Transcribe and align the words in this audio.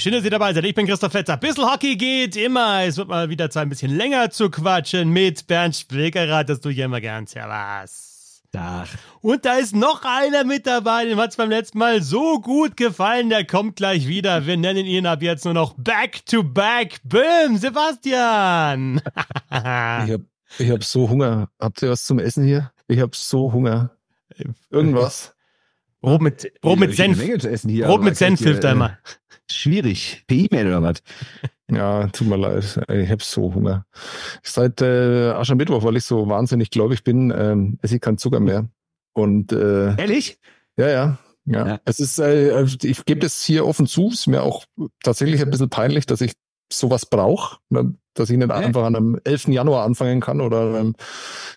Schön, 0.00 0.12
dass 0.14 0.24
ihr 0.24 0.30
dabei 0.30 0.54
seid. 0.54 0.64
Ich 0.64 0.74
bin 0.74 0.86
Christoph 0.86 1.12
Fetzer. 1.12 1.36
Bissl 1.36 1.62
Hockey 1.62 1.94
geht 1.94 2.34
immer. 2.34 2.84
Es 2.84 2.96
wird 2.96 3.08
mal 3.08 3.28
wieder 3.28 3.50
Zeit, 3.50 3.64
ein 3.64 3.68
bisschen 3.68 3.94
länger 3.94 4.30
zu 4.30 4.48
quatschen 4.48 5.10
mit 5.10 5.46
Bernd 5.46 5.76
Spilkerath. 5.76 6.48
Das 6.48 6.60
tue 6.60 6.72
ich 6.72 6.78
immer 6.78 7.02
gern. 7.02 7.26
Servus. 7.26 8.40
Da. 8.50 8.86
Und 9.20 9.44
da 9.44 9.56
ist 9.56 9.76
noch 9.76 10.02
einer 10.06 10.44
mit 10.44 10.66
dabei, 10.66 11.04
dem 11.04 11.18
hat 11.18 11.32
es 11.32 11.36
beim 11.36 11.50
letzten 11.50 11.76
Mal 11.76 12.00
so 12.00 12.40
gut 12.40 12.78
gefallen, 12.78 13.28
der 13.28 13.44
kommt 13.44 13.76
gleich 13.76 14.08
wieder. 14.08 14.46
Wir 14.46 14.56
nennen 14.56 14.86
ihn 14.86 15.04
ab 15.04 15.20
jetzt 15.20 15.44
nur 15.44 15.52
noch 15.52 15.74
Back 15.74 16.24
to 16.24 16.44
Back. 16.44 17.00
Böhm, 17.04 17.58
Sebastian. 17.58 19.02
ich 19.50 19.54
habe 19.54 20.24
ich 20.58 20.70
hab 20.70 20.82
so 20.82 21.10
Hunger. 21.10 21.50
Habt 21.60 21.82
ihr 21.82 21.90
was 21.90 22.04
zum 22.04 22.18
Essen 22.18 22.46
hier? 22.46 22.72
Ich 22.88 23.00
habe 23.00 23.12
so 23.14 23.52
Hunger. 23.52 23.90
Irgendwas. 24.70 25.34
Brot 26.00 26.22
mit, 26.22 26.52
Brot 26.60 26.78
mit 26.78 26.94
Senf. 26.94 27.20
Hier, 27.20 27.86
Brot 27.86 28.02
mit 28.02 28.16
Senf 28.16 28.40
hilft 28.40 28.64
da 28.64 28.72
immer. 28.72 28.98
Schwierig. 29.50 30.24
Per 30.26 30.36
E-Mail 30.36 30.68
oder 30.68 30.82
was? 30.82 31.02
Ja, 31.72 32.08
tut 32.08 32.26
mir 32.26 32.36
leid. 32.36 32.80
Ich 32.88 33.10
habe 33.10 33.22
so 33.22 33.54
Hunger. 33.54 33.86
Seit 34.42 34.82
äh, 34.82 35.30
Aschermittwoch, 35.30 35.84
weil 35.84 35.96
ich 35.96 36.04
so 36.04 36.28
wahnsinnig 36.28 36.70
gläubig 36.70 37.04
bin, 37.04 37.32
ähm, 37.36 37.78
esse 37.80 37.94
ich 37.94 38.00
keinen 38.00 38.18
Zucker 38.18 38.40
mehr. 38.40 38.68
Und 39.12 39.52
äh, 39.52 39.94
Ehrlich? 39.96 40.40
Ja, 40.76 40.88
ja. 40.88 41.18
Ja, 41.44 41.66
ja. 41.66 41.80
es 41.84 42.00
ist, 42.00 42.18
äh, 42.18 42.64
ich 42.82 43.04
gebe 43.04 43.20
das 43.20 43.42
hier 43.42 43.66
offen 43.66 43.86
zu, 43.86 44.08
ist 44.10 44.26
mir 44.26 44.42
auch 44.42 44.64
tatsächlich 45.02 45.40
ein 45.42 45.50
bisschen 45.50 45.70
peinlich, 45.70 46.06
dass 46.06 46.20
ich 46.20 46.32
sowas 46.72 47.06
brauche, 47.06 47.58
ne? 47.68 47.94
dass 48.14 48.30
ich 48.30 48.36
nicht 48.36 48.50
okay. 48.50 48.64
einfach 48.64 48.84
an 48.84 48.96
einem 48.96 49.20
11. 49.24 49.48
Januar 49.48 49.84
anfangen 49.84 50.20
kann 50.20 50.40
oder 50.40 50.78
am 50.78 50.94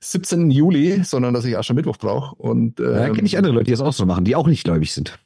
17. 0.02 0.52
Juli, 0.52 1.04
sondern 1.04 1.34
dass 1.34 1.46
ich 1.46 1.58
Aschermittwoch 1.58 1.98
brauche. 1.98 2.36
Und 2.36 2.80
ähm, 2.80 2.94
ja, 2.94 3.10
kenne 3.10 3.26
ich 3.26 3.38
andere 3.38 3.54
Leute, 3.54 3.66
die 3.66 3.72
das 3.72 3.82
auch 3.82 3.94
so 3.94 4.06
machen, 4.06 4.26
die 4.26 4.36
auch 4.36 4.48
nicht 4.48 4.64
gläubig 4.64 4.94
sind. 4.94 5.20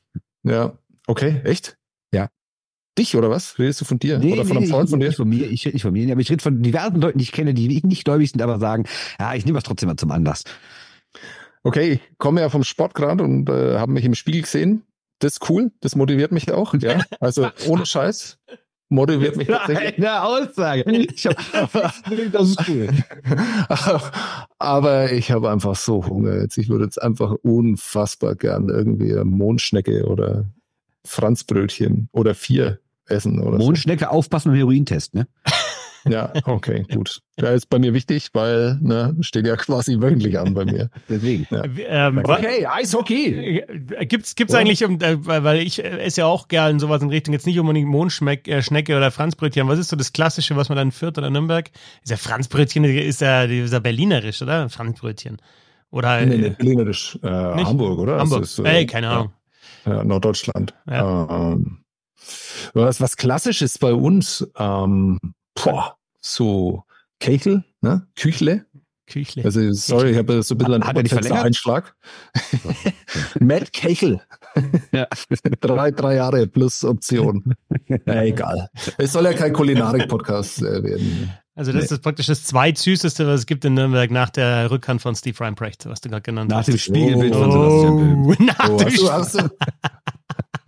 Ja, 0.44 0.78
okay, 1.08 1.42
echt? 1.44 1.78
Ja. 2.14 2.30
Dich 2.98 3.16
oder 3.16 3.30
was? 3.30 3.60
Redest 3.60 3.82
du 3.82 3.86
von 3.86 4.00
dir? 4.00 4.20
Nee, 4.20 4.34
oder 4.34 4.46
von 4.46 4.58
nee, 4.58 4.64
einem 4.64 4.72
Freund 4.72 4.86
ich, 4.86 4.92
von 4.92 5.00
dir? 5.00 5.08
Nicht 5.08 5.18
von 5.18 5.30
mir, 5.30 5.50
ich 5.50 5.66
rede 5.66 5.76
nicht 5.76 5.84
von 5.84 5.94
mir, 5.94 6.12
aber 6.12 6.22
ich 6.22 6.32
rede 6.32 6.42
von 6.42 6.62
diversen 6.62 7.02
Leuten, 7.02 7.18
die 7.18 7.24
ich 7.24 7.32
kenne, 7.32 7.54
die 7.54 7.82
nicht 7.84 8.06
gläubig 8.06 8.32
sind, 8.32 8.42
aber 8.42 8.60
sagen, 8.60 8.86
ja, 9.20 9.34
ich 9.36 9.46
nehme 9.46 9.58
das 9.58 9.66
trotzdem 9.66 9.88
mal 9.88 9.98
zum 9.98 10.12
Anlass. 10.12 10.44
Okay, 11.64 11.94
ich 11.94 12.18
komme 12.18 12.42
ja 12.42 12.50
vom 12.50 12.64
Sport 12.64 12.94
gerade 12.94 13.24
und 13.24 13.50
äh, 13.50 13.78
habe 13.78 13.92
mich 13.92 14.06
im 14.06 14.16
Spiegel 14.16 14.42
gesehen. 14.42 14.84
Das 15.20 15.34
ist 15.34 15.50
cool, 15.50 15.72
das 15.82 15.96
motiviert 15.96 16.32
mich 16.32 16.52
auch. 16.52 16.76
Ja, 16.76 17.04
also 17.20 17.50
ohne 17.68 17.86
Scheiß 17.86 18.38
motiviert 18.90 19.36
mich 19.36 19.48
tatsächlich. 19.48 19.98
Eine 19.98 20.24
Aussage. 20.24 20.84
Ich 20.92 21.26
hab, 21.26 21.36
das 22.32 22.50
ist 22.50 22.70
cool. 22.70 22.90
Aber 24.60 25.12
ich 25.12 25.32
habe 25.32 25.50
einfach 25.50 25.76
so 25.76 26.06
Hunger 26.06 26.42
jetzt. 26.42 26.58
Ich 26.58 26.70
würde 26.70 26.86
jetzt 26.86 27.02
einfach 27.02 27.34
unfassbar 27.42 28.36
gern 28.36 28.70
irgendwie 28.70 29.14
Mondschnecke 29.24 30.06
oder 30.06 30.46
Franzbrötchen 31.06 32.10
oder 32.12 32.36
vier 32.36 32.80
essen. 33.06 33.40
Oder 33.40 33.58
Mondschnecke 33.58 34.06
so. 34.06 34.12
aufpassen 34.12 34.52
und 34.52 34.58
Herointest, 34.58 35.14
ne? 35.14 35.28
Ja, 36.10 36.34
okay, 36.46 36.86
gut. 36.92 37.22
Der 37.40 37.54
ist 37.54 37.70
bei 37.70 37.80
mir 37.80 37.94
wichtig, 37.94 38.30
weil 38.34 38.78
ne, 38.82 39.16
steht 39.22 39.46
ja 39.46 39.56
quasi 39.56 40.00
wöchentlich 40.00 40.40
an 40.40 40.54
bei 40.54 40.66
mir. 40.66 40.90
Deswegen. 41.08 41.48
Ja. 41.52 41.64
Ähm, 42.08 42.22
okay, 42.24 42.66
Eishockey. 42.66 43.64
Gibt's 44.08 44.36
gibt's 44.36 44.54
ja. 44.54 44.60
eigentlich, 44.60 44.82
äh, 44.82 45.44
weil 45.44 45.60
ich 45.60 45.84
esse 45.84 46.22
ja 46.22 46.28
auch 46.28 46.48
gern 46.48 46.80
sowas 46.80 47.02
in 47.02 47.10
Richtung 47.10 47.34
jetzt 47.34 47.46
nicht 47.46 47.60
unbedingt 47.60 47.88
Mondschnecke 47.88 48.98
oder 48.98 49.12
Franzbrötchen. 49.12 49.68
Was 49.68 49.80
ist 49.80 49.90
so 49.90 49.96
das 49.96 50.14
Klassische, 50.14 50.56
was 50.56 50.70
man 50.70 50.78
dann 50.78 50.88
in 50.88 50.92
Fürth 50.92 51.18
oder 51.18 51.30
Nürnberg? 51.30 51.70
Ist 52.04 52.10
ja 52.10 52.18
Franzbrötchen, 52.18 52.84
ist 52.84 53.22
ja, 53.22 53.44
ist 53.44 53.74
ja 53.74 53.80
berlinerisch, 53.80 54.42
oder? 54.42 54.70
Franzbrötchen. 54.70 55.38
Oder 55.90 56.26
nee, 56.26 56.38
nee, 56.38 56.50
berlinerisch. 56.50 57.18
Äh, 57.24 57.28
Hamburg, 57.30 58.00
oder? 58.00 58.18
Hamburg. 58.20 58.44
Ist, 58.44 58.60
äh, 58.60 58.64
Ey, 58.64 58.86
keine 58.86 59.10
Ahnung. 59.10 59.32
Ja, 59.86 60.04
Norddeutschland. 60.04 60.74
Ja. 60.90 61.54
Ähm, 61.54 61.84
was, 62.74 63.00
was 63.00 63.18
Klassisches 63.18 63.78
bei 63.78 63.94
uns, 63.94 64.48
ähm, 64.58 65.20
boah, 65.64 65.98
so 66.22 66.84
Kechel, 67.20 67.64
ne? 67.82 68.08
Küchle. 68.16 68.66
Küchle. 69.08 69.46
Also, 69.46 69.72
sorry, 69.72 70.12
ich 70.12 70.18
habe 70.18 70.44
so 70.44 70.54
ein 70.54 70.58
bisschen 70.58 70.84
einen 70.84 71.32
Einschlag. 71.32 71.96
Matt 73.40 73.72
Kechel. 73.72 74.22
Ja. 74.92 75.08
drei, 75.62 75.92
drei 75.92 76.16
Jahre 76.16 76.46
plus 76.48 76.84
Option. 76.84 77.56
Ja, 77.88 78.24
egal. 78.24 78.70
Es 78.98 79.14
soll 79.14 79.24
ja 79.24 79.34
kein 79.34 79.54
Kulinarik-Podcast 79.54 80.62
äh, 80.62 80.84
werden. 80.84 81.32
Also 81.56 81.72
das 81.72 81.90
nee. 81.90 81.96
ist 81.96 82.04
praktisch 82.04 82.28
das 82.28 82.44
zweitsüßeste, 82.44 83.26
was 83.26 83.42
es 83.42 83.46
gibt 83.48 83.66
in 83.66 83.74
Nürnberg 83.74 84.12
nach 84.12 84.30
der 84.30 84.70
Rückhand 84.70 85.02
von 85.02 85.16
Steve 85.16 85.40
Reinprecht, 85.40 85.88
was 85.88 86.02
du 86.02 86.10
gerade 86.10 86.22
genannt 86.22 86.52
nach 86.52 86.58
hast. 86.58 86.68
Nach 86.68 86.76
dem 86.76 86.80
Spiegelbild 86.80 87.34
oh. 87.34 87.40
von 87.40 87.52
Sebastian 87.52 87.98
Böhm. 87.98 88.36
Nach 88.46 88.70
oh, 88.70 88.78
dem 88.78 88.88
hast 88.88 89.00
du, 89.00 89.12
hast 89.12 89.40
du, 89.40 89.50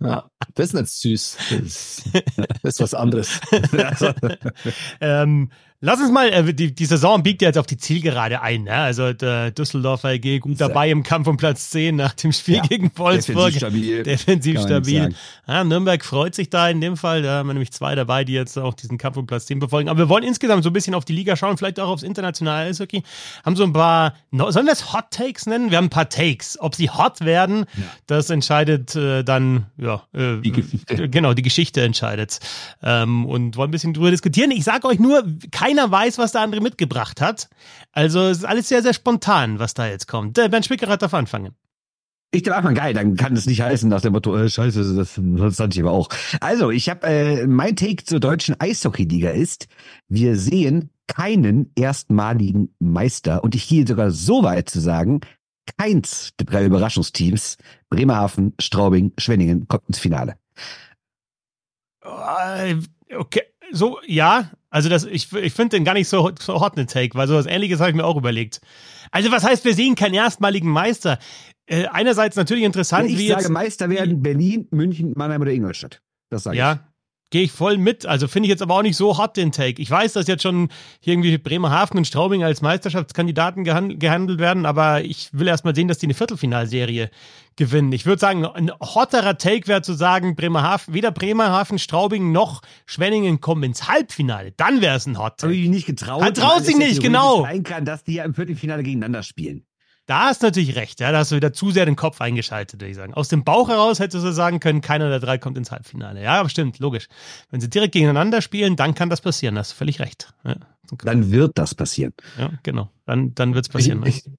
ja, 0.00 0.29
das 0.54 0.66
ist 0.66 0.74
nicht 0.74 0.88
süß. 0.88 1.36
Das 1.50 1.60
ist, 1.60 2.04
das 2.34 2.56
ist 2.74 2.80
was 2.80 2.94
anderes. 2.94 3.40
ähm, 5.00 5.50
lass 5.80 6.00
uns 6.00 6.10
mal, 6.10 6.28
äh, 6.28 6.54
die, 6.54 6.74
die 6.74 6.84
Saison 6.84 7.22
biegt 7.22 7.42
ja 7.42 7.48
jetzt 7.48 7.58
auf 7.58 7.66
die 7.66 7.76
Zielgerade 7.76 8.42
ein. 8.42 8.64
Ne? 8.64 8.74
Also 8.74 9.12
der 9.12 9.50
Düsseldorfer 9.50 10.10
AG 10.10 10.40
gut 10.40 10.60
dabei 10.60 10.90
im 10.90 11.02
Kampf 11.02 11.26
um 11.26 11.36
Platz 11.36 11.70
10 11.70 11.96
nach 11.96 12.14
dem 12.14 12.32
Spiel 12.32 12.56
ja, 12.56 12.62
gegen 12.62 12.90
Wolfsburg. 12.94 13.52
Defensiv 13.52 13.58
stabil. 13.58 14.02
Defensiv 14.04 14.60
stabil. 14.60 15.14
Ja, 15.46 15.64
Nürnberg 15.64 16.04
freut 16.04 16.34
sich 16.34 16.50
da 16.50 16.68
in 16.68 16.80
dem 16.80 16.96
Fall. 16.96 17.22
Da 17.22 17.38
haben 17.38 17.48
wir 17.48 17.54
nämlich 17.54 17.72
zwei 17.72 17.94
dabei, 17.94 18.24
die 18.24 18.32
jetzt 18.32 18.58
auch 18.58 18.74
diesen 18.74 18.98
Kampf 18.98 19.16
um 19.16 19.26
Platz 19.26 19.46
10 19.46 19.58
befolgen. 19.58 19.88
Aber 19.88 19.98
wir 19.98 20.08
wollen 20.08 20.24
insgesamt 20.24 20.64
so 20.64 20.70
ein 20.70 20.74
bisschen 20.74 20.94
auf 20.94 21.04
die 21.04 21.14
Liga 21.14 21.36
schauen, 21.36 21.56
vielleicht 21.56 21.80
auch 21.80 21.88
aufs 21.88 22.02
internationale 22.02 22.68
Eishockey. 22.68 23.02
Haben 23.44 23.56
so 23.56 23.64
ein 23.64 23.72
paar, 23.72 24.14
sollen 24.30 24.66
wir 24.66 24.72
es 24.72 24.92
Hot 24.92 25.10
Takes 25.10 25.46
nennen? 25.46 25.70
Wir 25.70 25.78
haben 25.78 25.86
ein 25.86 25.90
paar 25.90 26.08
Takes. 26.08 26.58
Ob 26.60 26.74
sie 26.74 26.90
hot 26.90 27.20
werden, 27.20 27.64
ja. 27.76 27.84
das 28.06 28.30
entscheidet 28.30 28.94
äh, 28.96 29.22
dann, 29.22 29.66
ja, 29.76 30.02
äh, 30.12 30.29
die 30.38 30.52
genau, 31.10 31.34
die 31.34 31.42
Geschichte 31.42 31.82
entscheidet. 31.82 32.40
Ähm, 32.82 33.26
und 33.26 33.56
wollen 33.56 33.68
ein 33.68 33.72
bisschen 33.72 33.94
drüber 33.94 34.10
diskutieren. 34.10 34.50
Ich 34.50 34.64
sage 34.64 34.86
euch 34.86 34.98
nur, 34.98 35.24
keiner 35.50 35.90
weiß, 35.90 36.18
was 36.18 36.32
der 36.32 36.42
andere 36.42 36.60
mitgebracht 36.60 37.20
hat. 37.20 37.48
Also 37.92 38.28
es 38.28 38.38
ist 38.38 38.44
alles 38.44 38.68
sehr, 38.68 38.82
sehr 38.82 38.94
spontan, 38.94 39.58
was 39.58 39.74
da 39.74 39.86
jetzt 39.86 40.06
kommt. 40.06 40.36
Der 40.36 40.48
Bernd 40.48 40.64
Spicker 40.64 40.96
darf 40.96 41.14
anfangen. 41.14 41.54
Ich 42.32 42.44
darf 42.44 42.62
mal 42.62 42.74
geil, 42.74 42.94
dann 42.94 43.16
kann 43.16 43.34
es 43.34 43.46
nicht 43.46 43.60
heißen 43.60 43.88
nach 43.88 44.02
dem 44.02 44.12
Motto, 44.12 44.36
äh, 44.36 44.48
scheiße, 44.48 44.94
das 44.94 45.14
sonst 45.14 45.74
ich 45.74 45.82
aber 45.82 45.90
auch. 45.90 46.08
Also, 46.40 46.70
ich 46.70 46.88
habe 46.88 47.04
äh, 47.08 47.46
mein 47.48 47.74
Take 47.74 48.04
zur 48.04 48.20
deutschen 48.20 48.54
Eishockey-Liga 48.60 49.30
ist, 49.30 49.66
wir 50.08 50.36
sehen 50.36 50.90
keinen 51.08 51.72
erstmaligen 51.74 52.72
Meister 52.78 53.42
und 53.42 53.56
ich 53.56 53.66
gehe 53.68 53.84
sogar 53.84 54.12
so 54.12 54.44
weit 54.44 54.70
zu 54.70 54.78
sagen, 54.78 55.22
keins 55.78 56.32
der 56.38 56.46
drei 56.46 56.64
Überraschungsteams, 56.64 57.56
Bremerhaven, 57.88 58.54
Straubing, 58.60 59.12
Schwenningen, 59.18 59.68
kommt 59.68 59.86
ins 59.88 59.98
Finale. 59.98 60.36
Äh, 62.02 62.76
okay, 63.16 63.42
so, 63.72 63.98
ja. 64.06 64.50
Also 64.70 64.88
das, 64.88 65.04
ich, 65.04 65.32
ich 65.32 65.52
finde 65.52 65.76
den 65.76 65.84
gar 65.84 65.94
nicht 65.94 66.08
so, 66.08 66.30
so 66.38 66.60
hot 66.60 66.76
ne 66.76 66.86
Take, 66.86 67.16
weil 67.18 67.26
sowas 67.26 67.46
ähnliches 67.46 67.80
habe 67.80 67.90
ich 67.90 67.96
mir 67.96 68.04
auch 68.04 68.16
überlegt. 68.16 68.60
Also 69.10 69.32
was 69.32 69.42
heißt, 69.42 69.64
wir 69.64 69.74
sehen 69.74 69.96
keinen 69.96 70.14
erstmaligen 70.14 70.70
Meister? 70.70 71.18
Äh, 71.66 71.86
einerseits 71.86 72.36
natürlich 72.36 72.64
interessant, 72.64 73.08
ja, 73.08 73.14
ich 73.14 73.18
wie 73.18 73.28
sage, 73.28 73.40
jetzt, 73.42 73.50
Meister 73.50 73.90
werden 73.90 74.22
Berlin, 74.22 74.68
München, 74.70 75.12
Mannheim 75.16 75.40
oder 75.40 75.50
Ingolstadt. 75.50 76.02
Das 76.30 76.44
sage 76.44 76.56
ja, 76.56 76.72
ich. 76.74 76.78
Gehe 77.30 77.42
ich 77.42 77.52
voll 77.52 77.78
mit. 77.78 78.06
Also 78.06 78.26
finde 78.26 78.48
ich 78.48 78.50
jetzt 78.50 78.60
aber 78.60 78.74
auch 78.74 78.82
nicht 78.82 78.96
so 78.96 79.16
hot 79.16 79.36
den 79.36 79.52
Take. 79.52 79.80
Ich 79.80 79.88
weiß, 79.88 80.14
dass 80.14 80.26
jetzt 80.26 80.42
schon 80.42 80.68
irgendwie 81.00 81.38
Bremerhaven 81.38 81.96
und 81.96 82.04
Straubing 82.04 82.42
als 82.42 82.60
Meisterschaftskandidaten 82.60 83.62
gehandelt 83.64 84.40
werden, 84.40 84.66
aber 84.66 85.04
ich 85.04 85.28
will 85.32 85.46
erst 85.46 85.64
mal 85.64 85.74
sehen, 85.74 85.86
dass 85.86 85.98
die 85.98 86.06
eine 86.06 86.14
Viertelfinalserie 86.14 87.08
gewinnen. 87.54 87.92
Ich 87.92 88.04
würde 88.04 88.18
sagen, 88.18 88.44
ein 88.44 88.72
hotterer 88.80 89.38
Take 89.38 89.68
wäre 89.68 89.82
zu 89.82 89.92
sagen, 89.92 90.34
Bremerhaven, 90.34 90.92
weder 90.92 91.12
Bremerhaven, 91.12 91.78
Straubing 91.78 92.32
noch 92.32 92.62
Schwenningen 92.86 93.40
kommen 93.40 93.62
ins 93.62 93.86
Halbfinale. 93.86 94.52
Dann 94.56 94.80
wäre 94.80 94.96
es 94.96 95.06
ein 95.06 95.18
Hot 95.18 95.38
Take. 95.38 95.52
Habe 95.52 95.56
ich 95.56 95.68
nicht 95.68 95.86
getraut. 95.86 96.24
Hat 96.24 96.36
traut 96.36 96.64
sich 96.64 96.76
nicht, 96.76 97.00
genau. 97.00 97.42
Sein 97.42 97.62
kann, 97.62 97.84
dass 97.84 98.02
die 98.02 98.14
ja 98.14 98.24
im 98.24 98.34
Viertelfinale 98.34 98.82
gegeneinander 98.82 99.22
spielen. 99.22 99.64
Da 100.10 100.24
hast 100.24 100.42
du 100.42 100.48
natürlich 100.48 100.74
recht, 100.74 100.98
ja, 100.98 101.12
da 101.12 101.18
hast 101.18 101.30
du 101.30 101.36
wieder 101.36 101.52
zu 101.52 101.70
sehr 101.70 101.86
den 101.86 101.94
Kopf 101.94 102.20
eingeschaltet, 102.20 102.80
würde 102.80 102.90
ich 102.90 102.96
sagen. 102.96 103.14
Aus 103.14 103.28
dem 103.28 103.44
Bauch 103.44 103.68
heraus 103.68 104.00
hättest 104.00 104.24
du 104.24 104.32
sagen 104.32 104.58
können, 104.58 104.80
keiner 104.80 105.08
der 105.08 105.20
drei 105.20 105.38
kommt 105.38 105.56
ins 105.56 105.70
Halbfinale. 105.70 106.20
Ja, 106.20 106.40
aber 106.40 106.48
stimmt, 106.48 106.80
logisch. 106.80 107.06
Wenn 107.50 107.60
sie 107.60 107.70
direkt 107.70 107.92
gegeneinander 107.92 108.42
spielen, 108.42 108.74
dann 108.74 108.96
kann 108.96 109.08
das 109.08 109.20
passieren, 109.20 109.54
da 109.54 109.60
hast 109.60 109.70
du 109.70 109.76
völlig 109.76 110.00
recht. 110.00 110.34
Ja, 110.42 110.56
dann 111.04 111.30
wird 111.30 111.52
das 111.58 111.76
passieren. 111.76 112.12
Ja, 112.36 112.50
genau. 112.64 112.90
Dann, 113.06 113.36
dann 113.36 113.54
wird 113.54 113.66
es 113.66 113.68
passieren. 113.68 114.04
Ich, 114.04 114.26
ich, 114.26 114.32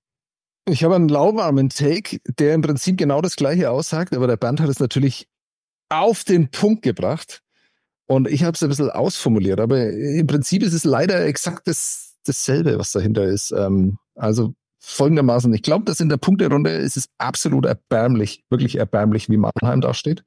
ich 0.65 0.83
habe 0.83 0.95
einen 0.95 1.07
lauwarmen 1.07 1.69
Take, 1.69 2.19
der 2.37 2.53
im 2.53 2.61
Prinzip 2.61 2.97
genau 2.97 3.21
das 3.21 3.37
Gleiche 3.37 3.71
aussagt, 3.71 4.13
aber 4.13 4.27
der 4.27 4.35
Bernd 4.35 4.59
hat 4.59 4.67
es 4.67 4.81
natürlich 4.81 5.29
auf 5.87 6.25
den 6.25 6.51
Punkt 6.51 6.81
gebracht. 6.81 7.43
Und 8.07 8.27
ich 8.27 8.43
habe 8.43 8.55
es 8.55 8.61
ein 8.61 8.67
bisschen 8.67 8.89
ausformuliert, 8.89 9.61
aber 9.61 9.89
im 9.89 10.27
Prinzip 10.27 10.63
ist 10.63 10.73
es 10.73 10.83
leider 10.83 11.25
exakt 11.25 11.65
das, 11.65 12.17
dasselbe, 12.25 12.77
was 12.77 12.91
dahinter 12.91 13.23
ist. 13.23 13.51
Ähm, 13.51 13.99
also 14.15 14.53
folgendermaßen. 14.83 15.53
Ich 15.53 15.61
glaube, 15.61 15.85
dass 15.85 15.99
in 15.99 16.09
der 16.09 16.17
Punkterunde 16.17 16.71
ist 16.71 16.97
es 16.97 17.07
absolut 17.19 17.65
erbärmlich, 17.65 18.43
wirklich 18.49 18.79
erbärmlich, 18.79 19.29
wie 19.29 19.37
Mannheim 19.37 19.79
da 19.79 19.93
steht. 19.93 20.23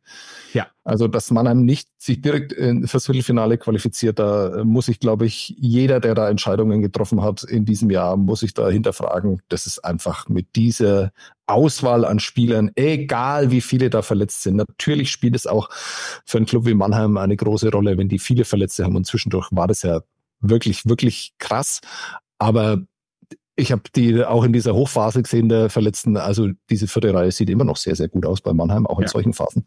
Ja. 0.52 0.68
Also, 0.84 1.08
dass 1.08 1.32
Mannheim 1.32 1.64
nicht 1.64 1.88
sich 1.98 2.20
direkt 2.20 2.54
fürs 2.88 3.06
Viertelfinale 3.06 3.58
qualifiziert, 3.58 4.20
da 4.20 4.62
muss 4.64 4.86
ich, 4.86 5.00
glaube 5.00 5.26
ich, 5.26 5.56
jeder, 5.58 5.98
der 5.98 6.14
da 6.14 6.28
Entscheidungen 6.28 6.82
getroffen 6.82 7.20
hat 7.22 7.42
in 7.42 7.64
diesem 7.64 7.90
Jahr, 7.90 8.16
muss 8.16 8.40
sich 8.40 8.54
da 8.54 8.68
hinterfragen. 8.68 9.42
Das 9.48 9.66
ist 9.66 9.84
einfach 9.84 10.28
mit 10.28 10.54
dieser 10.54 11.10
Auswahl 11.46 12.04
an 12.04 12.20
Spielern, 12.20 12.70
egal 12.76 13.50
wie 13.50 13.60
viele 13.60 13.90
da 13.90 14.02
verletzt 14.02 14.42
sind. 14.42 14.56
Natürlich 14.56 15.10
spielt 15.10 15.34
es 15.34 15.48
auch 15.48 15.68
für 16.24 16.36
einen 16.36 16.46
Club 16.46 16.64
wie 16.66 16.74
Mannheim 16.74 17.16
eine 17.16 17.36
große 17.36 17.72
Rolle, 17.72 17.98
wenn 17.98 18.08
die 18.08 18.20
viele 18.20 18.44
Verletzte 18.44 18.84
haben 18.84 18.94
und 18.94 19.06
zwischendurch 19.06 19.48
war 19.50 19.66
das 19.66 19.82
ja 19.82 20.02
wirklich, 20.40 20.86
wirklich 20.86 21.32
krass. 21.38 21.80
Aber 22.38 22.82
ich 23.56 23.72
habe 23.72 23.82
die 23.94 24.24
auch 24.24 24.44
in 24.44 24.52
dieser 24.52 24.74
Hochphase 24.74 25.22
gesehen 25.22 25.48
der 25.48 25.70
Verletzten. 25.70 26.16
Also 26.16 26.50
diese 26.70 26.88
vierte 26.88 27.14
Reihe 27.14 27.30
sieht 27.30 27.50
immer 27.50 27.64
noch 27.64 27.76
sehr, 27.76 27.94
sehr 27.96 28.08
gut 28.08 28.26
aus 28.26 28.40
bei 28.40 28.52
Mannheim, 28.52 28.86
auch 28.86 28.98
in 28.98 29.04
ja. 29.04 29.08
solchen 29.08 29.32
Phasen. 29.32 29.64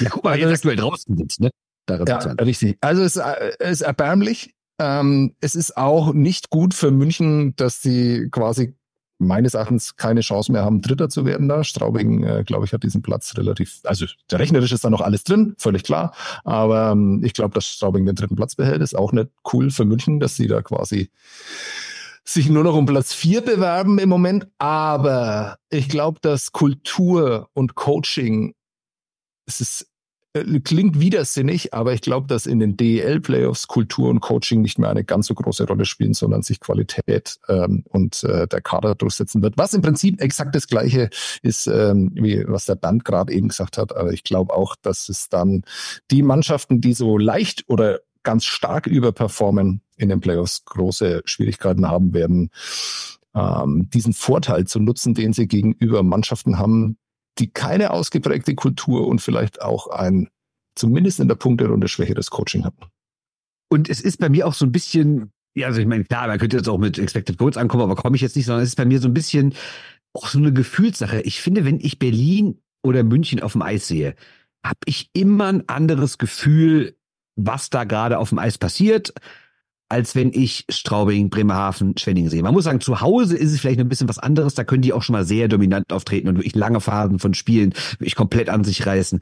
Ja, 0.00 0.10
guck 0.10 0.24
mal, 0.24 0.32
also, 0.32 0.48
jetzt 0.48 0.58
aktuell 0.58 0.76
draußen 0.76 1.16
sitzt, 1.16 1.40
ne? 1.40 1.50
ja, 1.88 2.18
richtig. 2.40 2.76
Also 2.80 3.02
es 3.02 3.20
ist 3.58 3.80
erbärmlich. 3.80 4.54
Ähm, 4.78 5.34
es 5.40 5.54
ist 5.54 5.76
auch 5.76 6.14
nicht 6.14 6.50
gut 6.50 6.72
für 6.72 6.90
München, 6.90 7.54
dass 7.56 7.82
sie 7.82 8.28
quasi 8.30 8.74
meines 9.18 9.52
Erachtens 9.52 9.96
keine 9.96 10.22
Chance 10.22 10.50
mehr 10.50 10.64
haben, 10.64 10.80
Dritter 10.80 11.10
zu 11.10 11.26
werden 11.26 11.48
da. 11.48 11.62
Straubing, 11.62 12.24
äh, 12.24 12.42
glaube 12.44 12.64
ich, 12.64 12.72
hat 12.72 12.82
diesen 12.82 13.02
Platz 13.02 13.36
relativ, 13.36 13.80
also 13.84 14.06
der 14.30 14.38
rechnerisch 14.38 14.72
ist 14.72 14.84
da 14.84 14.90
noch 14.90 15.02
alles 15.02 15.24
drin, 15.24 15.54
völlig 15.58 15.82
klar. 15.82 16.14
Aber 16.44 16.92
ähm, 16.92 17.20
ich 17.22 17.34
glaube, 17.34 17.52
dass 17.52 17.66
Straubing 17.66 18.06
den 18.06 18.14
dritten 18.14 18.36
Platz 18.36 18.54
behält, 18.54 18.80
ist 18.80 18.96
auch 18.96 19.12
nicht 19.12 19.28
cool 19.52 19.70
für 19.70 19.84
München, 19.84 20.20
dass 20.20 20.36
sie 20.36 20.46
da 20.46 20.62
quasi 20.62 21.10
sich 22.32 22.48
nur 22.48 22.64
noch 22.64 22.76
um 22.76 22.86
Platz 22.86 23.12
vier 23.12 23.40
bewerben 23.40 23.98
im 23.98 24.08
Moment. 24.08 24.46
Aber 24.58 25.58
ich 25.68 25.88
glaube, 25.88 26.18
dass 26.22 26.52
Kultur 26.52 27.48
und 27.54 27.74
Coaching, 27.74 28.54
es 29.46 29.60
ist, 29.60 29.90
äh, 30.32 30.60
klingt 30.60 31.00
widersinnig, 31.00 31.74
aber 31.74 31.92
ich 31.92 32.02
glaube, 32.02 32.28
dass 32.28 32.46
in 32.46 32.60
den 32.60 32.76
DEL-Playoffs 32.76 33.66
Kultur 33.66 34.08
und 34.10 34.20
Coaching 34.20 34.62
nicht 34.62 34.78
mehr 34.78 34.90
eine 34.90 35.02
ganz 35.02 35.26
so 35.26 35.34
große 35.34 35.66
Rolle 35.66 35.84
spielen, 35.84 36.14
sondern 36.14 36.42
sich 36.42 36.60
Qualität 36.60 37.38
ähm, 37.48 37.82
und 37.88 38.22
äh, 38.22 38.46
der 38.46 38.60
Kader 38.60 38.94
durchsetzen 38.94 39.42
wird. 39.42 39.58
Was 39.58 39.74
im 39.74 39.82
Prinzip 39.82 40.20
exakt 40.20 40.54
das 40.54 40.68
Gleiche 40.68 41.10
ist, 41.42 41.66
ähm, 41.66 42.12
wie 42.14 42.44
was 42.46 42.64
der 42.64 42.76
Band 42.76 43.04
gerade 43.04 43.32
eben 43.32 43.48
gesagt 43.48 43.76
hat. 43.76 43.96
Aber 43.96 44.12
ich 44.12 44.22
glaube 44.22 44.54
auch, 44.54 44.76
dass 44.80 45.08
es 45.08 45.28
dann 45.28 45.64
die 46.12 46.22
Mannschaften, 46.22 46.80
die 46.80 46.92
so 46.92 47.18
leicht 47.18 47.64
oder 47.66 47.98
ganz 48.22 48.44
stark 48.44 48.86
überperformen 48.86 49.82
in 50.00 50.08
den 50.08 50.20
Playoffs, 50.20 50.64
große 50.64 51.22
Schwierigkeiten 51.24 51.86
haben 51.86 52.14
werden, 52.14 52.50
ähm, 53.34 53.88
diesen 53.90 54.12
Vorteil 54.12 54.66
zu 54.66 54.80
nutzen, 54.80 55.14
den 55.14 55.32
sie 55.32 55.46
gegenüber 55.46 56.02
Mannschaften 56.02 56.58
haben, 56.58 56.96
die 57.38 57.50
keine 57.50 57.92
ausgeprägte 57.92 58.54
Kultur 58.54 59.06
und 59.06 59.20
vielleicht 59.20 59.62
auch 59.62 59.88
ein, 59.88 60.28
zumindest 60.74 61.20
in 61.20 61.28
der 61.28 61.36
Punkterunde, 61.36 61.88
schwächeres 61.88 62.30
Coaching 62.30 62.64
hatten. 62.64 62.86
Und 63.68 63.88
es 63.88 64.00
ist 64.00 64.18
bei 64.18 64.28
mir 64.28 64.46
auch 64.46 64.54
so 64.54 64.66
ein 64.66 64.72
bisschen, 64.72 65.30
ja, 65.54 65.68
also 65.68 65.80
ich 65.80 65.86
meine, 65.86 66.04
klar, 66.04 66.26
man 66.26 66.38
könnte 66.38 66.56
jetzt 66.56 66.68
auch 66.68 66.78
mit 66.78 66.98
Expected 66.98 67.38
Goals 67.38 67.56
ankommen, 67.56 67.84
aber 67.84 67.94
komme 67.94 68.16
ich 68.16 68.22
jetzt 68.22 68.36
nicht, 68.36 68.46
sondern 68.46 68.64
es 68.64 68.70
ist 68.70 68.76
bei 68.76 68.84
mir 68.84 69.00
so 69.00 69.08
ein 69.08 69.14
bisschen 69.14 69.54
auch 70.12 70.26
so 70.26 70.38
eine 70.38 70.52
Gefühlssache. 70.52 71.20
Ich 71.20 71.40
finde, 71.40 71.64
wenn 71.64 71.78
ich 71.78 71.98
Berlin 71.98 72.58
oder 72.82 73.04
München 73.04 73.40
auf 73.40 73.52
dem 73.52 73.62
Eis 73.62 73.86
sehe, 73.86 74.16
habe 74.64 74.80
ich 74.86 75.10
immer 75.12 75.46
ein 75.46 75.68
anderes 75.68 76.18
Gefühl, 76.18 76.96
was 77.36 77.70
da 77.70 77.84
gerade 77.84 78.18
auf 78.18 78.30
dem 78.30 78.38
Eis 78.38 78.58
passiert, 78.58 79.14
als 79.90 80.14
wenn 80.14 80.32
ich 80.32 80.64
Straubing, 80.70 81.30
Bremerhaven, 81.30 81.96
Schwenningen 81.98 82.30
sehe. 82.30 82.42
Man 82.42 82.54
muss 82.54 82.64
sagen, 82.64 82.80
zu 82.80 83.00
Hause 83.00 83.36
ist 83.36 83.52
es 83.52 83.60
vielleicht 83.60 83.80
ein 83.80 83.88
bisschen 83.88 84.08
was 84.08 84.18
anderes. 84.18 84.54
Da 84.54 84.64
können 84.64 84.82
die 84.82 84.92
auch 84.92 85.02
schon 85.02 85.14
mal 85.14 85.24
sehr 85.24 85.48
dominant 85.48 85.92
auftreten 85.92 86.28
und 86.28 86.36
wirklich 86.36 86.54
lange 86.54 86.80
Phasen 86.80 87.18
von 87.18 87.34
Spielen 87.34 87.74
wirklich 87.98 88.14
komplett 88.14 88.48
an 88.48 88.62
sich 88.62 88.86
reißen. 88.86 89.20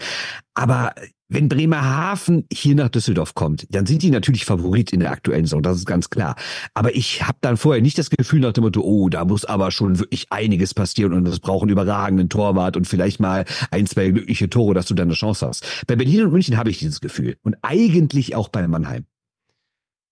Aber 0.55 0.95
wenn 1.31 1.49
Bremerhaven 1.49 2.47
hier 2.53 2.75
nach 2.75 2.89
Düsseldorf 2.91 3.35
kommt, 3.35 3.67
dann 3.71 3.87
sind 3.87 4.03
die 4.03 4.11
natürlich 4.11 4.45
Favorit 4.45 4.93
in 4.93 5.01
der 5.01 5.11
aktuellen 5.11 5.45
Saison, 5.45 5.63
das 5.63 5.77
ist 5.79 5.87
ganz 5.87 6.11
klar. 6.11 6.37
Aber 6.75 6.95
ich 6.95 7.27
habe 7.27 7.39
dann 7.41 7.57
vorher 7.57 7.83
nicht 7.83 7.99
das 7.99 8.11
Gefühl 8.11 8.41
nach 8.41 8.53
dem 8.53 8.65
Motto, 8.65 8.81
oh, 8.83 9.09
da 9.09 9.25
muss 9.25 9.45
aber 9.45 9.71
schon 9.71 9.99
wirklich 9.99 10.27
einiges 10.31 10.75
passieren 10.75 11.13
und 11.13 11.27
es 11.29 11.41
braucht 11.41 11.63
einen 11.63 11.73
überragenden 11.73 12.29
Torwart 12.29 12.77
und 12.77 12.87
vielleicht 12.87 13.21
mal 13.21 13.45
ein, 13.71 13.87
zwei 13.87 14.09
glückliche 14.11 14.49
Tore, 14.49 14.75
dass 14.75 14.87
du 14.87 14.95
dann 14.95 15.09
eine 15.09 15.15
Chance 15.15 15.47
hast. 15.47 15.85
Bei 15.87 15.97
Berlin 15.97 16.25
und 16.25 16.33
München 16.33 16.57
habe 16.57 16.71
ich 16.71 16.79
dieses 16.79 17.01
Gefühl 17.01 17.37
und 17.43 17.57
eigentlich 17.63 18.35
auch 18.35 18.49
bei 18.49 18.67
Mannheim. 18.67 19.05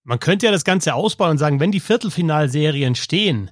Man 0.06 0.20
könnte 0.20 0.46
ja 0.46 0.52
das 0.52 0.64
Ganze 0.64 0.94
ausbauen 0.94 1.32
und 1.32 1.38
sagen, 1.38 1.58
wenn 1.58 1.72
die 1.72 1.80
Viertelfinalserien 1.80 2.94
stehen, 2.94 3.50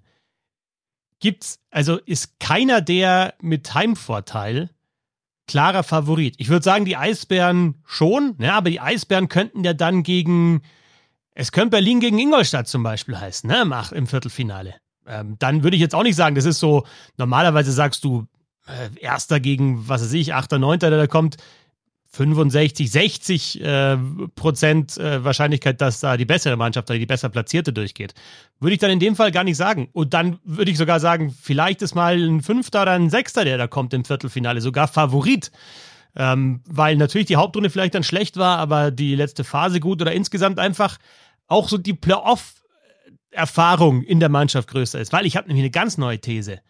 gibt's, 1.19 1.59
also 1.73 1.99
ist 1.99 2.39
keiner 2.39 2.81
der 2.81 3.35
mit 3.41 3.75
Heimvorteil 3.75 4.71
klarer 5.49 5.83
Favorit. 5.83 6.37
Ich 6.39 6.49
würde 6.51 6.63
sagen, 6.63 6.85
die 6.85 6.97
Eisbären 6.97 7.83
schon, 7.85 8.37
ja, 8.39 8.57
aber 8.57 8.71
die 8.71 8.81
Eisbären 8.81 9.29
könnten 9.29 9.65
ja 9.65 9.75
dann 9.75 10.05
gegen, 10.05 10.63
es 11.35 11.51
könnte 11.51 11.71
Berlin 11.71 11.99
gegen 11.99 12.21
Ingolstadt 12.21 12.69
zum 12.69 12.85
Beispiel 12.85 13.19
heißen, 13.19 13.51
ne, 13.51 13.65
mach 13.65 13.91
im 13.91 14.07
Viertelfinale. 14.07 14.77
Ähm, 15.09 15.35
dann 15.41 15.65
würde 15.65 15.75
ich 15.75 15.83
jetzt 15.83 15.95
auch 15.97 16.05
nicht 16.05 16.17
sagen, 16.17 16.37
das 16.37 16.45
ist 16.45 16.61
so, 16.61 16.87
normalerweise 17.17 17.73
sagst 17.73 18.05
du, 18.05 18.29
äh, 18.69 19.01
Erster 19.01 19.41
gegen, 19.41 19.89
was 19.89 20.03
weiß 20.03 20.13
ich, 20.13 20.35
Achter, 20.35 20.61
Neunter, 20.61 20.89
der 20.89 21.01
da 21.01 21.07
kommt, 21.09 21.37
65, 22.15 22.91
60 22.91 23.61
äh, 23.61 23.99
Prozent 24.37 24.97
äh, 24.99 25.25
Wahrscheinlichkeit, 25.25 25.81
dass 25.81 25.99
da 25.99 26.17
die 26.17 26.25
bessere 26.25 26.57
Mannschaft 26.57 26.89
oder 26.89 26.97
die 26.99 27.07
besser 27.07 27.29
platzierte 27.29 27.73
durchgeht. 27.73 28.15
Würde 28.61 28.75
ich 28.75 28.81
dann 28.81 28.93
in 28.93 29.01
dem 29.01 29.17
Fall 29.17 29.33
gar 29.33 29.43
nicht 29.43 29.57
sagen. 29.57 29.89
Und 29.93 30.15
dann 30.15 30.39
würde 30.45 30.71
ich 30.71 30.79
sogar 30.79 31.01
sagen, 31.01 31.37
vielleicht 31.43 31.83
ist 31.83 31.97
mal 31.97 32.17
ein 32.17 32.41
Fünfter 32.41 32.83
oder 32.83 32.93
ein 32.93 33.11
Sechster, 33.11 33.45
der 33.45 33.59
da 33.59 33.67
kommt 33.67 33.93
im 33.95 34.05
Viertelfinale, 34.05 34.61
sogar 34.61 34.87
Favorit. 34.87 35.51
Ähm, 36.15 36.61
weil 36.69 36.95
natürlich 36.97 37.27
die 37.27 37.35
Hauptrunde 37.35 37.71
vielleicht 37.71 37.97
dann 37.97 38.05
schlecht 38.05 38.37
war, 38.37 38.59
aber 38.59 38.93
die 38.93 39.17
letzte 39.17 39.43
Phase 39.43 39.81
gut 39.81 40.01
oder 40.01 40.13
insgesamt 40.13 40.61
einfach 40.61 40.99
auch 41.49 41.69
so 41.69 41.79
die 41.79 41.95
Playoff-Erfahrung 41.95 44.05
in 44.05 44.21
der 44.21 44.29
Mannschaft 44.29 44.69
größer 44.69 45.01
ist. 45.01 45.13
Weil 45.13 45.27
ich 45.27 45.37
habe 45.37 45.49
nämlich 45.49 45.65
eine 45.65 45.73
ganz 45.73 45.99
neue 45.99 46.21
These 46.21 46.61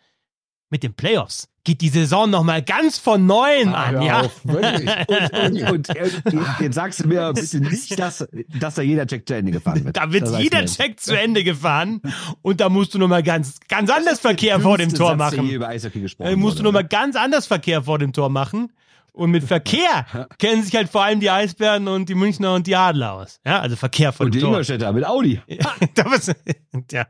mit 0.70 0.82
den 0.82 0.94
Playoffs 0.94 1.50
geht 1.64 1.80
die 1.80 1.88
Saison 1.88 2.28
nochmal 2.28 2.62
ganz 2.62 2.98
von 2.98 3.26
neuem 3.26 3.74
ah, 3.74 3.84
an, 3.84 4.02
ja. 4.02 4.20
Auf, 4.20 4.44
und, 4.44 5.62
und, 5.66 5.70
und, 5.70 5.88
jetzt 6.60 6.74
sagst 6.74 7.02
du 7.02 7.08
mir 7.08 7.32
bitte 7.32 7.60
nicht, 7.60 7.98
dass, 7.98 8.28
dass 8.60 8.74
da 8.74 8.82
jeder 8.82 9.06
Check 9.06 9.26
zu 9.26 9.34
Ende 9.34 9.52
gefahren 9.52 9.84
wird. 9.84 9.96
Da 9.96 10.12
wird 10.12 10.22
das 10.24 10.40
jeder 10.40 10.66
Check 10.66 11.00
zu 11.00 11.18
Ende 11.18 11.42
gefahren 11.42 12.02
und 12.42 12.60
da 12.60 12.68
musst 12.68 12.94
du 12.94 12.98
nochmal 12.98 13.22
ganz, 13.22 13.58
ganz 13.68 13.90
anders 13.90 14.20
Verkehr 14.20 14.60
vor 14.60 14.76
dem 14.76 14.92
Tor 14.92 15.16
Satz, 15.16 15.18
machen. 15.18 15.48
Über 15.48 15.68
Eishockey 15.68 16.00
gesprochen 16.00 16.30
da 16.30 16.36
musst 16.36 16.58
du 16.58 16.62
nochmal 16.62 16.84
ganz 16.84 17.16
anders 17.16 17.46
Verkehr 17.46 17.82
vor 17.82 17.98
dem 17.98 18.12
Tor 18.12 18.28
machen. 18.28 18.70
Und 19.14 19.30
mit 19.30 19.44
Verkehr 19.44 20.06
kennen 20.38 20.64
sich 20.64 20.74
halt 20.74 20.88
vor 20.88 21.04
allem 21.04 21.20
die 21.20 21.30
Eisbären 21.30 21.86
und 21.86 22.08
die 22.08 22.16
Münchner 22.16 22.52
und 22.52 22.66
die 22.66 22.74
Adler 22.74 23.12
aus. 23.12 23.40
Ja, 23.46 23.60
also 23.60 23.76
Verkehr 23.76 24.12
von 24.12 24.26
Und 24.26 24.34
die 24.34 24.40
Ingolstädter 24.40 24.92
mit 24.92 25.06
Audi. 25.06 25.40
ja. 26.90 27.06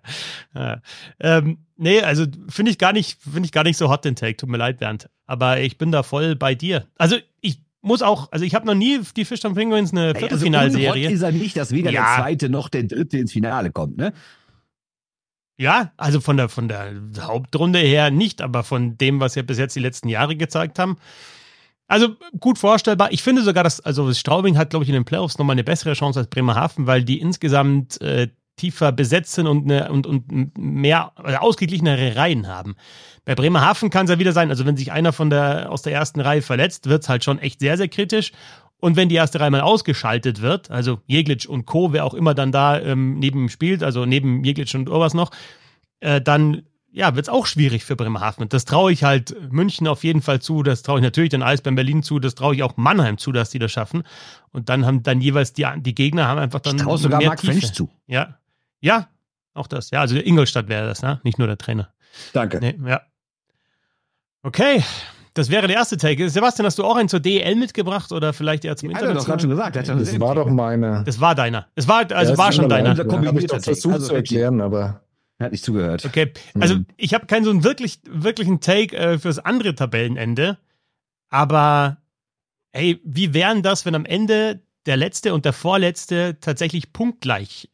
ja. 0.55 0.83
Ähm, 1.19 1.59
nee, 1.77 2.03
also 2.03 2.27
finde 2.49 2.71
ich 2.71 2.79
gar 2.79 2.93
nicht, 2.93 3.19
finde 3.23 3.47
ich 3.47 3.53
gar 3.53 3.65
nicht 3.65 3.79
so 3.79 3.89
hot 3.89 4.05
den 4.05 4.17
Take. 4.17 4.37
Tut 4.37 4.51
mir 4.51 4.59
leid, 4.59 4.81
Bernd. 4.81 5.09
Aber 5.25 5.61
ich 5.61 5.79
bin 5.79 5.93
da 5.93 6.03
voll 6.03 6.37
bei 6.37 6.55
dir. 6.55 6.87
Also 6.99 7.17
ich 7.41 7.63
muss 7.81 8.03
auch, 8.03 8.31
also 8.31 8.45
ich 8.45 8.55
habe 8.55 8.67
noch 8.67 8.75
nie 8.75 9.01
die 9.17 9.25
Fish 9.25 9.43
and 9.47 9.55
Penguins 9.55 9.93
eine 9.93 10.09
also 10.09 10.19
Viertelfinalserie. 10.19 11.07
Also 11.07 11.15
ist 11.15 11.23
er 11.23 11.33
nicht, 11.33 11.57
dass 11.57 11.71
weder 11.71 11.91
ja. 11.91 12.03
der 12.03 12.23
zweite 12.23 12.49
noch 12.51 12.69
der 12.69 12.83
dritte 12.83 13.17
ins 13.17 13.33
Finale 13.33 13.71
kommt, 13.71 13.97
ne? 13.97 14.13
Ja, 15.57 15.93
also 15.97 16.21
von 16.21 16.37
der, 16.37 16.49
von 16.49 16.69
der 16.69 16.93
Hauptrunde 17.21 17.79
her 17.79 18.11
nicht, 18.11 18.43
aber 18.43 18.65
von 18.65 18.99
dem, 18.99 19.21
was 19.21 19.37
wir 19.37 19.45
bis 19.45 19.57
jetzt 19.57 19.77
die 19.77 19.81
letzten 19.81 20.09
Jahre 20.09 20.35
gezeigt 20.35 20.81
haben, 20.81 20.97
also 21.87 22.17
gut 22.41 22.59
vorstellbar. 22.59 23.13
Ich 23.13 23.23
finde 23.23 23.43
sogar, 23.43 23.65
dass 23.65 23.81
also 23.81 24.13
Straubing 24.13 24.57
hat, 24.57 24.71
glaube 24.71 24.85
ich, 24.85 24.89
in 24.89 24.95
den 24.95 25.05
Playoffs 25.05 25.39
nochmal 25.39 25.55
eine 25.55 25.65
bessere 25.65 25.93
Chance 25.93 26.21
als 26.21 26.29
Bremerhaven, 26.29 26.87
weil 26.87 27.05
die 27.05 27.21
insgesamt 27.21 28.01
äh, 28.01 28.29
tiefer 28.57 28.93
besetzt 28.93 29.33
sind 29.33 29.47
und, 29.47 29.71
eine, 29.71 29.91
und, 29.91 30.07
und 30.07 30.57
mehr 30.57 31.13
also 31.17 31.39
ausgeglichenere 31.39 32.17
Reihen 32.17 32.47
haben. 32.47 32.77
Bei 33.25 33.35
Bremerhaven 33.35 33.91
kann 33.91 34.05
es 34.05 34.11
ja 34.11 34.19
wieder 34.19 34.33
sein, 34.33 34.51
also 34.51 34.65
wenn 34.65 34.77
sich 34.77 34.93
einer 34.93 35.13
von 35.13 35.31
der, 35.31 35.71
aus 35.71 35.83
der 35.83 35.93
ersten 35.93 36.21
Reihe 36.21 36.43
verletzt, 36.43 36.89
wird 36.89 37.03
es 37.03 37.09
halt 37.09 37.25
schon 37.25 37.39
echt 37.39 37.61
sehr, 37.61 37.77
sehr 37.77 37.89
kritisch. 37.89 38.33
Und 38.81 38.97
wenn 38.97 39.09
die 39.09 39.15
erste 39.15 39.41
Reihe 39.41 39.51
mal 39.51 39.63
ausgeschaltet 39.63 40.43
wird, 40.43 40.71
also 40.71 41.01
Jeglitsch 41.07 41.47
und 41.47 41.65
Co., 41.65 41.93
wer 41.93 42.05
auch 42.05 42.15
immer 42.15 42.35
dann 42.35 42.53
da 42.53 42.79
ähm, 42.79 43.19
neben 43.19 43.41
ihm 43.41 43.49
spielt, 43.49 43.83
also 43.83 44.05
neben 44.05 44.45
Jeglitsch 44.45 44.75
und 44.75 44.89
Urwas 44.89 45.15
noch, 45.15 45.31
äh, 46.01 46.21
dann 46.21 46.63
ja, 46.95 47.17
wird 47.17 47.27
es 47.27 47.29
auch 47.29 47.47
schwierig 47.47 47.85
für 47.85 47.97
Bremerhaven. 47.97 48.49
Das 48.49 48.65
traue 48.65 48.93
ich 48.93 49.03
halt 49.03 49.35
München 49.53 49.89
auf 49.89 50.05
jeden 50.05 50.23
Fall 50.23 50.41
zu, 50.41 50.63
das 50.63 50.83
traue 50.83 51.01
ich 51.01 51.03
natürlich 51.03 51.31
den 51.31 51.43
Eisbären 51.43 51.75
Berlin 51.75 52.05
zu, 52.05 52.21
das 52.21 52.37
traue 52.37 52.55
ich 52.55 52.63
auch 52.63 52.77
Mannheim 52.77 53.19
zu, 53.19 53.33
dass 53.33 53.51
die 53.51 53.59
das 53.59 53.73
schaffen. 53.73 54.05
Und 54.53 54.69
dann 54.69 54.87
haben 54.87 55.03
dann 55.03 55.21
jeweils 55.21 55.53
die, 55.53 55.67
die 55.79 55.95
Gegner 55.95 56.29
haben 56.29 56.39
einfach 56.39 56.61
dann. 56.61 56.77
Ich 56.77 56.83
traue 56.83 56.97
sogar 56.97 57.21
Mark 57.21 57.41
French 57.41 57.73
zu. 57.73 57.91
Ja. 58.07 58.39
Ja, 58.81 59.09
auch 59.55 59.67
das. 59.67 59.91
Ja, 59.91 60.03
also 60.03 60.15
Ingolstadt 60.17 60.69
wäre 60.69 60.87
das, 60.87 61.03
ne? 61.03 61.21
Nicht 61.25 61.37
nur 61.37 61.49
der 61.49 61.59
Trainer. 61.59 61.93
Danke. 62.33 62.61
Nee, 62.61 62.79
ja. 62.87 63.01
Okay. 64.45 64.85
Das 65.33 65.51
wäre 65.51 65.67
der 65.67 65.75
erste 65.75 65.97
Take. 65.97 66.31
Sebastian, 66.31 66.65
hast 66.65 66.79
du 66.79 66.85
auch 66.85 66.95
einen 66.95 67.09
zur 67.09 67.19
DEL 67.19 67.57
mitgebracht 67.57 68.13
oder 68.13 68.33
vielleicht 68.33 68.65
eher 68.65 68.77
zum 68.77 68.91
Internet? 68.91 69.09
Hat 69.09 69.17
er 69.17 69.19
doch 69.19 69.27
gerade 69.27 69.41
schon 69.41 69.51
gesagt. 69.51 69.75
Das, 69.75 69.89
das 69.89 70.21
war 70.21 70.37
doch 70.37 70.49
meine. 70.49 71.03
Das 71.05 71.21
war 71.21 71.35
deiner. 71.35 71.67
Es 71.75 71.89
war, 71.89 72.09
also 72.13 72.33
ja, 72.33 72.39
war 72.39 72.53
schon 72.53 72.69
deiner. 72.69 72.95
Da 72.95 73.05
habe 73.13 73.41
ich 73.41 73.49
doch 73.49 73.61
versucht 73.61 73.95
also, 73.95 74.07
zu 74.07 74.15
erklären, 74.15 74.61
aber 74.61 75.01
Er 75.39 75.47
hat 75.47 75.53
nicht 75.53 75.65
zugehört. 75.65 76.05
Okay, 76.05 76.33
also 76.61 76.77
mhm. 76.77 76.87
ich 76.97 77.13
habe 77.15 77.27
keinen 77.27 77.45
so 77.45 77.51
einen 77.51 77.65
wirklich, 77.65 78.01
wirklichen 78.09 78.61
Take 78.61 78.97
äh, 78.97 79.19
fürs 79.19 79.39
andere 79.39 79.75
Tabellenende. 79.75 80.59
Aber 81.29 81.99
hey, 82.73 83.01
wie 83.05 83.35
wären 83.35 83.63
das, 83.63 83.85
wenn 83.85 83.95
am 83.95 84.05
Ende 84.05 84.63
der 84.87 84.97
letzte 84.97 85.35
und 85.35 85.45
der 85.45 85.53
vorletzte 85.53 86.39
tatsächlich 86.41 86.93
punktgleich 86.93 87.71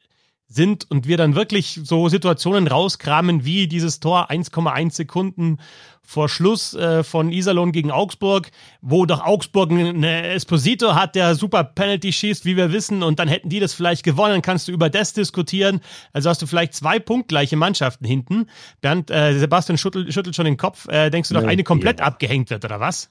sind 0.50 0.90
und 0.90 1.06
wir 1.06 1.16
dann 1.16 1.36
wirklich 1.36 1.80
so 1.84 2.08
Situationen 2.08 2.66
rauskramen 2.66 3.44
wie 3.44 3.68
dieses 3.68 4.00
Tor 4.00 4.30
1,1 4.30 4.92
Sekunden 4.92 5.58
vor 6.02 6.28
Schluss 6.28 6.74
äh, 6.74 7.04
von 7.04 7.30
Iserlohn 7.30 7.70
gegen 7.70 7.92
Augsburg, 7.92 8.50
wo 8.80 9.06
doch 9.06 9.24
Augsburg 9.24 9.70
eine 9.70 10.26
Esposito 10.26 10.96
hat, 10.96 11.14
der 11.14 11.36
super 11.36 11.62
Penalty 11.62 12.12
schießt, 12.12 12.44
wie 12.44 12.56
wir 12.56 12.72
wissen, 12.72 13.04
und 13.04 13.20
dann 13.20 13.28
hätten 13.28 13.48
die 13.48 13.60
das 13.60 13.74
vielleicht 13.74 14.02
gewonnen, 14.02 14.42
kannst 14.42 14.66
du 14.66 14.72
über 14.72 14.90
das 14.90 15.12
diskutieren. 15.12 15.80
Also 16.12 16.28
hast 16.28 16.42
du 16.42 16.46
vielleicht 16.46 16.74
zwei 16.74 16.98
punktgleiche 16.98 17.56
Mannschaften 17.56 18.04
hinten. 18.04 18.46
Bernd, 18.80 19.10
äh, 19.12 19.38
Sebastian 19.38 19.78
schüttelt, 19.78 20.12
schüttelt 20.12 20.34
schon 20.34 20.46
den 20.46 20.56
Kopf. 20.56 20.88
Äh, 20.88 21.10
denkst 21.10 21.28
du, 21.28 21.34
doch 21.34 21.44
eine 21.44 21.62
komplett 21.62 22.00
ja. 22.00 22.06
abgehängt 22.06 22.50
wird, 22.50 22.64
oder 22.64 22.80
was? 22.80 23.10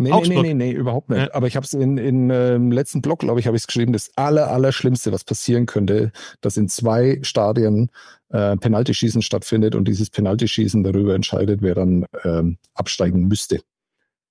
Nee, 0.00 0.12
Augsburg. 0.12 0.42
nee, 0.42 0.54
nee, 0.54 0.72
nee, 0.72 0.78
überhaupt 0.78 1.10
nicht. 1.10 1.20
Ja. 1.20 1.34
Aber 1.34 1.46
ich 1.46 1.56
habe 1.56 1.64
es 1.64 1.72
in, 1.74 1.98
in 1.98 2.30
äh, 2.30 2.56
letzten 2.56 3.02
Blog, 3.02 3.20
glaube 3.20 3.38
ich, 3.38 3.46
habe 3.46 3.56
ich 3.56 3.62
es 3.62 3.66
geschrieben, 3.66 3.92
das 3.92 4.10
aller, 4.16 4.50
aller 4.50 4.72
Schlimmste, 4.72 5.12
was 5.12 5.24
passieren 5.24 5.66
könnte, 5.66 6.12
dass 6.40 6.56
in 6.56 6.68
zwei 6.68 7.18
Stadien 7.22 7.90
äh, 8.30 8.56
Penaltyschießen 8.56 9.22
stattfindet 9.22 9.74
und 9.74 9.86
dieses 9.86 10.10
Penaltyschießen 10.10 10.82
darüber 10.82 11.14
entscheidet, 11.14 11.60
wer 11.62 11.74
dann 11.74 12.06
ähm, 12.24 12.58
absteigen 12.74 13.28
müsste. 13.28 13.60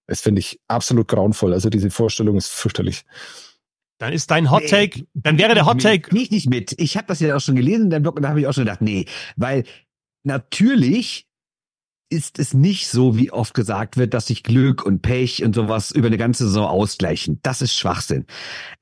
Das 0.08 0.22
finde 0.22 0.40
ich 0.40 0.60
absolut 0.68 1.08
grauenvoll. 1.08 1.54
Also 1.54 1.70
diese 1.70 1.92
Vorstellung 1.92 2.36
ist 2.38 2.48
fürchterlich. 2.48 3.04
Dann 4.00 4.12
ist 4.12 4.32
dein 4.32 4.50
Hot 4.50 4.68
Take, 4.68 5.00
nee, 5.00 5.06
dann 5.14 5.38
wäre 5.38 5.54
der 5.54 5.66
Hot 5.66 5.82
Take. 5.82 6.16
Nicht, 6.16 6.32
nicht 6.32 6.50
mit. 6.50 6.74
Ich 6.80 6.98
habe 6.98 7.06
das 7.08 7.20
ja 7.20 7.36
auch 7.36 7.42
schon 7.42 7.56
gelesen 7.56 7.86
in 7.86 7.90
deinem 7.92 8.04
Blog 8.04 8.16
und 8.16 8.24
da 8.24 8.30
habe 8.30 8.40
ich 8.40 8.48
auch 8.48 8.54
schon 8.54 8.64
gedacht, 8.64 8.82
nee, 8.82 9.06
weil 9.36 9.66
natürlich 10.24 11.29
ist 12.10 12.40
es 12.40 12.54
nicht 12.54 12.88
so, 12.88 13.18
wie 13.18 13.32
oft 13.32 13.54
gesagt 13.54 13.98
wird, 13.98 14.14
dass 14.14 14.28
sich 14.28 14.44
Glück 14.44 14.84
und 14.84 15.02
Pech 15.02 15.44
und 15.44 15.54
sowas 15.54 15.92
über 15.92 16.08
eine 16.08 16.18
ganze 16.18 16.46
Saison 16.46 16.66
ausgleichen. 16.66 17.40
Das 17.44 17.62
ist 17.62 17.76
Schwachsinn. 17.76 18.26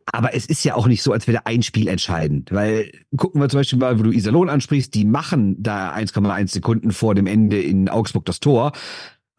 Aber 0.05 0.33
es 0.33 0.45
ist 0.45 0.63
ja 0.63 0.75
auch 0.75 0.87
nicht 0.87 1.03
so, 1.03 1.11
als 1.11 1.27
wäre 1.27 1.45
ein 1.45 1.61
Spiel 1.61 1.89
entscheidend. 1.89 2.51
Weil 2.53 2.91
gucken 3.17 3.41
wir 3.41 3.49
zum 3.49 3.59
Beispiel 3.59 3.79
mal, 3.79 3.99
wo 3.99 4.03
du 4.03 4.11
Iserlohn 4.11 4.49
ansprichst, 4.49 4.93
die 4.93 5.03
machen 5.03 5.61
da 5.61 5.93
1,1 5.93 6.47
Sekunden 6.47 6.91
vor 6.91 7.15
dem 7.15 7.27
Ende 7.27 7.61
in 7.61 7.89
Augsburg 7.89 8.25
das 8.25 8.39
Tor. 8.39 8.71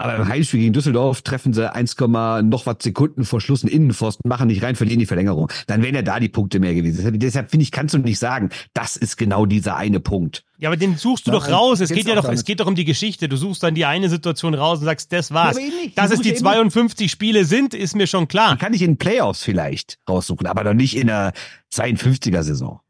Aber 0.01 0.15
im 0.15 0.29
Heimspiel 0.29 0.61
gegen 0.61 0.73
Düsseldorf 0.73 1.23
treffen 1.23 1.53
sie 1.53 1.73
1, 1.73 1.97
noch 1.99 2.67
was 2.67 2.77
Sekunden 2.81 3.25
vor 3.25 3.41
Schluss 3.41 3.65
einen 3.65 3.73
Innenpfosten, 3.73 4.29
machen 4.29 4.47
nicht 4.47 4.63
rein, 4.63 4.77
verlieren 4.77 5.01
die 5.01 5.07
Verlängerung. 5.07 5.51
Dann 5.67 5.83
wären 5.83 5.97
ja 5.97 6.03
da 6.03 6.21
die 6.21 6.29
Punkte 6.29 6.61
mehr 6.61 6.73
gewesen. 6.75 7.19
Deshalb, 7.19 7.51
finde 7.51 7.65
ich, 7.65 7.73
kannst 7.73 7.95
du 7.95 7.99
nicht 7.99 8.21
sagen, 8.21 8.51
das 8.75 8.97
ist 8.97 9.17
genau 9.17 9.45
dieser 9.45 9.77
eine 9.77 9.99
Punkt. 9.99 10.45
Ja, 10.59 10.69
aber 10.69 10.77
den 10.77 10.97
suchst 10.97 11.27
du 11.27 11.33
ja, 11.33 11.39
doch 11.39 11.51
raus. 11.51 11.81
Es 11.81 11.91
geht 11.91 12.07
ja 12.07 12.15
doch, 12.15 12.23
damit. 12.23 12.39
es 12.39 12.45
geht 12.45 12.61
doch 12.61 12.67
um 12.67 12.77
die 12.77 12.85
Geschichte. 12.85 13.29
Du 13.29 13.37
suchst 13.37 13.63
dann 13.63 13.75
die 13.75 13.87
eine 13.87 14.09
Situation 14.09 14.55
raus 14.55 14.79
und 14.79 14.85
sagst, 14.85 15.13
das 15.13 15.33
war's. 15.33 15.57
Ja, 15.57 15.65
Dass 15.97 16.13
es 16.13 16.21
die 16.21 16.35
52 16.35 17.11
Spiele 17.11 17.45
sind, 17.45 17.75
ist 17.75 17.97
mir 17.97 18.07
schon 18.07 18.29
klar. 18.29 18.53
Die 18.53 18.59
kann 18.59 18.75
ich 18.75 18.83
in 18.83 18.99
Playoffs 18.99 19.43
vielleicht 19.43 19.99
raussuchen, 20.09 20.47
aber 20.47 20.63
doch 20.63 20.75
nicht 20.75 20.97
in 20.97 21.09
der 21.09 21.33
52er 21.73 22.43
Saison. 22.43 22.81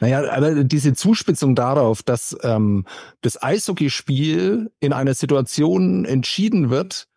Naja, 0.00 0.30
aber 0.30 0.64
diese 0.64 0.94
Zuspitzung 0.94 1.54
darauf, 1.54 2.02
dass 2.02 2.36
ähm, 2.42 2.84
das 3.20 3.42
Eishockeyspiel 3.42 4.70
in 4.80 4.92
einer 4.92 5.14
Situation 5.14 6.04
entschieden 6.04 6.70
wird, 6.70 7.08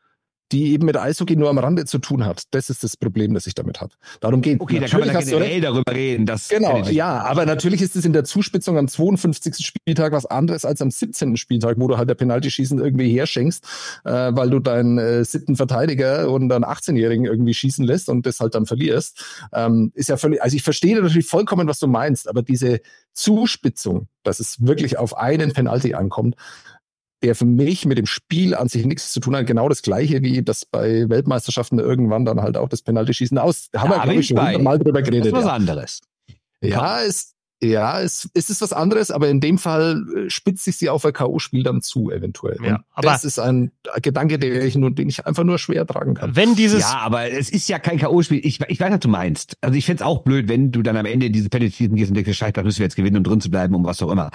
die 0.51 0.71
eben 0.73 0.85
mit 0.85 0.97
Eishockey 0.97 1.35
nur 1.35 1.49
am 1.49 1.57
Rande 1.57 1.85
zu 1.85 1.99
tun 1.99 2.25
hat. 2.25 2.43
Das 2.51 2.69
ist 2.69 2.83
das 2.83 2.95
Problem, 2.95 3.33
das 3.33 3.47
ich 3.47 3.55
damit 3.55 3.81
habe. 3.81 3.93
Darum 4.21 4.41
geht 4.41 4.61
Okay, 4.61 4.79
da 4.79 4.87
kann 4.87 5.01
man 5.01 5.13
da 5.13 5.19
generell 5.19 5.61
darüber 5.61 5.91
reden. 5.93 6.25
Dass 6.25 6.47
genau, 6.49 6.79
ja, 6.79 7.21
aber 7.23 7.45
natürlich 7.45 7.81
ist 7.81 7.95
es 7.95 8.05
in 8.05 8.13
der 8.13 8.23
Zuspitzung 8.23 8.77
am 8.77 8.87
52. 8.87 9.65
Spieltag 9.65 10.13
was 10.13 10.25
anderes 10.25 10.65
als 10.65 10.81
am 10.81 10.91
17. 10.91 11.37
Spieltag, 11.37 11.75
wo 11.79 11.87
du 11.87 11.97
halt 11.97 12.09
der 12.09 12.15
Penaltyschießen 12.15 12.79
irgendwie 12.79 13.09
herschenkst, 13.09 13.63
äh, 14.05 14.11
weil 14.11 14.49
du 14.49 14.59
deinen 14.59 14.97
äh, 14.97 15.25
siebten 15.25 15.55
Verteidiger 15.55 16.29
und 16.29 16.51
einen 16.51 16.63
18-Jährigen 16.63 17.25
irgendwie 17.25 17.53
schießen 17.53 17.85
lässt 17.85 18.09
und 18.09 18.25
das 18.25 18.39
halt 18.39 18.55
dann 18.55 18.65
verlierst. 18.65 19.23
Ähm, 19.53 19.91
ist 19.95 20.09
ja 20.09 20.17
völlig, 20.17 20.41
also 20.41 20.55
ich 20.55 20.63
verstehe 20.63 20.99
natürlich 20.99 21.27
vollkommen, 21.27 21.67
was 21.67 21.79
du 21.79 21.87
meinst, 21.87 22.29
aber 22.29 22.41
diese 22.41 22.79
Zuspitzung, 23.13 24.07
dass 24.23 24.39
es 24.39 24.65
wirklich 24.65 24.97
auf 24.97 25.17
einen 25.17 25.51
Penalty 25.51 25.93
ankommt, 25.93 26.35
der 27.23 27.35
für 27.35 27.45
mich 27.45 27.85
mit 27.85 27.97
dem 27.97 28.05
Spiel 28.05 28.55
an 28.55 28.67
sich 28.67 28.85
nichts 28.85 29.11
zu 29.11 29.19
tun 29.19 29.35
hat. 29.35 29.47
Genau 29.47 29.69
das 29.69 29.81
gleiche 29.81 30.21
wie 30.21 30.43
das 30.43 30.65
bei 30.65 31.09
Weltmeisterschaften 31.09 31.79
irgendwann 31.79 32.25
dann 32.25 32.41
halt 32.41 32.57
auch 32.57 32.69
das 32.69 32.81
Penalty-Schießen 32.81 33.37
aus. 33.37 33.69
Da 33.71 33.81
haben 33.81 33.91
ja, 33.91 33.97
wir, 33.97 34.03
glaube 34.03 34.19
ich, 34.19 34.27
schon 34.27 34.63
mal 34.63 34.77
drüber 34.77 35.01
geredet. 35.01 35.31
Das 35.31 35.39
ist 35.39 35.45
was 35.45 35.45
ja. 35.45 35.53
anderes. 35.53 36.01
Ja, 36.61 37.01
es, 37.01 37.35
ja, 37.61 38.01
es, 38.01 38.29
es 38.35 38.51
ist 38.51 38.61
was 38.61 38.71
anderes, 38.71 39.09
aber 39.09 39.29
in 39.29 39.39
dem 39.39 39.57
Fall 39.57 40.05
äh, 40.15 40.29
spitzt 40.29 40.63
sich 40.63 40.77
sie 40.77 40.89
auf 40.89 41.03
ein 41.05 41.13
K.O.-Spiel 41.13 41.63
dann 41.63 41.81
zu, 41.81 42.11
eventuell. 42.11 42.57
Ja, 42.63 42.83
aber 42.91 43.07
das 43.07 43.25
ist 43.25 43.39
ein 43.39 43.71
Gedanke, 44.01 44.37
den 44.37 44.61
ich, 44.61 44.75
nur, 44.75 44.91
den 44.91 45.09
ich 45.09 45.25
einfach 45.25 45.43
nur 45.43 45.57
schwer 45.57 45.87
tragen 45.87 46.13
kann. 46.13 46.35
Wenn 46.35 46.55
dieses. 46.55 46.81
Ja, 46.81 46.99
aber 46.99 47.31
es 47.31 47.49
ist 47.49 47.67
ja 47.67 47.79
kein 47.79 47.97
K.O.-Spiel. 47.97 48.41
Ich, 48.43 48.59
ich 48.67 48.79
weiß, 48.79 48.91
was 48.91 48.99
du 48.99 49.07
meinst. 49.07 49.57
Also 49.61 49.75
ich 49.75 49.87
fände 49.87 50.03
es 50.03 50.07
auch 50.07 50.21
blöd, 50.21 50.49
wenn 50.49 50.71
du 50.71 50.83
dann 50.83 50.97
am 50.97 51.07
Ende 51.07 51.31
diese 51.31 51.49
Penalty 51.49 51.87
gehst 51.89 52.11
und 52.11 52.15
denkst, 52.15 52.31
scheiße, 52.37 52.53
da 52.53 52.63
müssen 52.63 52.79
wir 52.79 52.85
jetzt 52.85 52.95
gewinnen, 52.95 53.17
um 53.17 53.23
drin 53.23 53.41
zu 53.41 53.49
bleiben, 53.49 53.73
um 53.73 53.85
was 53.85 54.03
auch 54.03 54.11
immer. 54.11 54.29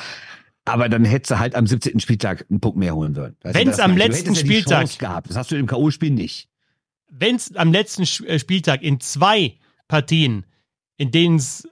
Aber 0.65 0.89
dann 0.89 1.05
hättest 1.05 1.33
du 1.33 1.39
halt 1.39 1.55
am 1.55 1.67
17. 1.67 1.99
Spieltag 2.01 2.47
einen 2.49 2.61
Punkt 2.61 2.79
mehr 2.79 2.95
holen 2.95 3.15
sollen. 3.15 3.37
Wenn 3.43 3.69
es 3.69 3.81
am 3.81 3.97
letzten 3.97 4.37
Spieltag 4.37 4.89
ja 4.89 5.09
gehabt. 5.09 5.31
Das 5.31 5.37
hast 5.37 5.51
du 5.51 5.57
im 5.57 5.67
K.O.-Spiel 5.67 6.13
nicht. 6.13 6.49
Wenn 7.11 7.37
es 7.37 7.55
am 7.57 7.73
letzten 7.73 8.03
äh, 8.25 8.39
Spieltag 8.39 8.83
in 8.83 9.01
zwei 9.01 9.59
Partien, 9.89 10.47
in 10.97 11.11
denen 11.11 11.37
es 11.37 11.69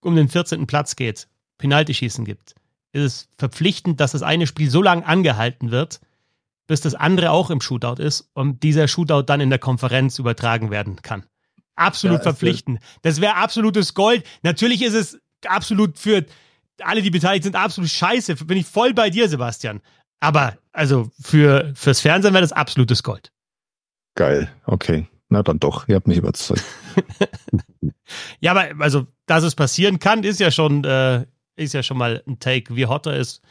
um 0.00 0.16
den 0.16 0.28
14. 0.28 0.66
Platz 0.66 0.96
geht, 0.96 1.28
Penaltyschießen 1.58 2.24
gibt, 2.24 2.54
ist 2.92 3.02
es 3.02 3.28
verpflichtend, 3.38 4.00
dass 4.00 4.12
das 4.12 4.22
eine 4.22 4.46
Spiel 4.46 4.70
so 4.70 4.82
lange 4.82 5.06
angehalten 5.06 5.70
wird, 5.70 6.00
bis 6.66 6.80
das 6.80 6.94
andere 6.94 7.30
auch 7.30 7.50
im 7.50 7.60
Shootout 7.60 8.02
ist 8.02 8.28
und 8.34 8.62
dieser 8.62 8.88
Shootout 8.88 9.22
dann 9.22 9.40
in 9.40 9.50
der 9.50 9.58
Konferenz 9.58 10.18
übertragen 10.18 10.70
werden 10.70 11.02
kann. 11.02 11.24
Absolut 11.76 12.18
ja, 12.18 12.22
verpflichtend. 12.24 12.80
Das 13.02 13.20
wäre 13.20 13.36
absolutes 13.36 13.94
Gold. 13.94 14.24
Natürlich 14.42 14.82
ist 14.82 14.94
es 14.94 15.20
absolut 15.46 15.98
für 15.98 16.26
alle, 16.82 17.02
die 17.02 17.10
beteiligt 17.10 17.44
sind, 17.44 17.56
absolut 17.56 17.90
scheiße. 17.90 18.36
Bin 18.44 18.58
ich 18.58 18.66
voll 18.66 18.94
bei 18.94 19.10
dir, 19.10 19.28
Sebastian. 19.28 19.80
Aber 20.20 20.58
also 20.72 21.10
für 21.20 21.72
fürs 21.74 22.00
Fernsehen 22.00 22.34
wäre 22.34 22.42
das 22.42 22.52
absolutes 22.52 23.02
Gold. 23.02 23.32
Geil, 24.14 24.50
okay. 24.66 25.06
Na 25.28 25.42
dann 25.42 25.60
doch, 25.60 25.86
ihr 25.88 25.96
habt 25.96 26.08
mich 26.08 26.18
überzeugt. 26.18 26.64
ja, 28.40 28.52
aber 28.52 28.82
also, 28.82 29.06
dass 29.26 29.44
es 29.44 29.54
passieren 29.54 29.98
kann, 29.98 30.24
ist 30.24 30.40
ja 30.40 30.50
schon, 30.50 30.84
äh, 30.84 31.26
ist 31.56 31.74
ja 31.74 31.82
schon 31.82 31.98
mal 31.98 32.22
ein 32.26 32.38
Take. 32.38 32.74
Wie 32.74 32.86
hot 32.86 33.06
er 33.06 33.16
ist, 33.16 33.42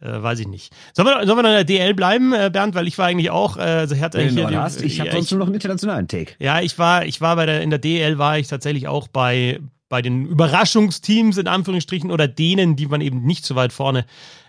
äh, 0.00 0.22
weiß 0.22 0.40
ich 0.40 0.48
nicht. 0.48 0.74
Sollen 0.94 1.06
wir, 1.08 1.26
sollen 1.26 1.38
wir 1.38 1.42
noch 1.42 1.50
in 1.50 1.56
der 1.56 1.64
DL 1.64 1.94
bleiben, 1.94 2.32
äh, 2.32 2.50
Bernd? 2.50 2.74
Weil 2.74 2.86
ich 2.86 2.96
war 2.96 3.06
eigentlich 3.06 3.30
auch, 3.30 3.58
äh, 3.58 3.60
also 3.60 3.94
ich 3.94 4.02
hatte 4.02 4.20
hier 4.22 4.46
die, 4.46 4.56
hast. 4.56 4.80
Ich 4.80 4.98
habe 4.98 5.12
sonst 5.12 5.30
nur 5.30 5.40
noch 5.40 5.46
einen 5.46 5.54
internationalen 5.54 6.08
Take. 6.08 6.34
Ja, 6.38 6.60
ich 6.60 6.78
war, 6.78 7.04
ich 7.04 7.20
war 7.20 7.36
bei 7.36 7.44
der, 7.44 7.60
in 7.60 7.70
der 7.70 7.78
DL 7.78 8.18
war 8.18 8.38
ich 8.38 8.48
tatsächlich 8.48 8.88
auch 8.88 9.08
bei, 9.08 9.60
bei 9.88 10.02
den 10.02 10.26
Überraschungsteams 10.26 11.38
in 11.38 11.48
Anführungsstrichen 11.48 12.10
oder 12.10 12.28
denen, 12.28 12.76
die 12.76 12.86
man 12.86 13.00
eben 13.00 13.22
nicht 13.22 13.44
so 13.44 13.54
weit 13.54 13.72
vorne 13.72 14.04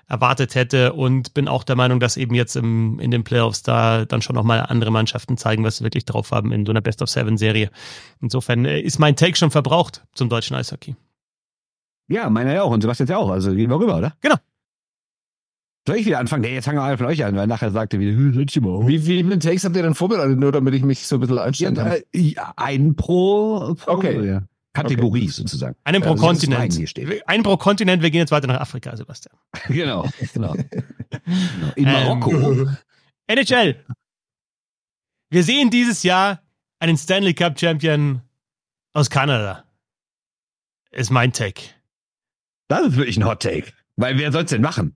erwartet 0.08 0.56
hätte 0.56 0.94
und 0.94 1.34
bin 1.34 1.48
auch 1.48 1.64
der 1.64 1.76
Meinung, 1.76 2.00
dass 2.00 2.16
eben 2.18 2.34
jetzt 2.34 2.56
im, 2.56 3.00
in 3.00 3.12
den 3.12 3.24
Playoffs 3.24 3.62
da 3.62 4.06
dann 4.06 4.22
schon 4.22 4.36
nochmal 4.36 4.62
andere 4.62 4.90
Mannschaften 4.90 5.38
zeigen, 5.38 5.64
was 5.64 5.78
sie 5.78 5.84
wirklich 5.84 6.06
drauf 6.06 6.32
haben 6.32 6.52
in 6.52 6.66
so 6.66 6.72
einer 6.72 6.82
Best 6.82 7.02
of 7.02 7.10
Seven 7.10 7.38
Serie. 7.38 7.70
Insofern 8.22 8.66
äh, 8.66 8.80
ist 8.80 9.00
mein 9.00 9.16
Take 9.18 9.36
schon 9.36 9.52
verbraucht 9.52 10.06
zum 10.14 10.30
deutschen 10.30 10.56
Eishockey. 10.56 10.96
Ja, 12.08 12.30
meiner 12.30 12.54
ja 12.54 12.64
auch 12.64 12.72
und 12.72 12.82
Sebastian 12.82 13.10
ja 13.10 13.18
auch. 13.18 13.30
Also 13.30 13.54
gehen 13.54 13.70
wir 13.70 13.80
rüber, 13.80 13.98
oder? 13.98 14.16
Genau. 14.22 14.36
Soll 15.86 15.98
ich 15.98 16.06
wieder 16.06 16.20
anfangen? 16.20 16.42
Nee, 16.42 16.54
jetzt 16.54 16.66
fangen 16.66 16.78
wir 16.78 16.84
alle 16.84 16.98
von 16.98 17.06
euch 17.06 17.24
an, 17.24 17.36
weil 17.36 17.48
nachher 17.48 17.72
sagte 17.72 18.00
wieder, 18.00 18.12
wie, 18.18 18.88
wie 18.88 19.00
viele 19.00 19.40
Takes 19.40 19.66
habt 19.66 19.76
ihr 19.76 19.84
denn 19.84 19.96
vorbereitet, 19.96 20.40
nur 20.40 20.52
damit 20.52 20.74
ich 20.74 20.84
mich 20.84 21.06
so 21.06 21.16
ein 21.16 21.20
bisschen 21.20 21.38
einstellen 21.38 21.76
kann? 21.76 21.96
Ja, 22.14 22.54
einen 22.56 22.96
pro, 22.96 23.74
pro 23.76 23.92
okay. 23.92 24.26
Ja. 24.26 24.42
Kategorie 24.82 25.24
okay. 25.24 25.32
sozusagen. 25.32 25.76
Einen 25.84 26.02
pro 26.02 26.12
also 26.12 26.24
Kontinent. 26.26 26.78
Einen 27.26 27.44
pro 27.44 27.58
Kontinent, 27.58 28.02
wir 28.02 28.12
gehen 28.12 28.20
jetzt 28.20 28.32
weiter 28.32 28.48
nach 28.48 28.60
Afrika, 28.60 28.96
Sebastian. 28.96 29.36
genau, 29.68 30.08
genau. 30.34 30.54
genau. 30.54 31.74
In 31.76 31.86
Marokko. 31.86 32.68
Ähm, 33.30 33.40
NHL. 33.40 33.84
Wir 35.30 35.44
sehen 35.44 35.70
dieses 35.70 36.04
Jahr 36.04 36.42
einen 36.80 36.98
Stanley 36.98 37.34
Cup 37.34 37.60
Champion 37.60 38.22
aus 38.94 39.10
Kanada. 39.10 39.66
Ist 40.92 41.10
mein 41.10 41.34
Take. 41.34 41.62
Das 42.70 42.88
ist 42.88 42.96
wirklich 42.96 43.18
ein 43.18 43.26
Hot 43.26 43.42
Take. 43.42 43.74
Weil 43.98 44.18
wer 44.18 44.32
soll 44.32 44.44
es 44.44 44.50
denn 44.50 44.62
machen? 44.62 44.96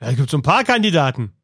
Ja, 0.00 0.08
es 0.08 0.16
gibt 0.16 0.30
so 0.30 0.38
ein 0.38 0.42
paar 0.42 0.64
Kandidaten. 0.64 1.35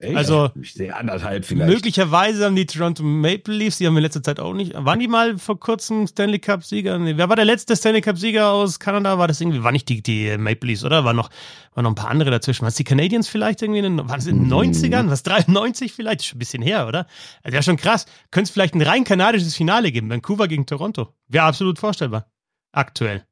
Echt? 0.00 0.16
Also, 0.16 0.50
ich 0.58 0.72
sehe 0.72 0.96
anderthalb 0.96 1.44
vielleicht. 1.44 1.70
Möglicherweise 1.70 2.46
haben 2.46 2.56
die 2.56 2.64
Toronto 2.64 3.02
Maple 3.02 3.52
Leafs, 3.52 3.76
die 3.76 3.86
haben 3.86 3.92
wir 3.92 3.98
in 3.98 4.04
letzter 4.04 4.22
Zeit 4.22 4.40
auch 4.40 4.54
nicht. 4.54 4.72
Waren 4.74 4.98
die 4.98 5.08
mal 5.08 5.36
vor 5.36 5.60
kurzem 5.60 6.06
Stanley 6.06 6.38
Cup 6.38 6.64
Sieger? 6.64 6.98
Nee, 6.98 7.18
wer 7.18 7.28
war 7.28 7.36
der 7.36 7.44
letzte 7.44 7.76
Stanley 7.76 8.00
Cup 8.00 8.16
Sieger 8.16 8.50
aus 8.50 8.80
Kanada? 8.80 9.18
War 9.18 9.28
das 9.28 9.42
irgendwie, 9.42 9.62
war 9.62 9.72
nicht 9.72 9.90
die, 9.90 10.02
die 10.02 10.38
Maple 10.38 10.68
Leafs, 10.68 10.84
oder? 10.84 11.04
War 11.04 11.12
noch, 11.12 11.28
waren 11.74 11.84
noch 11.84 11.90
ein 11.90 11.96
paar 11.96 12.08
andere 12.08 12.30
dazwischen. 12.30 12.64
Was 12.64 12.76
die 12.76 12.84
Canadiens 12.84 13.28
vielleicht 13.28 13.60
irgendwie 13.60 13.80
in 13.80 13.98
den, 13.98 14.08
waren 14.08 14.18
es 14.18 14.26
in 14.26 14.48
den 14.48 14.50
90ern? 14.50 15.02
Mhm. 15.02 15.10
Was 15.10 15.22
93 15.22 15.92
vielleicht? 15.92 16.24
Schon 16.24 16.36
ein 16.36 16.38
bisschen 16.38 16.62
her, 16.62 16.88
oder? 16.88 17.06
Also 17.42 17.56
ja, 17.56 17.62
schon 17.62 17.76
krass. 17.76 18.06
Könnte 18.30 18.48
es 18.48 18.50
vielleicht 18.52 18.74
ein 18.74 18.80
rein 18.80 19.04
kanadisches 19.04 19.54
Finale 19.54 19.92
geben. 19.92 20.08
Vancouver 20.08 20.48
gegen 20.48 20.64
Toronto. 20.64 21.12
Wäre 21.28 21.44
absolut 21.44 21.78
vorstellbar. 21.78 22.26
Aktuell. 22.72 23.26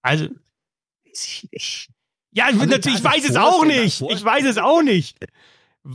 Also. 0.00 0.28
Ich 1.04 1.46
nicht. 1.52 1.90
Ja, 2.32 2.46
also 2.46 2.64
natürlich, 2.64 3.00
ich 3.00 3.04
weiß 3.04 3.28
es 3.28 3.36
auch 3.36 3.66
nicht. 3.66 4.00
Ich 4.00 4.24
weiß 4.24 4.46
es 4.46 4.56
auch 4.56 4.82
nicht. 4.82 5.18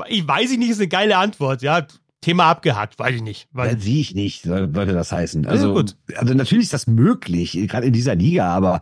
Ich 0.07 0.27
weiß 0.27 0.51
ich 0.51 0.57
nicht, 0.57 0.69
ist 0.69 0.79
eine 0.79 0.87
geile 0.87 1.17
Antwort. 1.17 1.61
Ja, 1.61 1.85
Thema 2.21 2.45
abgehakt, 2.45 2.99
weiß 2.99 3.15
ich 3.15 3.23
nicht. 3.23 3.47
Weil 3.51 3.73
ja, 3.73 3.79
sehe 3.79 3.99
ich 3.99 4.13
nicht, 4.13 4.43
sollte 4.43 4.93
das 4.93 5.11
heißen. 5.11 5.47
Also, 5.47 5.79
ja, 5.79 6.17
also 6.17 6.33
natürlich 6.33 6.65
ist 6.65 6.73
das 6.73 6.87
möglich, 6.87 7.53
gerade 7.67 7.87
in 7.87 7.93
dieser 7.93 8.15
Liga, 8.15 8.47
aber 8.47 8.79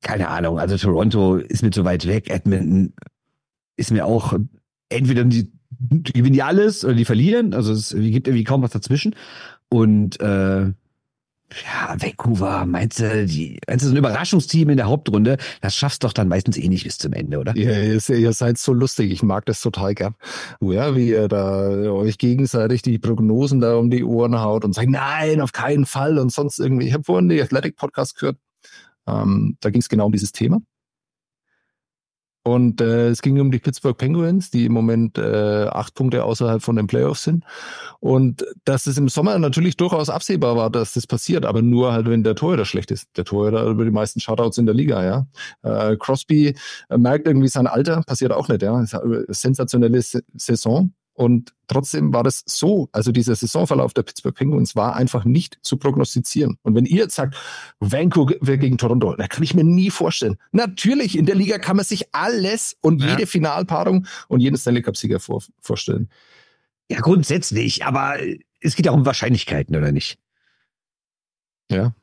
keine 0.00 0.28
Ahnung. 0.28 0.58
Also 0.58 0.76
Toronto 0.76 1.36
ist 1.36 1.62
mir 1.62 1.70
zu 1.70 1.84
weit 1.84 2.06
weg. 2.06 2.30
Edmonton 2.30 2.94
ist 3.76 3.90
mir 3.90 4.06
auch 4.06 4.34
entweder 4.88 5.24
die, 5.24 5.50
die 5.70 6.12
gewinnen 6.12 6.34
die 6.34 6.42
alles 6.42 6.84
oder 6.84 6.94
die 6.94 7.04
verlieren. 7.04 7.52
Also 7.52 7.72
es 7.72 7.90
gibt 7.90 8.28
irgendwie 8.28 8.44
kaum 8.44 8.62
was 8.62 8.70
dazwischen. 8.70 9.14
Und 9.68 10.20
äh, 10.20 10.72
ja, 11.64 11.96
Vancouver, 11.98 12.64
meinst 12.66 13.00
du, 13.00 13.26
die, 13.26 13.58
meinst 13.66 13.84
du, 13.84 13.88
so 13.88 13.94
ein 13.94 13.98
Überraschungsteam 13.98 14.70
in 14.70 14.76
der 14.76 14.86
Hauptrunde, 14.86 15.36
das 15.60 15.74
schaffst 15.74 16.04
doch 16.04 16.12
dann 16.12 16.28
meistens 16.28 16.56
eh 16.56 16.68
nicht 16.68 16.84
bis 16.84 16.98
zum 16.98 17.12
Ende, 17.12 17.38
oder? 17.38 17.56
Ja, 17.56 17.72
ihr, 17.72 18.00
ihr 18.08 18.32
seid 18.32 18.58
so 18.58 18.72
lustig, 18.72 19.10
ich 19.10 19.22
mag 19.22 19.46
das 19.46 19.60
total 19.60 19.94
gern. 19.94 20.14
Ja, 20.60 20.94
wie 20.94 21.08
ihr 21.10 21.28
da 21.28 21.68
euch 21.70 22.18
gegenseitig 22.18 22.82
die 22.82 22.98
Prognosen 22.98 23.60
da 23.60 23.76
um 23.76 23.90
die 23.90 24.04
Ohren 24.04 24.40
haut 24.40 24.64
und 24.64 24.74
sagt, 24.74 24.88
nein, 24.88 25.40
auf 25.40 25.52
keinen 25.52 25.86
Fall 25.86 26.18
und 26.18 26.32
sonst 26.32 26.58
irgendwie. 26.58 26.86
Ich 26.86 26.94
habe 26.94 27.04
vorhin 27.04 27.28
die 27.28 27.42
Athletic 27.42 27.76
Podcast 27.76 28.18
gehört, 28.18 28.38
ähm, 29.06 29.56
da 29.60 29.70
ging 29.70 29.80
es 29.80 29.88
genau 29.88 30.06
um 30.06 30.12
dieses 30.12 30.32
Thema. 30.32 30.58
Und 32.42 32.80
äh, 32.80 33.08
es 33.08 33.20
ging 33.20 33.38
um 33.38 33.50
die 33.50 33.58
Pittsburgh 33.58 33.96
Penguins, 33.96 34.50
die 34.50 34.64
im 34.64 34.72
Moment 34.72 35.18
äh, 35.18 35.66
acht 35.66 35.94
Punkte 35.94 36.24
außerhalb 36.24 36.62
von 36.62 36.76
den 36.76 36.86
Playoffs 36.86 37.24
sind. 37.24 37.44
Und 38.00 38.46
dass 38.64 38.86
es 38.86 38.96
im 38.96 39.08
Sommer 39.08 39.38
natürlich 39.38 39.76
durchaus 39.76 40.08
absehbar 40.08 40.56
war, 40.56 40.70
dass 40.70 40.94
das 40.94 41.06
passiert, 41.06 41.44
aber 41.44 41.60
nur 41.60 41.92
halt, 41.92 42.08
wenn 42.08 42.24
der 42.24 42.34
Torhüter 42.34 42.64
schlecht 42.64 42.90
ist. 42.90 43.08
Der 43.16 43.24
Torhüter 43.24 43.64
über 43.66 43.84
die 43.84 43.90
meisten 43.90 44.20
Shoutouts 44.20 44.56
in 44.56 44.66
der 44.66 44.74
Liga, 44.74 45.04
ja. 45.04 45.26
Äh, 45.62 45.96
Crosby 45.96 46.56
äh, 46.88 46.96
merkt 46.96 47.26
irgendwie 47.26 47.48
sein 47.48 47.66
Alter, 47.66 48.02
passiert 48.06 48.32
auch 48.32 48.48
nicht, 48.48 48.62
ja. 48.62 48.84
Sensationelle 49.28 50.00
Saison. 50.34 50.92
Und 51.20 51.52
trotzdem 51.66 52.14
war 52.14 52.22
das 52.22 52.42
so, 52.46 52.88
also 52.92 53.12
dieser 53.12 53.34
Saisonverlauf 53.34 53.92
der 53.92 54.04
Pittsburgh 54.04 54.34
Penguins 54.34 54.74
war 54.74 54.96
einfach 54.96 55.26
nicht 55.26 55.58
zu 55.60 55.76
prognostizieren. 55.76 56.56
Und 56.62 56.74
wenn 56.74 56.86
ihr 56.86 57.02
jetzt 57.02 57.14
sagt, 57.14 57.36
Vancouver 57.78 58.56
gegen 58.56 58.78
Toronto, 58.78 59.14
da 59.16 59.28
kann 59.28 59.42
ich 59.42 59.52
mir 59.52 59.62
nie 59.62 59.90
vorstellen. 59.90 60.38
Natürlich, 60.52 61.18
in 61.18 61.26
der 61.26 61.34
Liga 61.34 61.58
kann 61.58 61.76
man 61.76 61.84
sich 61.84 62.14
alles 62.14 62.74
und 62.80 63.02
ja. 63.02 63.10
jede 63.10 63.26
Finalpaarung 63.26 64.06
und 64.28 64.40
jeden 64.40 64.56
Stanley 64.56 64.80
Cup-Sieger 64.80 65.20
vor, 65.20 65.42
vorstellen. 65.60 66.08
Ja, 66.90 67.00
grundsätzlich, 67.00 67.84
aber 67.84 68.16
es 68.62 68.74
geht 68.74 68.86
ja 68.86 68.92
um 68.92 69.04
Wahrscheinlichkeiten, 69.04 69.76
oder 69.76 69.92
nicht? 69.92 70.18
Ja. 71.70 71.94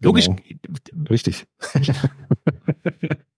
Logisch. 0.00 0.26
Genau. 0.26 1.08
Richtig. 1.08 1.46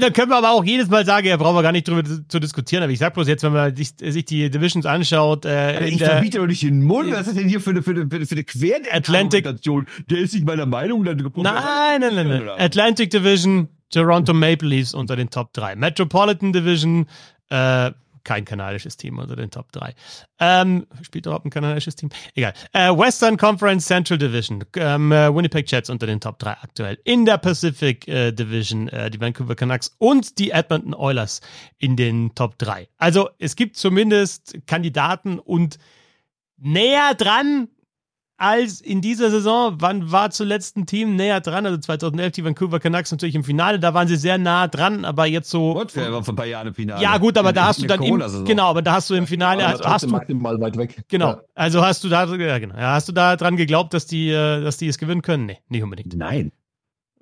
Da 0.00 0.10
können 0.10 0.30
wir 0.30 0.36
aber 0.36 0.50
auch 0.50 0.64
jedes 0.64 0.88
Mal 0.88 1.04
sagen, 1.04 1.26
ja, 1.26 1.36
brauchen 1.36 1.56
wir 1.56 1.62
gar 1.62 1.72
nicht 1.72 1.88
drüber 1.88 2.02
zu 2.28 2.38
diskutieren. 2.38 2.82
Aber 2.82 2.92
ich 2.92 2.98
sag 2.98 3.14
bloß 3.14 3.28
jetzt, 3.28 3.42
wenn 3.42 3.52
man 3.52 3.74
sich, 3.74 3.90
sich 3.98 4.24
die 4.24 4.50
Divisions 4.50 4.86
anschaut. 4.86 5.44
Äh, 5.44 5.88
ich 5.88 6.02
verbiete 6.02 6.38
doch 6.38 6.46
nicht 6.46 6.62
den 6.62 6.82
Mund. 6.82 7.10
Was 7.12 7.26
ist 7.26 7.36
denn 7.38 7.48
hier 7.48 7.60
für 7.60 7.70
eine, 7.70 7.82
für 7.82 7.90
eine, 7.90 8.08
für 8.08 8.34
eine 8.34 8.44
Querargumentation? 8.44 9.86
Der 10.10 10.18
ist 10.18 10.34
nicht 10.34 10.46
meiner 10.46 10.66
Meinung. 10.66 11.04
Dann 11.04 11.16
nein, 11.16 12.00
nein, 12.00 12.14
nein, 12.14 12.28
nein. 12.28 12.48
Atlantic 12.58 13.10
Division, 13.10 13.68
Toronto 13.90 14.34
Maple 14.34 14.68
Leafs 14.68 14.94
unter 14.94 15.16
den 15.16 15.30
Top 15.30 15.52
3. 15.52 15.76
Metropolitan 15.76 16.52
Division, 16.52 17.06
äh, 17.50 17.90
kein 18.24 18.44
kanadisches 18.44 18.96
Team 18.96 19.18
unter 19.18 19.36
den 19.36 19.50
Top 19.50 19.72
3. 19.72 19.94
Ähm, 20.40 20.86
spielt 21.02 21.26
überhaupt 21.26 21.46
ein 21.46 21.50
kanadisches 21.50 21.96
Team? 21.96 22.10
Egal. 22.34 22.52
Äh, 22.72 22.90
Western 22.90 23.36
Conference 23.36 23.86
Central 23.86 24.18
Division. 24.18 24.64
Ähm, 24.76 25.12
äh, 25.12 25.34
Winnipeg 25.34 25.70
Jets 25.70 25.90
unter 25.90 26.06
den 26.06 26.20
Top 26.20 26.38
3 26.38 26.50
aktuell. 26.62 26.98
In 27.04 27.24
der 27.24 27.38
Pacific 27.38 28.06
äh, 28.08 28.32
Division 28.32 28.88
äh, 28.88 29.10
die 29.10 29.20
Vancouver 29.20 29.54
Canucks 29.54 29.94
und 29.98 30.38
die 30.38 30.50
Edmonton 30.50 30.94
Oilers 30.94 31.40
in 31.78 31.96
den 31.96 32.34
Top 32.34 32.58
3. 32.58 32.88
Also 32.98 33.30
es 33.38 33.56
gibt 33.56 33.76
zumindest 33.76 34.58
Kandidaten 34.66 35.38
und 35.38 35.78
näher 36.56 37.14
dran 37.14 37.68
als 38.38 38.80
in 38.80 39.00
dieser 39.00 39.30
Saison, 39.30 39.74
wann 39.80 40.12
war 40.12 40.30
zuletzt 40.30 40.76
ein 40.76 40.86
Team 40.86 41.16
näher 41.16 41.40
dran? 41.40 41.66
Also 41.66 41.76
2011 41.76 42.32
die 42.32 42.44
Vancouver 42.44 42.78
Canucks 42.78 43.10
natürlich 43.10 43.34
im 43.34 43.42
Finale, 43.42 43.80
da 43.80 43.94
waren 43.94 44.06
sie 44.06 44.16
sehr 44.16 44.38
nah 44.38 44.68
dran, 44.68 45.04
aber 45.04 45.26
jetzt 45.26 45.50
so. 45.50 45.74
Gott, 45.74 45.90
wer 45.94 46.12
war 46.12 46.22
vor 46.22 46.34
ein 46.34 46.36
paar 46.36 46.46
Jahren 46.46 46.68
im 46.68 46.74
Finale. 46.74 47.02
Ja, 47.02 47.18
gut, 47.18 47.36
aber 47.36 47.50
in, 47.50 47.56
da 47.56 47.66
hast 47.66 47.82
du 47.82 47.86
dann 47.86 48.00
im, 48.00 48.44
genau, 48.44 48.68
aber 48.70 48.80
da 48.80 48.92
hast 48.92 49.10
du 49.10 49.14
im 49.14 49.26
Finale, 49.26 49.66
also 49.66 49.84
hast 49.84 50.04
du 50.04 50.08
maximal 50.08 50.58
weit 50.60 50.76
weg. 50.76 51.02
Genau, 51.08 51.30
ja. 51.30 51.42
also 51.54 51.84
hast 51.84 52.04
du 52.04 52.08
da, 52.08 52.32
ja, 52.32 52.58
genau, 52.58 52.76
ja, 52.76 52.92
hast 52.92 53.08
du 53.08 53.12
da 53.12 53.34
dran 53.36 53.56
geglaubt, 53.56 53.92
dass 53.92 54.06
die, 54.06 54.30
äh, 54.30 54.62
dass 54.62 54.76
die 54.76 54.86
es 54.86 54.98
gewinnen 54.98 55.22
können? 55.22 55.46
Nee, 55.46 55.58
nicht 55.68 55.82
unbedingt. 55.82 56.16
Nein. 56.16 56.52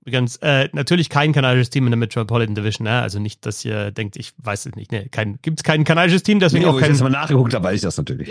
Übrigens, 0.07 0.37
äh, 0.37 0.69
natürlich 0.73 1.11
kein 1.11 1.33
kanadisches 1.33 1.69
Team 1.69 1.87
in 1.87 1.91
der 1.91 1.99
Metropolitan 1.99 2.55
Division, 2.55 2.85
ne? 2.85 3.03
Also 3.03 3.19
nicht, 3.19 3.45
dass 3.45 3.65
ihr 3.65 3.91
denkt, 3.91 4.15
ich 4.15 4.35
weiß 4.39 4.67
es 4.67 4.77
nicht. 4.77 4.93
Ne, 4.93 5.09
kein, 5.11 5.41
gibt 5.43 5.59
es 5.59 5.65
kein 5.65 5.83
kanadisches 5.83 6.23
Team, 6.23 6.39
deswegen 6.39 6.65
nee, 6.65 6.71
auch 6.71 6.79
kein. 6.79 6.95
Ich 6.95 7.01
mal 7.01 7.11
nachgeguckt 7.11 7.53
habe, 7.55 7.65
weiß 7.65 7.75
ich 7.75 7.81
das 7.83 7.97
natürlich. 7.97 8.31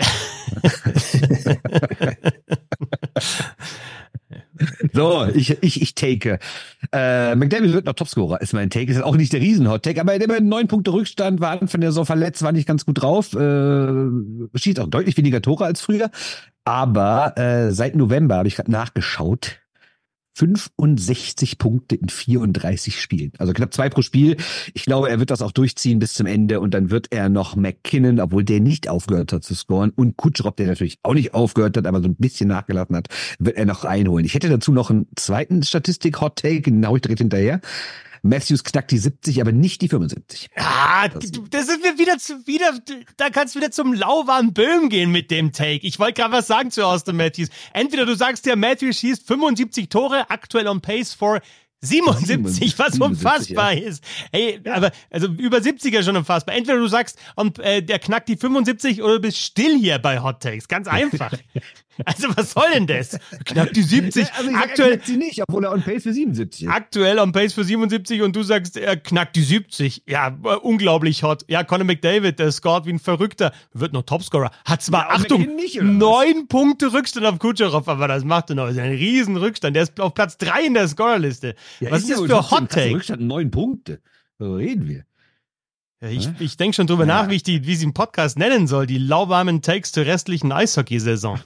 so, 4.94 5.26
ich, 5.34 5.62
ich, 5.62 5.82
ich 5.82 5.94
take. 5.94 6.38
Äh, 6.92 7.34
McDavid 7.34 7.74
wird 7.74 7.84
noch 7.84 7.92
Topscorer, 7.92 8.40
ist 8.40 8.54
mein 8.54 8.70
Take. 8.70 8.90
Ist 8.90 9.02
auch 9.02 9.14
nicht 9.14 9.34
der 9.34 9.42
Riesen-Hot-Take, 9.42 10.00
aber 10.00 10.14
er 10.14 10.22
immer 10.22 10.40
neun 10.40 10.68
Punkte 10.68 10.94
Rückstand, 10.94 11.40
war 11.40 11.60
Anfang 11.60 11.82
der 11.82 11.90
Saison 11.90 12.06
verletzt, 12.06 12.42
war 12.42 12.52
nicht 12.52 12.66
ganz 12.66 12.86
gut 12.86 13.02
drauf. 13.02 13.34
Äh, 13.34 14.08
schießt 14.54 14.80
auch 14.80 14.88
deutlich 14.88 15.18
weniger 15.18 15.42
Tore 15.42 15.66
als 15.66 15.82
früher. 15.82 16.10
Aber 16.64 17.36
äh, 17.36 17.70
seit 17.70 17.96
November 17.96 18.36
habe 18.36 18.48
ich 18.48 18.56
gerade 18.56 18.70
nachgeschaut 18.70 19.58
65 20.36 21.56
Punkte 21.56 21.96
in 21.96 22.10
34 22.10 23.00
Spielen. 23.00 23.32
Also 23.38 23.54
knapp 23.54 23.72
zwei 23.72 23.88
pro 23.88 24.02
Spiel. 24.02 24.36
Ich 24.74 24.84
glaube, 24.84 25.08
er 25.08 25.18
wird 25.18 25.30
das 25.30 25.40
auch 25.40 25.50
durchziehen 25.50 25.98
bis 25.98 26.12
zum 26.12 26.26
Ende 26.26 26.60
und 26.60 26.74
dann 26.74 26.90
wird 26.90 27.08
er 27.10 27.30
noch 27.30 27.56
McKinnon, 27.56 28.20
obwohl 28.20 28.44
der 28.44 28.60
nicht 28.60 28.88
aufgehört 28.88 29.32
hat 29.32 29.44
zu 29.44 29.54
scoren 29.54 29.92
und 29.96 30.18
Kutschrop, 30.18 30.56
der 30.56 30.66
natürlich 30.66 30.98
auch 31.02 31.14
nicht 31.14 31.32
aufgehört 31.32 31.78
hat, 31.78 31.86
aber 31.86 32.02
so 32.02 32.08
ein 32.08 32.16
bisschen 32.16 32.48
nachgelassen 32.48 32.96
hat, 32.96 33.08
wird 33.38 33.56
er 33.56 33.64
noch 33.64 33.84
einholen. 33.84 34.26
Ich 34.26 34.34
hätte 34.34 34.50
dazu 34.50 34.72
noch 34.72 34.90
einen 34.90 35.06
zweiten 35.16 35.62
Statistik-Hot-Take, 35.62 36.70
den 36.70 36.86
hau 36.86 36.96
ich 36.96 37.02
direkt 37.02 37.20
hinterher. 37.20 37.60
Matthews 38.28 38.64
knackt 38.64 38.90
die 38.90 38.98
70, 38.98 39.40
aber 39.40 39.52
nicht 39.52 39.80
die 39.82 39.88
75. 39.88 40.50
Ah, 40.56 41.08
das, 41.08 41.30
das 41.50 41.66
sind 41.66 41.84
wir 41.84 41.98
wieder 41.98 42.18
zu, 42.18 42.46
wieder, 42.46 42.78
da 43.16 43.30
kannst 43.30 43.54
du 43.54 43.60
wieder 43.60 43.70
zum 43.70 43.92
lauwarmen 43.92 44.52
Böhm 44.52 44.88
gehen 44.88 45.10
mit 45.12 45.30
dem 45.30 45.52
Take. 45.52 45.86
Ich 45.86 45.98
wollte 45.98 46.14
gerade 46.14 46.32
was 46.32 46.46
sagen 46.46 46.70
zu 46.70 46.84
Austin 46.84 47.16
Matthews. 47.16 47.48
Entweder 47.72 48.06
du 48.06 48.14
sagst 48.14 48.46
ja, 48.46 48.56
Matthews 48.56 48.98
schießt 48.98 49.26
75 49.26 49.88
Tore, 49.88 50.30
aktuell 50.30 50.68
on 50.68 50.80
pace 50.80 51.14
for 51.14 51.40
77, 51.80 52.78
was 52.78 52.92
77, 52.94 53.00
unfassbar 53.00 53.72
ja. 53.72 53.88
ist. 53.88 54.04
Hey, 54.32 54.60
ja. 54.64 54.74
aber 54.74 54.90
also 55.10 55.28
über 55.28 55.58
70er 55.58 56.02
schon 56.02 56.16
unfassbar. 56.16 56.54
Entweder 56.54 56.78
du 56.78 56.88
sagst, 56.88 57.18
und 57.36 57.58
äh, 57.58 57.82
der 57.82 57.98
knackt 57.98 58.28
die 58.28 58.36
75 58.36 59.02
oder 59.02 59.14
du 59.14 59.20
bist 59.20 59.38
still 59.38 59.78
hier 59.78 59.98
bei 59.98 60.20
Hot 60.20 60.40
Takes. 60.40 60.68
Ganz 60.68 60.88
einfach. 60.88 61.32
Also 62.04 62.28
was 62.36 62.52
soll 62.52 62.70
denn 62.74 62.86
das? 62.86 63.18
Knapp 63.44 63.72
die 63.72 63.82
70. 63.82 64.26
Also 64.34 64.50
aktuell 64.54 65.00
sie 65.02 65.16
nicht, 65.16 65.42
obwohl 65.42 65.64
er 65.64 65.72
on 65.72 65.82
pace 65.82 66.02
für 66.02 66.12
77 66.12 66.64
ist. 66.64 66.68
Aktuell 66.68 67.18
on 67.18 67.32
pace 67.32 67.54
für 67.54 67.64
77 67.64 68.22
und 68.22 68.36
du 68.36 68.42
sagst, 68.42 68.76
er 68.76 68.96
knackt 68.96 69.36
die 69.36 69.42
70. 69.42 70.02
Ja, 70.06 70.28
äh, 70.28 70.56
unglaublich 70.56 71.22
hot. 71.22 71.44
Ja, 71.48 71.64
Conor 71.64 71.84
McDavid, 71.84 72.38
der 72.38 72.52
scored 72.52 72.86
wie 72.86 72.92
ein 72.92 72.98
Verrückter, 72.98 73.52
wird 73.72 73.92
noch 73.92 74.02
Topscorer. 74.02 74.50
Hat 74.64 74.82
zwar, 74.82 75.08
ja, 75.08 75.14
Achtung, 75.14 75.46
neun 75.80 76.48
Punkte 76.48 76.92
Rückstand 76.92 77.26
auf 77.26 77.38
Kucherov, 77.38 77.88
aber 77.88 78.08
das 78.08 78.24
macht 78.24 78.50
er 78.50 78.56
noch. 78.56 78.66
Das 78.66 78.74
ist 78.74 78.80
ein 78.80 78.92
riesen 78.92 79.36
Rückstand. 79.36 79.74
Der 79.74 79.84
ist 79.84 79.98
auf 80.00 80.14
Platz 80.14 80.36
drei 80.36 80.64
in 80.64 80.74
der 80.74 80.88
Scorerliste. 80.88 81.54
Ja, 81.80 81.90
was 81.90 82.02
ist, 82.02 82.10
das 82.10 82.20
für 82.20 82.50
Hot 82.50 82.70
Take? 82.70 82.94
Rückstand 82.94 83.22
neun 83.22 83.50
Punkte. 83.50 84.00
So 84.38 84.54
reden 84.54 84.88
wir. 84.88 85.04
Ja, 86.00 86.08
ich, 86.08 86.28
ich 86.38 86.56
denke 86.56 86.74
schon 86.74 86.86
drüber 86.86 87.06
ja. 87.06 87.22
nach, 87.22 87.30
wie 87.30 87.36
ich 87.36 87.42
die, 87.42 87.66
wie 87.66 87.74
sie 87.74 87.84
im 87.84 87.94
Podcast 87.94 88.38
nennen 88.38 88.66
soll. 88.66 88.86
Die 88.86 88.98
lauwarmen 88.98 89.62
Takes 89.62 89.92
zur 89.92 90.04
restlichen 90.04 90.52
Eishockeysaison. 90.52 91.40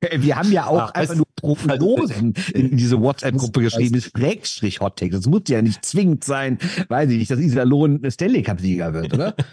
Wir 0.00 0.36
haben 0.36 0.52
ja 0.52 0.66
auch 0.66 0.90
Ach, 0.90 0.90
einfach 0.92 1.14
nur 1.14 1.26
Prognosen 1.36 2.34
in 2.54 2.76
diese 2.76 3.00
WhatsApp-Gruppe 3.00 3.62
geschrieben, 3.62 4.00
Schrägstrich 4.00 4.80
Hot 4.80 4.98
Takes. 4.98 5.16
Das 5.16 5.26
muss 5.26 5.42
ja 5.48 5.62
nicht 5.62 5.84
zwingend 5.84 6.22
sein, 6.22 6.58
weiß 6.88 7.10
ich 7.10 7.18
nicht, 7.18 7.30
dass 7.30 7.40
Iserlohn 7.40 8.08
Stanley 8.10 8.42
Cup-Sieger 8.42 8.92
wird, 8.92 9.14
oder? 9.14 9.34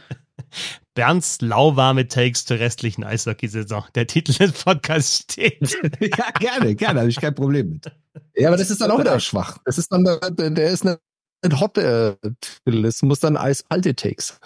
Bernds 0.95 1.41
lauwarme 1.41 2.07
Takes 2.07 2.45
zur 2.45 2.59
restlichen 2.59 3.03
Eishockey-Saison. 3.03 3.85
Der 3.95 4.07
Titel 4.07 4.33
des 4.33 4.51
Podcasts 4.63 5.23
steht. 5.23 5.77
ja, 5.99 6.31
gerne, 6.39 6.75
gerne, 6.75 7.01
habe 7.01 7.09
ich 7.09 7.19
kein 7.19 7.33
Problem 7.33 7.69
mit. 7.69 7.91
Ja, 8.35 8.49
aber 8.49 8.57
das 8.57 8.69
ist 8.69 8.81
dann 8.81 8.91
auch 8.91 8.99
wieder 8.99 9.19
schwach. 9.19 9.57
Das 9.65 9.77
ist 9.77 9.91
dann, 9.91 10.03
der, 10.03 10.19
der 10.29 10.69
ist 10.69 10.85
eine, 10.85 10.99
ein 11.43 11.59
Hot 11.59 11.77
äh, 11.77 12.15
Titel. 12.39 12.83
Das 12.83 13.01
muss 13.01 13.19
dann 13.19 13.37
eiskalte 13.37 13.95
Takes. 13.95 14.39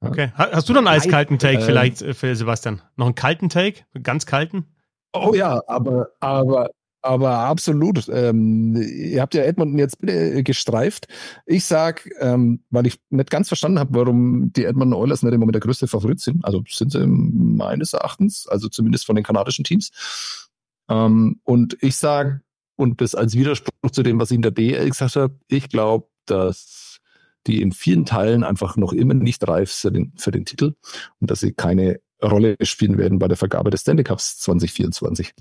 Okay. 0.00 0.32
Hast 0.34 0.68
du 0.68 0.72
noch 0.72 0.80
einen 0.80 0.88
eiskalten 0.88 1.38
Take 1.38 1.58
äh, 1.58 1.62
vielleicht 1.62 2.02
äh, 2.02 2.14
für 2.14 2.34
Sebastian? 2.34 2.82
Noch 2.96 3.06
einen 3.06 3.14
kalten 3.14 3.48
Take? 3.48 3.84
Ganz 4.02 4.26
kalten? 4.26 4.66
Oh 5.12 5.32
ja, 5.34 5.62
aber, 5.66 6.08
aber, 6.20 6.70
aber 7.04 7.40
absolut. 7.40 8.08
Ähm, 8.08 8.74
ihr 8.76 9.20
habt 9.20 9.34
ja 9.34 9.42
Edmonton 9.42 9.78
jetzt 9.78 9.98
bitte 9.98 10.42
gestreift. 10.42 11.06
Ich 11.44 11.66
sag, 11.66 12.08
ähm, 12.18 12.64
weil 12.70 12.86
ich 12.86 12.98
nicht 13.10 13.30
ganz 13.30 13.48
verstanden 13.48 13.78
habe, 13.78 13.94
warum 13.94 14.52
die 14.54 14.64
Edmonton 14.64 14.98
Oilers 14.98 15.22
nicht 15.22 15.34
im 15.34 15.40
Moment 15.40 15.54
der 15.54 15.60
größte 15.60 15.86
Favorit 15.86 16.20
sind. 16.20 16.42
Also 16.44 16.64
sind 16.66 16.92
sie 16.92 17.06
meines 17.06 17.92
Erachtens, 17.92 18.46
also 18.48 18.68
zumindest 18.68 19.04
von 19.04 19.16
den 19.16 19.24
kanadischen 19.24 19.64
Teams. 19.64 20.48
Ähm, 20.88 21.40
und 21.44 21.76
ich 21.82 21.96
sag, 21.96 22.40
und 22.76 23.02
das 23.02 23.14
als 23.14 23.34
Widerspruch 23.34 23.90
zu 23.92 24.02
dem, 24.02 24.18
was 24.18 24.30
ich 24.30 24.36
in 24.36 24.42
der 24.42 24.50
DL 24.50 24.88
gesagt 24.88 25.16
habe, 25.16 25.38
ich 25.48 25.68
glaube, 25.68 26.08
dass 26.24 27.00
die 27.46 27.60
in 27.60 27.72
vielen 27.72 28.06
Teilen 28.06 28.44
einfach 28.44 28.76
noch 28.78 28.94
immer 28.94 29.12
nicht 29.12 29.46
reif 29.46 29.78
den, 29.82 30.14
für 30.16 30.30
den 30.30 30.46
Titel 30.46 30.74
und 31.20 31.30
dass 31.30 31.40
sie 31.40 31.52
keine 31.52 32.00
Rolle 32.22 32.56
spielen 32.62 32.96
werden 32.96 33.18
bei 33.18 33.28
der 33.28 33.36
Vergabe 33.36 33.70
des 33.70 33.82
Stanley 33.82 34.04
Cups 34.04 34.38
2024. 34.38 35.34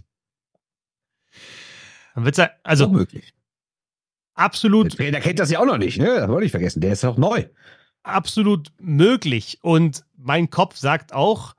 Dann 2.16 2.26
wird's 2.26 2.38
ja, 2.38 2.50
also 2.64 2.88
möglich. 2.90 3.34
absolut. 4.36 4.92
Der 4.92 4.98
Trainer 4.98 5.20
kennt 5.20 5.40
das 5.40 5.52
ja 5.52 5.60
auch 5.60 5.66
noch 5.66 5.78
nicht, 5.78 5.98
ne? 5.98 6.16
Das 6.16 6.30
wollte 6.30 6.46
ich 6.46 6.52
vergessen. 6.52 6.82
Der 6.82 6.94
ist 6.94 7.06
auch 7.06 7.18
neu. 7.18 7.46
Absolut 8.04 8.72
möglich. 8.80 9.60
Und 9.62 10.04
mein 10.18 10.50
Kopf 10.50 10.76
sagt 10.78 11.14
auch, 11.14 11.56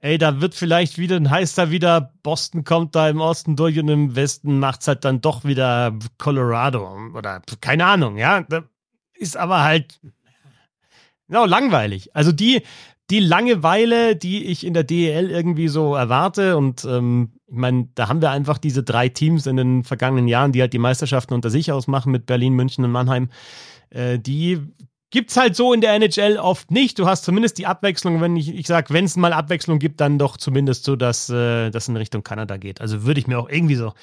ey, 0.00 0.18
da 0.18 0.40
wird 0.40 0.54
vielleicht 0.54 0.98
wieder, 0.98 1.18
heißt 1.28 1.58
da 1.58 1.70
wieder, 1.70 2.12
Boston 2.22 2.64
kommt 2.64 2.94
da 2.94 3.08
im 3.08 3.20
Osten 3.20 3.56
durch 3.56 3.78
und 3.78 3.88
im 3.88 4.16
Westen 4.16 4.58
macht's 4.58 4.88
halt 4.88 5.04
dann 5.04 5.20
doch 5.20 5.44
wieder 5.44 5.96
Colorado 6.18 7.10
oder 7.14 7.42
keine 7.60 7.86
Ahnung, 7.86 8.16
ja. 8.16 8.46
Ist 9.14 9.36
aber 9.36 9.62
halt 9.62 10.00
genau 11.26 11.46
langweilig. 11.46 12.14
Also 12.14 12.32
die, 12.32 12.62
die 13.10 13.20
Langeweile, 13.20 14.16
die 14.16 14.44
ich 14.46 14.66
in 14.66 14.74
der 14.74 14.84
DEL 14.84 15.30
irgendwie 15.30 15.68
so 15.68 15.94
erwarte 15.94 16.56
und 16.56 16.84
ähm, 16.84 17.32
ich 17.46 17.56
meine, 17.56 17.88
da 17.94 18.08
haben 18.08 18.20
wir 18.20 18.30
einfach 18.30 18.58
diese 18.58 18.82
drei 18.82 19.08
Teams 19.08 19.46
in 19.46 19.56
den 19.56 19.84
vergangenen 19.84 20.28
Jahren, 20.28 20.52
die 20.52 20.60
halt 20.60 20.74
die 20.74 20.78
Meisterschaften 20.78 21.32
unter 21.32 21.48
sich 21.48 21.72
ausmachen 21.72 22.12
mit 22.12 22.26
Berlin, 22.26 22.52
München 22.52 22.84
und 22.84 22.90
Mannheim. 22.90 23.30
Äh, 23.88 24.18
die 24.18 24.60
gibt's 25.10 25.38
halt 25.38 25.56
so 25.56 25.72
in 25.72 25.80
der 25.80 25.94
NHL 25.94 26.36
oft 26.36 26.70
nicht. 26.70 26.98
Du 26.98 27.06
hast 27.06 27.24
zumindest 27.24 27.56
die 27.56 27.66
Abwechslung, 27.66 28.20
wenn 28.20 28.36
ich, 28.36 28.54
ich 28.54 28.66
sag, 28.66 28.92
wenn 28.92 29.06
es 29.06 29.16
mal 29.16 29.32
Abwechslung 29.32 29.78
gibt, 29.78 30.02
dann 30.02 30.18
doch 30.18 30.36
zumindest 30.36 30.84
so, 30.84 30.94
dass 30.94 31.30
äh, 31.30 31.70
das 31.70 31.88
in 31.88 31.96
Richtung 31.96 32.22
Kanada 32.22 32.58
geht. 32.58 32.82
Also 32.82 33.04
würde 33.04 33.20
ich 33.20 33.26
mir 33.26 33.38
auch 33.38 33.48
irgendwie 33.48 33.76
so 33.76 33.94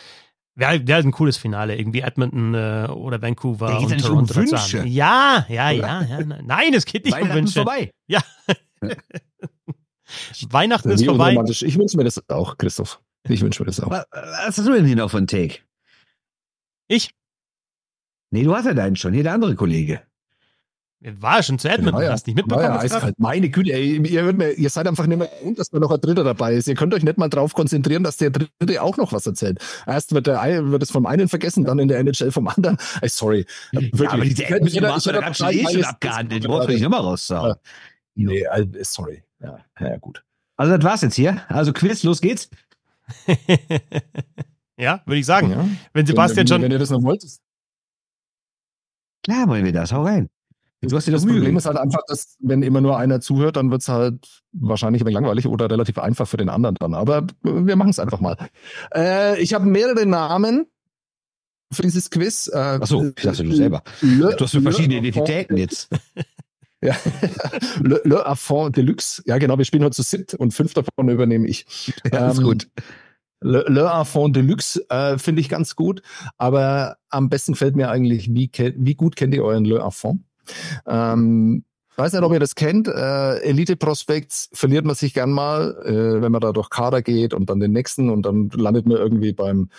Wäre 0.57 0.87
wär 0.87 0.97
ein 0.97 1.11
cooles 1.11 1.35
Finale, 1.35 1.77
irgendwie 1.77 1.99
Edmonton 1.99 2.53
äh, 2.53 2.87
oder 2.89 3.21
Vancouver 3.21 3.67
Da 3.67 3.79
geht's 3.79 3.91
ja 3.91 3.95
und 3.95 3.97
nicht 3.97 4.09
um 4.09 4.27
Toronto 4.27 4.55
dazu 4.55 4.73
Wünsche. 4.77 4.87
Ja, 4.87 5.45
ja, 5.49 5.69
ja, 5.69 6.01
ja. 6.01 6.19
Nein, 6.23 6.73
es 6.73 6.85
geht 6.85 7.03
nicht 7.03 7.21
um 7.21 7.29
Wünsche. 7.29 7.55
vorbei. 7.55 7.91
Ja. 8.07 8.21
Weihnachten 10.49 10.89
ist 10.91 11.05
vorbei. 11.05 11.35
Ich 11.49 11.77
wünsche 11.77 11.97
mir 11.97 12.03
das 12.03 12.21
auch, 12.29 12.57
Christoph. 12.57 13.01
Ich 13.27 13.41
wünsche 13.41 13.63
mir 13.63 13.67
das 13.67 13.79
auch. 13.79 13.89
Was, 13.89 14.05
hast 14.11 14.57
du 14.59 14.71
denn 14.73 14.85
hier 14.85 14.95
noch 14.95 15.09
für 15.09 15.17
einen 15.17 15.27
Take? 15.27 15.59
Ich 16.87 17.09
Nee, 18.31 18.43
du 18.43 18.55
hast 18.55 18.65
ja 18.65 18.73
deinen 18.73 18.95
schon. 18.95 19.13
Hier 19.13 19.23
der 19.23 19.33
andere 19.33 19.55
Kollege. 19.55 20.01
war 20.99 21.37
ja 21.37 21.43
schon 21.43 21.57
zu 21.57 21.69
Edmonton, 21.69 21.93
War 21.95 22.03
ja- 22.03 22.11
hast 22.11 22.27
nicht 22.27 22.35
mitbekommen. 22.35 22.65
ja 22.65 22.79
eiskalt. 22.79 23.15
Meine 23.17 23.49
Güte, 23.49 23.71
ey, 23.71 23.97
ihr, 24.05 24.23
hört 24.23 24.37
mir, 24.37 24.51
ihr 24.51 24.69
seid 24.69 24.87
einfach 24.87 25.05
nicht 25.07 25.17
mehr 25.17 25.27
gewohnt, 25.39 25.57
dass 25.59 25.69
da 25.69 25.79
noch 25.79 25.91
ein 25.91 26.01
Dritter 26.01 26.23
dabei 26.23 26.55
ist. 26.55 26.67
Ihr 26.67 26.75
könnt 26.75 26.93
euch 26.93 27.03
nicht 27.03 27.17
mal 27.17 27.29
drauf 27.29 27.53
konzentrieren, 27.53 28.03
dass 28.03 28.17
der 28.17 28.31
Dritte 28.31 28.81
auch 28.81 28.97
noch 28.97 29.13
was 29.13 29.25
erzählt. 29.25 29.59
Erst 29.85 30.13
wird, 30.13 30.27
der, 30.27 30.69
wird 30.71 30.83
es 30.83 30.91
vom 30.91 31.05
einen 31.05 31.29
vergessen, 31.29 31.63
dann 31.63 31.79
in 31.79 31.87
der 31.87 31.99
NHL 31.99 32.31
vom 32.31 32.47
anderen. 32.47 32.77
Ey, 33.01 33.09
sorry. 33.09 33.45
Wirklich. 33.71 34.01
Ja, 34.01 34.09
aber 34.11 34.23
diese 34.25 34.45
Edmonton 34.45 34.85
hast 34.87 35.05
du 35.05 35.11
da 35.11 35.19
ganz 35.21 35.39
ich 35.39 35.45
schön 35.45 35.59
eh 35.59 35.73
schon 35.73 35.83
abgehandelt. 35.85 36.43
Die 36.43 36.47
brauchst 36.47 36.67
du 36.67 36.73
nicht 36.73 36.81
nochmal 36.81 37.01
raussagen. 37.01 37.55
Nee, 38.15 38.45
also, 38.47 38.69
sorry. 38.81 39.23
Ja, 39.41 39.59
ja, 39.79 39.97
gut. 39.97 40.23
Also 40.57 40.75
das 40.77 40.85
war's 40.85 41.01
jetzt 41.01 41.15
hier. 41.15 41.41
Also 41.49 41.73
Quiz, 41.73 42.03
los 42.03 42.21
geht's. 42.21 42.49
ja, 44.77 45.01
würde 45.05 45.19
ich 45.19 45.25
sagen. 45.25 45.51
Ja. 45.51 45.67
Wenn 45.93 46.05
Sebastian 46.05 46.37
wenn, 46.39 46.47
schon. 46.47 46.61
Wenn 46.61 46.71
ihr 46.71 46.79
das 46.79 46.89
noch 46.89 47.03
wollt. 47.03 47.23
Klar 49.23 49.47
wollen 49.47 49.65
wir 49.65 49.73
das. 49.73 49.91
Hau 49.91 50.03
rein. 50.03 50.29
Du 50.81 50.95
hast 50.95 51.07
dir 51.07 51.11
das 51.11 51.23
Das 51.23 51.31
Problem 51.31 51.51
Mühe. 51.51 51.57
ist 51.57 51.65
halt 51.65 51.77
einfach, 51.77 52.01
dass 52.07 52.37
wenn 52.39 52.61
immer 52.61 52.79
nur 52.79 52.97
einer 52.97 53.19
zuhört, 53.19 53.55
dann 53.55 53.71
wird's 53.71 53.87
halt 53.89 54.43
wahrscheinlich 54.51 55.03
ein 55.05 55.11
langweilig 55.11 55.47
oder 55.47 55.69
relativ 55.69 55.97
einfach 55.97 56.27
für 56.27 56.37
den 56.37 56.49
anderen 56.49 56.75
dann. 56.75 56.93
Aber 56.93 57.25
wir 57.41 57.75
machen 57.75 57.89
es 57.89 57.97
einfach 57.99 58.19
mal. 58.19 58.37
Äh, 58.93 59.41
ich 59.41 59.53
habe 59.55 59.65
mehrere 59.65 60.05
Namen 60.05 60.67
für 61.73 61.81
dieses 61.81 62.11
Quiz. 62.11 62.49
Äh, 62.53 62.57
Achso, 62.57 63.05
ich 63.05 63.15
dachte 63.15 63.43
du 63.43 63.53
selber. 63.55 63.81
Le, 64.01 64.35
Du 64.35 64.43
hast 64.45 64.51
so 64.51 64.61
verschiedene 64.61 64.95
Le- 64.95 65.07
Identitäten 65.07 65.57
jetzt. 65.57 65.89
Ja. 66.85 66.95
Le, 67.81 68.01
Le 68.03 68.25
Affront 68.25 68.75
Deluxe. 68.75 69.23
Ja, 69.25 69.37
genau, 69.37 69.57
wir 69.57 69.65
spielen 69.65 69.83
heute 69.83 69.95
zu 69.95 70.03
siebt 70.03 70.33
und 70.35 70.53
fünf 70.53 70.73
davon 70.73 71.09
übernehme 71.09 71.47
ich. 71.47 71.65
Ja, 72.11 72.31
ist 72.31 72.37
Ähm, 72.37 72.43
gut. 72.43 72.67
Le, 73.41 73.65
Le 73.67 73.91
Affront 73.91 74.35
Deluxe 74.35 74.85
äh, 74.89 75.17
finde 75.17 75.41
ich 75.41 75.49
ganz 75.49 75.75
gut, 75.75 76.01
aber 76.37 76.97
am 77.09 77.29
besten 77.29 77.55
fällt 77.55 77.75
mir 77.75 77.89
eigentlich, 77.89 78.33
wie, 78.33 78.49
wie 78.77 78.95
gut 78.95 79.15
kennt 79.15 79.33
ihr 79.33 79.43
euren 79.43 79.65
Le 79.65 79.83
Affront? 79.83 80.21
Ähm, 80.87 81.63
weiß 81.97 82.13
nicht, 82.13 82.23
ob 82.23 82.33
ihr 82.33 82.39
das 82.39 82.55
kennt. 82.55 82.87
Äh, 82.87 83.37
Elite 83.39 83.75
Prospects 83.75 84.49
verliert 84.53 84.85
man 84.85 84.95
sich 84.95 85.13
gern 85.13 85.31
mal, 85.31 85.75
äh, 85.85 86.21
wenn 86.21 86.31
man 86.31 86.41
da 86.41 86.51
durch 86.51 86.69
Kader 86.69 87.01
geht 87.01 87.33
und 87.33 87.49
dann 87.49 87.59
den 87.59 87.71
nächsten 87.71 88.09
und 88.09 88.25
dann 88.25 88.49
landet 88.49 88.85
man 88.85 88.97
irgendwie 88.97 89.33
beim 89.33 89.69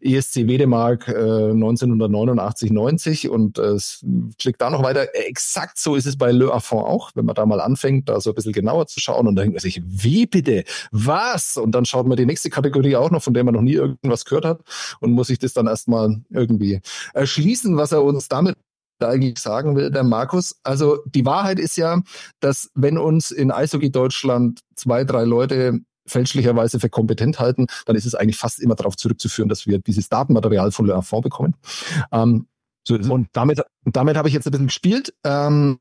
ESC 0.00 0.46
Wedemark 0.46 1.08
äh, 1.08 1.50
1989, 1.50 2.70
90 2.70 3.28
und 3.28 3.58
äh, 3.58 3.62
es 3.72 4.04
klickt 4.38 4.60
da 4.60 4.70
noch 4.70 4.82
weiter. 4.82 5.14
Exakt 5.14 5.78
so 5.78 5.94
ist 5.94 6.06
es 6.06 6.16
bei 6.16 6.32
Le 6.32 6.52
Affront 6.52 6.86
auch, 6.86 7.10
wenn 7.14 7.24
man 7.24 7.34
da 7.34 7.46
mal 7.46 7.60
anfängt, 7.60 8.08
da 8.08 8.20
so 8.20 8.30
ein 8.30 8.34
bisschen 8.34 8.52
genauer 8.52 8.86
zu 8.86 9.00
schauen 9.00 9.26
und 9.26 9.36
dann 9.36 9.44
denkt 9.44 9.54
man 9.54 9.60
sich, 9.60 9.82
wie 9.84 10.26
bitte? 10.26 10.64
Was? 10.90 11.56
Und 11.56 11.72
dann 11.72 11.84
schaut 11.84 12.06
man 12.06 12.16
die 12.16 12.26
nächste 12.26 12.50
Kategorie 12.50 12.96
auch 12.96 13.10
noch, 13.10 13.22
von 13.22 13.34
der 13.34 13.44
man 13.44 13.54
noch 13.54 13.62
nie 13.62 13.74
irgendwas 13.74 14.24
gehört 14.24 14.44
hat 14.44 14.60
und 15.00 15.12
muss 15.12 15.28
sich 15.28 15.38
das 15.38 15.52
dann 15.52 15.66
erstmal 15.66 16.20
irgendwie 16.30 16.80
erschließen, 17.14 17.76
was 17.76 17.92
er 17.92 18.04
uns 18.04 18.28
damit 18.28 18.56
da 18.98 19.08
eigentlich 19.08 19.38
sagen 19.38 19.76
will, 19.76 19.90
der 19.90 20.04
Markus. 20.04 20.56
Also 20.62 20.98
die 21.06 21.24
Wahrheit 21.24 21.58
ist 21.58 21.76
ja, 21.76 22.00
dass 22.40 22.70
wenn 22.74 22.98
uns 22.98 23.30
in 23.30 23.50
Eishockey 23.50 23.90
Deutschland 23.90 24.60
zwei, 24.76 25.04
drei 25.04 25.24
Leute 25.24 25.80
fälschlicherweise 26.06 26.80
für 26.80 26.90
kompetent 26.90 27.40
halten, 27.40 27.66
dann 27.86 27.96
ist 27.96 28.04
es 28.04 28.14
eigentlich 28.14 28.36
fast 28.36 28.60
immer 28.60 28.74
darauf 28.74 28.96
zurückzuführen, 28.96 29.48
dass 29.48 29.66
wir 29.66 29.78
dieses 29.78 30.08
Datenmaterial 30.08 30.70
von 30.70 30.86
Le 30.86 30.94
Affront 30.94 31.24
bekommen. 31.24 31.54
Ähm, 32.12 32.46
So 32.86 32.94
und 32.96 33.28
damit, 33.32 33.62
damit 33.84 34.16
habe 34.16 34.28
ich 34.28 34.34
jetzt 34.34 34.46
ein 34.46 34.50
bisschen 34.50 34.66
gespielt. 34.66 35.14
Ähm, 35.24 35.78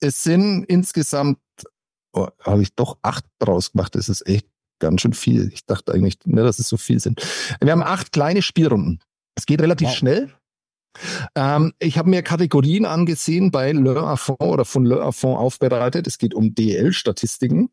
es 0.00 0.22
sind 0.22 0.64
insgesamt, 0.64 1.38
oh, 2.12 2.28
habe 2.40 2.62
ich 2.62 2.74
doch 2.76 2.98
acht 3.02 3.24
draus 3.40 3.72
gemacht. 3.72 3.96
Das 3.96 4.08
ist 4.08 4.24
echt 4.28 4.46
ganz 4.78 5.00
schön 5.00 5.12
viel. 5.14 5.50
Ich 5.52 5.66
dachte 5.66 5.92
eigentlich, 5.92 6.18
ne, 6.24 6.42
dass 6.44 6.60
es 6.60 6.68
so 6.68 6.76
viel 6.76 7.00
sind. 7.00 7.20
Wir 7.60 7.72
haben 7.72 7.82
acht 7.82 8.12
kleine 8.12 8.42
Spielrunden. 8.42 9.00
Es 9.36 9.46
geht 9.46 9.60
relativ 9.60 9.88
Wow. 9.88 9.94
schnell. 9.96 10.32
Ähm, 11.34 11.72
ich 11.78 11.98
habe 11.98 12.10
mir 12.10 12.22
Kategorien 12.22 12.84
angesehen 12.84 13.50
bei 13.50 13.72
Le 13.72 14.00
Affront 14.00 14.40
oder 14.40 14.64
von 14.64 14.84
Le 14.84 15.00
Affront 15.00 15.38
aufbereitet. 15.38 16.06
Es 16.06 16.18
geht 16.18 16.34
um 16.34 16.54
DL-Statistiken 16.54 17.70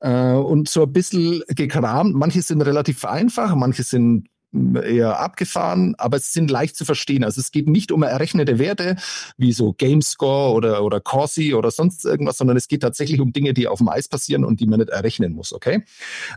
äh, 0.00 0.32
und 0.32 0.68
so 0.68 0.82
ein 0.82 0.92
bisschen 0.92 1.42
gekramt. 1.48 2.14
Manche 2.14 2.42
sind 2.42 2.62
relativ 2.62 3.04
einfach, 3.04 3.54
manche 3.54 3.82
sind 3.82 4.28
eher 4.52 5.18
abgefahren, 5.18 5.94
aber 5.96 6.18
es 6.18 6.32
sind 6.32 6.50
leicht 6.50 6.76
zu 6.76 6.84
verstehen. 6.84 7.24
Also 7.24 7.40
es 7.40 7.52
geht 7.52 7.68
nicht 7.68 7.90
um 7.90 8.02
errechnete 8.02 8.58
Werte 8.58 8.96
wie 9.36 9.52
so 9.52 9.72
Gamescore 9.72 10.52
oder, 10.52 10.84
oder 10.84 11.00
Corsi 11.00 11.54
oder 11.54 11.70
sonst 11.70 12.04
irgendwas, 12.04 12.36
sondern 12.36 12.56
es 12.56 12.68
geht 12.68 12.82
tatsächlich 12.82 13.20
um 13.20 13.32
Dinge, 13.32 13.54
die 13.54 13.66
auf 13.66 13.78
dem 13.78 13.88
Eis 13.88 14.08
passieren 14.08 14.44
und 14.44 14.60
die 14.60 14.66
man 14.66 14.80
nicht 14.80 14.90
errechnen 14.90 15.32
muss, 15.32 15.52
okay? 15.52 15.84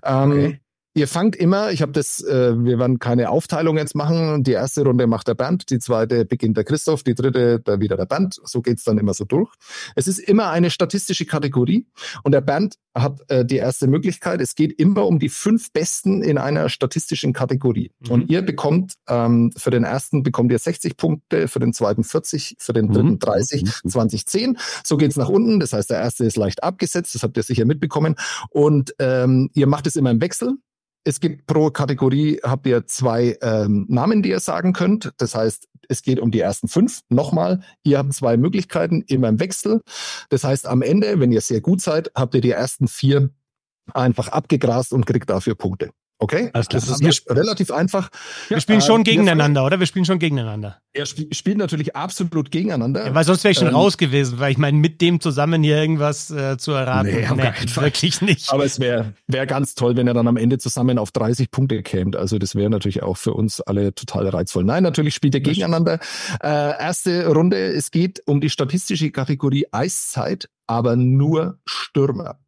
Ähm, 0.04 0.32
Okay. 0.32 0.60
Ihr 0.98 1.10
fangt 1.10 1.36
immer, 1.36 1.72
ich 1.72 1.82
habe 1.82 1.92
das, 1.92 2.24
äh, 2.24 2.54
wir 2.58 2.80
werden 2.80 3.00
keine 3.00 3.30
Aufteilung 3.30 3.78
jetzt 3.78 3.96
machen. 3.96 4.44
Die 4.46 4.54
erste 4.54 4.82
Runde 4.84 5.08
macht 5.08 5.28
der 5.28 5.34
Bernd, 5.36 5.70
die 5.70 5.80
zweite 5.80 6.24
beginnt 6.24 6.56
der 6.56 6.64
Christoph, 6.64 7.04
die 7.04 7.16
dritte 7.16 7.60
dann 7.60 7.82
wieder 7.82 7.98
der 7.98 8.06
Bernd. 8.06 8.40
So 8.46 8.62
geht's 8.62 8.86
dann 8.86 8.98
immer 8.98 9.14
so 9.14 9.26
durch. 9.26 9.52
Es 9.96 10.08
ist 10.08 10.20
immer 10.20 10.52
eine 10.52 10.70
statistische 10.70 11.26
Kategorie 11.26 11.86
und 12.24 12.32
der 12.32 12.40
Bernd 12.40 12.76
hat 12.98 13.20
äh, 13.30 13.44
die 13.44 13.58
erste 13.58 13.88
Möglichkeit. 13.88 14.40
Es 14.40 14.56
geht 14.56 14.72
immer 14.80 15.06
um 15.06 15.20
die 15.20 15.28
fünf 15.28 15.74
Besten 15.74 16.24
in 16.24 16.38
einer 16.38 16.70
statistischen 16.70 17.34
Kategorie. 17.34 17.92
Mhm. 18.00 18.12
Und 18.12 18.30
ihr 18.32 18.42
bekommt 18.42 18.94
ähm, 19.10 19.52
für 19.58 19.72
den 19.72 19.84
ersten 19.84 20.24
bekommt 20.24 20.50
ihr 20.54 20.60
60 20.60 20.96
Punkte, 20.96 21.50
für 21.50 21.60
den 21.60 21.74
zweiten 21.74 22.06
40, 22.06 22.56
für 22.58 22.72
den 22.72 22.88
dritten 22.94 23.10
Mhm. 23.10 23.20
30, 23.20 23.64
Mhm. 23.84 23.90
20, 23.90 24.26
10. 24.28 24.58
So 24.86 24.96
geht's 24.96 25.18
nach 25.18 25.28
unten. 25.28 25.60
Das 25.60 25.74
heißt, 25.74 25.90
der 25.90 26.00
erste 26.00 26.24
ist 26.24 26.38
leicht 26.38 26.64
abgesetzt. 26.64 27.16
Das 27.16 27.24
habt 27.24 27.36
ihr 27.36 27.44
sicher 27.44 27.66
mitbekommen. 27.66 28.16
Und 28.50 28.96
ähm, 29.00 29.50
ihr 29.54 29.68
macht 29.68 29.88
es 29.88 29.98
immer 29.98 30.12
im 30.12 30.22
Wechsel. 30.22 30.54
Es 31.08 31.20
gibt 31.20 31.46
pro 31.46 31.70
Kategorie, 31.70 32.40
habt 32.42 32.66
ihr 32.66 32.88
zwei 32.88 33.38
ähm, 33.44 33.86
Namen, 33.88 34.24
die 34.24 34.30
ihr 34.30 34.40
sagen 34.40 34.74
könnt. 34.74 35.14
Das 35.18 35.36
heißt, 35.36 35.68
es 35.88 36.02
geht 36.02 36.20
um 36.20 36.32
die 36.32 36.40
ersten 36.40 36.68
fünf. 36.68 37.02
Nochmal, 37.10 37.62
ihr 37.84 38.00
habt 38.00 38.12
zwei 38.14 38.38
Möglichkeiten, 38.38 39.04
immer 39.08 39.30
im 39.30 39.40
Wechsel. 39.40 39.82
Das 40.30 40.44
heißt, 40.44 40.66
am 40.66 40.82
Ende, 40.82 41.20
wenn 41.20 41.32
ihr 41.32 41.42
sehr 41.42 41.62
gut 41.62 41.80
seid, 41.80 42.12
habt 42.16 42.34
ihr 42.34 42.42
die 42.42 42.50
ersten 42.50 42.88
vier 42.88 43.30
einfach 43.94 44.30
abgegrast 44.30 44.94
und 44.94 45.06
kriegt 45.06 45.30
dafür 45.30 45.54
Punkte. 45.54 45.92
Okay? 46.18 46.50
Alles 46.54 46.70
klar. 46.70 46.82
Das 46.82 47.02
ist 47.02 47.30
relativ 47.30 47.72
einfach. 47.72 48.10
Wir 48.48 48.62
spielen 48.62 48.80
äh, 48.80 48.82
schon 48.82 49.00
wir- 49.06 49.12
gegeneinander, 49.12 49.66
oder? 49.66 49.80
Wir 49.80 49.86
spielen 49.86 50.06
schon 50.06 50.18
gegeneinander. 50.18 50.78
Er 50.94 51.04
sp 51.04 51.28
spielt 51.36 51.58
natürlich 51.58 51.94
absolut 51.96 52.52
gegeneinander. 52.52 53.08
Ja, 53.08 53.14
weil 53.14 53.26
sonst 53.26 53.44
wäre 53.44 53.52
ich 53.52 53.58
schon 53.58 53.68
Ähm, 53.68 53.76
raus 53.76 53.98
gewesen, 53.98 54.40
weil 54.40 54.52
ich 54.54 54.58
meine, 54.58 54.78
mit 54.78 55.02
dem 55.02 55.20
zusammen 55.20 55.62
hier 55.62 55.76
irgendwas 55.78 56.32
äh, 56.32 56.58
zu 56.58 56.72
erraten, 56.72 57.10
Nee, 57.12 57.26
Fall. 57.68 57.84
wirklich 57.84 58.22
nicht. 58.22 58.50
Aber 58.54 58.64
es 58.64 58.80
wäre 58.80 59.14
wär 59.28 59.46
ganz 59.46 59.76
toll, 59.76 59.98
wenn 59.98 60.08
er 60.08 60.14
dann 60.14 60.28
am 60.30 60.38
Ende 60.38 60.58
zusammen 60.58 60.98
auf 61.00 61.12
30 61.12 61.52
Punkte 61.52 61.84
kämt. 61.84 62.16
Also 62.16 62.38
das 62.40 62.56
wäre 62.56 62.70
natürlich 62.70 63.04
auch 63.04 63.18
für 63.18 63.34
uns 63.34 63.60
alle 63.60 63.94
total 63.94 64.30
reizvoll. 64.30 64.64
Nein, 64.64 64.84
natürlich 64.84 65.16
spielt 65.16 65.36
er 65.36 65.42
gegeneinander. 65.42 66.00
Äh, 66.42 66.48
erste 66.48 67.28
Runde, 67.28 67.58
es 67.74 67.92
geht 67.92 68.22
um 68.26 68.40
die 68.40 68.50
statistische 68.50 69.12
Kategorie 69.12 69.66
Eiszeit, 69.74 70.48
aber 70.66 70.96
nur 70.96 71.60
Stürmer. 71.66 72.40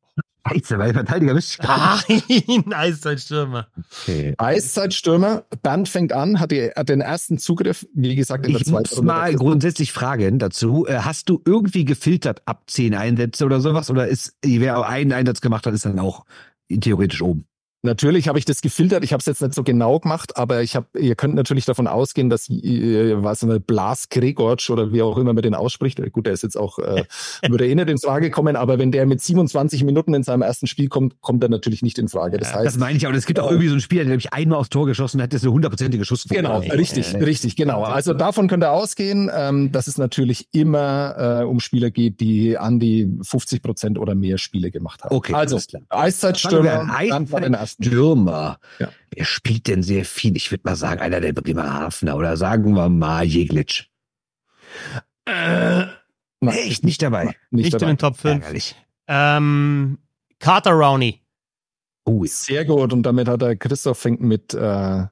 Scheiße, 0.49 0.77
weil 0.77 0.93
Verteidiger 0.93 1.33
bist 1.33 1.59
Nein, 1.63 2.63
Eiszeitstürmer. 2.73 3.67
Okay. 4.03 4.33
Eiszeitstürmer, 4.37 5.43
Bernd 5.61 5.89
fängt 5.89 6.13
an, 6.13 6.39
hat, 6.39 6.51
die, 6.51 6.71
hat 6.75 6.89
den 6.89 7.01
ersten 7.01 7.37
Zugriff, 7.37 7.87
wie 7.93 8.15
gesagt, 8.15 8.45
in 8.45 8.53
der 8.53 8.61
Ich 8.61 8.67
zweiten 8.67 8.95
muss 8.95 9.01
mal 9.03 9.33
grundsätzlich 9.35 9.91
fragen 9.91 10.39
dazu, 10.39 10.85
äh, 10.87 10.99
hast 10.99 11.29
du 11.29 11.41
irgendwie 11.45 11.85
gefiltert 11.85 12.41
ab 12.45 12.63
zehn 12.67 12.95
Einsätze 12.95 13.45
oder 13.45 13.61
sowas? 13.61 13.89
Oder 13.89 14.07
ist, 14.07 14.35
wer 14.43 14.87
einen 14.87 15.13
Einsatz 15.13 15.41
gemacht 15.41 15.65
hat, 15.65 15.73
ist 15.73 15.85
dann 15.85 15.99
auch 15.99 16.25
theoretisch 16.69 17.21
oben? 17.21 17.45
Natürlich 17.87 18.27
habe 18.27 18.37
ich 18.37 18.43
das 18.43 18.61
gefiltert. 18.61 19.03
Ich 19.05 19.13
habe 19.13 19.21
es 19.21 19.25
jetzt 19.25 19.41
nicht 19.41 19.53
so 19.53 19.63
genau 19.63 19.99
gemacht, 19.99 20.35
aber 20.35 20.61
ich 20.61 20.75
habe, 20.75 20.87
ihr 20.99 21.15
könnt 21.15 21.35
natürlich 21.35 21.63
davon 21.63 21.87
ausgehen, 21.87 22.29
dass 22.29 22.49
äh, 22.49 23.23
was 23.23 23.43
eine 23.43 23.61
Blas 23.61 24.09
Gregorc 24.09 24.69
oder 24.69 24.91
wie 24.91 25.01
auch 25.01 25.17
immer 25.17 25.33
man 25.33 25.41
den 25.41 25.55
ausspricht. 25.55 26.01
Gut, 26.11 26.25
der 26.25 26.33
ist 26.33 26.43
jetzt 26.43 26.57
auch 26.57 26.79
äh, 26.79 27.05
würde 27.47 27.65
eh 27.65 27.73
nicht 27.73 27.89
in 27.89 27.97
Frage 27.97 28.29
kommen, 28.29 28.57
aber 28.57 28.77
wenn 28.77 28.91
der 28.91 29.05
mit 29.05 29.21
27 29.21 29.85
Minuten 29.85 30.13
in 30.13 30.23
seinem 30.23 30.41
ersten 30.41 30.67
Spiel 30.67 30.89
kommt, 30.89 31.21
kommt 31.21 31.41
er 31.43 31.49
natürlich 31.49 31.81
nicht 31.81 31.97
in 31.97 32.09
Frage. 32.09 32.37
Das 32.37 32.53
heißt, 32.53 32.65
das 32.65 32.77
meine 32.77 32.97
ich, 32.97 33.07
aber 33.07 33.15
es 33.15 33.25
gibt 33.25 33.39
auch 33.39 33.49
irgendwie 33.49 33.69
so 33.69 33.75
einen 33.75 33.81
Spieler, 33.81 34.03
der 34.03 34.09
nämlich 34.09 34.33
einmal 34.33 34.59
aufs 34.59 34.69
Tor 34.69 34.85
geschossen 34.85 35.21
hat, 35.21 35.31
der 35.31 35.37
ist 35.37 35.43
eine 35.43 35.53
hundertprozentige 35.53 36.03
Schussquote. 36.03 36.41
Genau, 36.41 36.59
richtig, 36.59 37.13
äh, 37.13 37.23
richtig, 37.23 37.55
genau. 37.55 37.83
Also 37.83 38.13
davon 38.13 38.49
könnt 38.49 38.65
ihr 38.65 38.71
ausgehen, 38.71 39.31
ähm, 39.33 39.71
dass 39.71 39.87
es 39.87 39.97
natürlich 39.97 40.49
immer 40.51 41.41
äh, 41.41 41.43
um 41.45 41.61
Spieler 41.61 41.89
geht, 41.89 42.19
die 42.19 42.57
an 42.57 42.79
die 42.79 43.09
50 43.21 43.61
Prozent 43.61 43.97
oder 43.97 44.13
mehr 44.13 44.37
Spiele 44.37 44.71
gemacht 44.71 45.05
haben. 45.05 45.15
Okay, 45.15 45.33
also. 45.33 45.57
Eiszeitstürmer, 45.89 46.89
war 47.31 47.41
den 47.41 47.53
ersten. 47.53 47.76
Stürmer. 47.79 48.59
Ja. 48.79 48.91
Wer 49.11 49.25
spielt 49.25 49.67
denn 49.67 49.83
sehr 49.83 50.05
viel? 50.05 50.35
Ich 50.35 50.51
würde 50.51 50.63
mal 50.65 50.75
sagen, 50.75 51.01
einer 51.01 51.21
der 51.21 51.33
Bremerhavener 51.33 52.15
oder 52.15 52.37
sagen 52.37 52.73
wir 52.75 52.89
mal 52.89 53.23
Jeglitsch. 53.23 53.85
Äh, 55.25 55.85
nein, 56.39 56.55
Echt 56.55 56.83
nicht 56.83 57.01
dabei. 57.01 57.25
nicht, 57.25 57.37
Nicht 57.51 57.73
in 57.73 57.79
dabei. 57.79 57.85
den 57.93 57.97
Top 57.97 58.17
5. 58.17 58.41
Ärgerlich. 58.43 58.75
Ähm, 59.07 59.99
Carter 60.39 60.71
Rowney. 60.71 61.21
Oh, 62.05 62.25
Sehr 62.25 62.65
gut. 62.65 62.93
Und 62.93 63.03
damit 63.03 63.27
hat 63.27 63.41
er 63.41 63.55
Christoph 63.55 63.99
fängt 63.99 64.21
mit 64.21 64.53
äh, 64.53 65.05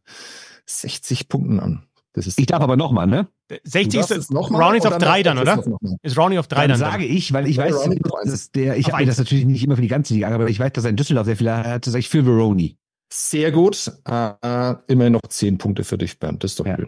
60 0.65 1.27
Punkten 1.29 1.59
an. 1.59 1.87
Das 2.15 2.27
ist 2.27 2.39
ich 2.39 2.45
darf 2.45 2.61
aber 2.61 2.77
nochmal, 2.77 3.07
ne? 3.07 3.27
60 3.65 3.99
darfst 3.99 4.11
ist 4.11 4.31
noch 4.31 4.49
mal 4.49 4.63
Rowney 4.63 4.77
ist 4.77 4.85
und 4.85 4.93
auf 4.93 4.99
dann 4.99 5.07
3 5.09 5.23
darf 5.23 5.35
dann, 5.35 5.45
der 5.45 5.77
oder? 5.77 5.97
Ist 6.01 6.17
Rowney 6.17 6.37
auf 6.39 6.47
3 6.47 6.61
Dann 6.67 6.79
dann? 6.79 6.91
sage 6.91 7.05
ich, 7.05 7.33
weil 7.33 7.45
ich 7.47 7.57
Ja, 7.57 7.65
weiß, 7.65 7.89
dass 8.23 8.51
der, 8.51 8.77
ich 8.77 8.87
habe 8.91 9.03
mir 9.03 9.07
das 9.07 9.17
natürlich 9.17 9.45
nicht 9.45 9.63
immer 9.63 9.75
für 9.75 9.81
die 9.81 9.89
ganze 9.89 10.13
Liga, 10.13 10.29
aber 10.33 10.47
ich 10.47 10.59
weiß, 10.59 10.71
dass 10.73 10.85
er 10.85 10.91
in 10.91 10.95
Düsseldorf 10.95 11.25
sehr 11.25 11.35
viel 11.35 11.51
hatte, 11.51 11.91
sage 11.91 11.99
ich 11.99 12.09
Phil 12.09 12.23
Veroni. 12.23 12.77
Sehr 13.11 13.51
gut. 13.51 13.91
Äh, 14.05 14.75
immerhin 14.87 15.13
noch 15.13 15.27
10 15.27 15.57
Punkte 15.57 15.83
für 15.83 15.97
dich, 15.97 16.17
Bernd. 16.19 16.43
Das 16.43 16.51
ist 16.51 16.59
doch 16.59 16.65
Ja. 16.65 16.75
gut. 16.77 16.87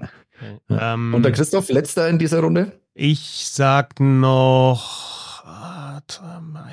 Ähm, 0.69 1.13
Und 1.13 1.23
der 1.23 1.31
Christoph, 1.31 1.69
letzter 1.69 2.07
in 2.09 2.19
dieser 2.19 2.39
Runde? 2.39 2.79
ich 2.93 3.49
sag 3.51 3.99
noch. 3.99 5.43
Ah, 5.45 6.01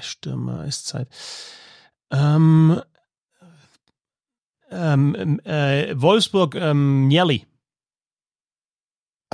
Stürmer, 0.01 0.61
Eiszeit. 0.61 1.09
Ähm, 2.13 2.81
ähm, 4.71 5.41
äh, 5.45 6.01
Wolfsburg, 6.01 6.55
ähm. 6.55 7.11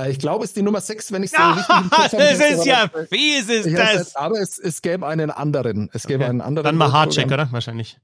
Äh, 0.05 0.11
Ich 0.11 0.19
glaube, 0.19 0.43
es 0.43 0.51
ist 0.51 0.57
die 0.57 0.61
Nummer 0.61 0.81
6, 0.81 1.11
wenn 1.11 1.23
ich 1.23 1.31
so 1.31 1.37
Ah, 1.37 1.53
richtig 1.55 1.75
im 1.75 1.89
Kopf 1.89 2.13
habe. 2.13 2.17
das 2.17 2.39
ist 2.39 2.65
ja 2.65 2.89
fies, 3.09 3.49
ist 3.49 3.65
Ich 3.67 3.75
das. 3.75 4.15
aber 4.15 4.39
es, 4.39 4.57
es 4.59 4.81
gäbe 4.81 5.07
einen 5.07 5.29
anderen. 5.31 5.89
Es 5.93 6.07
gäbe 6.07 6.23
Okay. 6.23 6.29
einen 6.29 6.41
anderen. 6.41 6.65
Dann 6.65 6.75
mal. 6.75 6.91
Hardcheck, 6.91 7.25
oder? 7.31 7.51
Wahrscheinlich. 7.51 7.97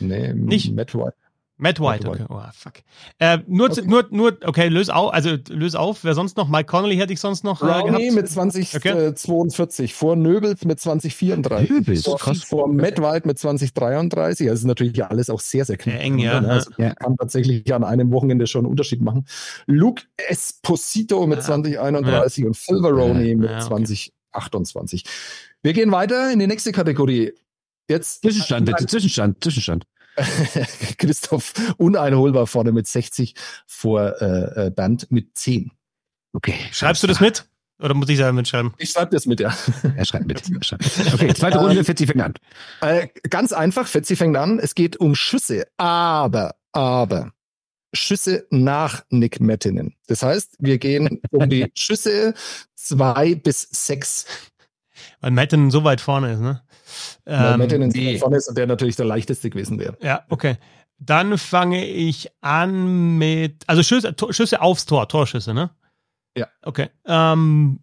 Nee, 0.00 0.32
Nicht? 0.34 0.74
Matt 1.56 1.78
White. 1.78 2.04
Matt 2.06 2.18
White, 2.18 2.24
okay. 2.30 2.34
Oh, 2.48 2.50
fuck. 2.52 2.72
Äh, 3.20 3.38
nur, 3.46 3.70
Okay. 3.70 3.82
nur, 3.86 4.06
nur, 4.10 4.36
okay, 4.44 4.66
löse 4.68 4.94
auf, 4.94 5.14
also 5.14 5.36
löse 5.50 5.78
auf. 5.78 6.02
Wer 6.02 6.14
sonst 6.14 6.36
noch? 6.36 6.48
Mike 6.48 6.64
Connolly 6.66 6.96
hätte 6.96 7.12
ich 7.12 7.20
sonst 7.20 7.44
noch 7.44 7.62
äh, 7.62 7.66
Rowney 7.66 8.08
gehabt. 8.08 8.14
mit 8.16 8.28
2042, 8.28 8.76
Okay. 9.76 9.84
äh, 9.84 9.88
vor 9.88 10.16
Nöbels 10.16 10.64
mit 10.64 10.80
2034, 10.80 11.70
Nöbels, 11.70 12.02
vor, 12.04 12.18
krass. 12.18 12.42
vor 12.42 12.66
Matt 12.68 13.00
White 13.00 13.26
mit 13.28 13.38
2033. 13.38 14.48
Also 14.50 14.62
ist 14.62 14.66
natürlich 14.66 15.04
alles 15.04 15.30
auch 15.30 15.38
sehr, 15.40 15.64
sehr 15.64 15.76
knapp. 15.76 16.00
Eng, 16.00 16.18
ja. 16.18 16.40
Also 16.40 16.70
Ja. 16.76 16.92
kann 16.94 17.16
tatsächlich 17.16 17.72
an 17.72 17.84
einem 17.84 18.10
Wochenende 18.10 18.48
schon 18.48 18.64
einen 18.64 18.70
Unterschied 18.70 19.00
machen. 19.00 19.24
Luke 19.66 20.02
Esposito 20.16 21.24
mit 21.26 21.38
Ja. 21.38 21.44
2031 21.44 22.44
und 22.46 22.56
Phil 22.56 22.84
Rowney 22.84 23.28
Ja, 23.30 23.36
mit 23.36 23.50
okay. 23.50 23.60
2028. 23.60 25.04
Wir 25.62 25.72
gehen 25.72 25.92
weiter 25.92 26.32
in 26.32 26.40
die 26.40 26.46
nächste 26.48 26.72
Kategorie. 26.72 27.32
Jetzt 27.88 28.22
Zwischenstand, 28.22 28.66
bitte, 28.66 28.86
Zwischenstand, 28.86 29.44
Zwischenstand. 29.44 29.84
Christoph 30.98 31.52
uneinholbar 31.76 32.46
vorne 32.46 32.72
mit 32.72 32.86
60 32.86 33.34
vor 33.66 34.20
äh, 34.20 34.66
äh, 34.66 34.70
Bernd 34.70 35.10
mit 35.10 35.36
10. 35.36 35.70
Okay. 36.32 36.54
Schreibst 36.72 37.02
du 37.02 37.06
das 37.06 37.20
mit? 37.20 37.46
Oder 37.80 37.94
muss 37.94 38.08
ich 38.08 38.16
selber 38.16 38.32
mitschreiben? 38.32 38.72
Ich 38.78 38.90
schreibe 38.90 39.10
das 39.10 39.26
mit, 39.26 39.40
ja. 39.40 39.54
Er 39.96 40.04
schreibt 40.04 40.26
mit. 40.26 40.42
Er 40.48 40.62
schreibt. 40.62 40.84
Okay, 41.12 41.34
zweite 41.34 41.58
Runde, 41.58 41.84
40 41.84 42.08
fängt 42.08 42.22
an. 42.22 42.34
Äh, 42.80 43.08
ganz 43.28 43.52
einfach, 43.52 43.86
Fetzi 43.86 44.16
fängt 44.16 44.36
an. 44.36 44.58
Es 44.58 44.74
geht 44.74 44.96
um 44.96 45.14
Schüsse, 45.14 45.66
aber, 45.76 46.54
aber 46.72 47.32
Schüsse 47.92 48.46
nach 48.50 49.04
Nick 49.10 49.40
Mettinen. 49.40 49.94
Das 50.06 50.22
heißt, 50.22 50.56
wir 50.58 50.78
gehen 50.78 51.20
um 51.30 51.48
die 51.48 51.70
Schüsse 51.74 52.34
zwei 52.74 53.34
bis 53.34 53.62
sechs. 53.70 54.26
Weil 55.20 55.30
Matten 55.32 55.70
so 55.70 55.84
weit 55.84 56.00
vorne 56.00 56.32
ist, 56.32 56.40
ne? 56.40 56.62
weil 57.24 57.60
Ähm, 57.60 57.70
so 57.70 57.76
nee. 57.98 58.12
weit 58.14 58.20
vorne 58.20 58.36
ist 58.36 58.48
und 58.48 58.56
der 58.58 58.66
natürlich 58.66 58.96
der 58.96 59.06
leichteste 59.06 59.50
gewesen 59.50 59.78
wäre. 59.78 59.96
ja, 60.02 60.22
okay. 60.28 60.56
Dann 60.98 61.38
fange 61.38 61.84
ich 61.84 62.30
an 62.40 63.18
mit, 63.18 63.64
also 63.66 63.82
Schüsse, 63.82 64.14
Tor- 64.14 64.32
Schüsse 64.32 64.60
aufs 64.62 64.86
Tor, 64.86 65.08
Torschüsse, 65.08 65.52
ne? 65.52 65.70
Ja. 66.36 66.46
Okay. 66.62 66.88
Ähm, 67.04 67.80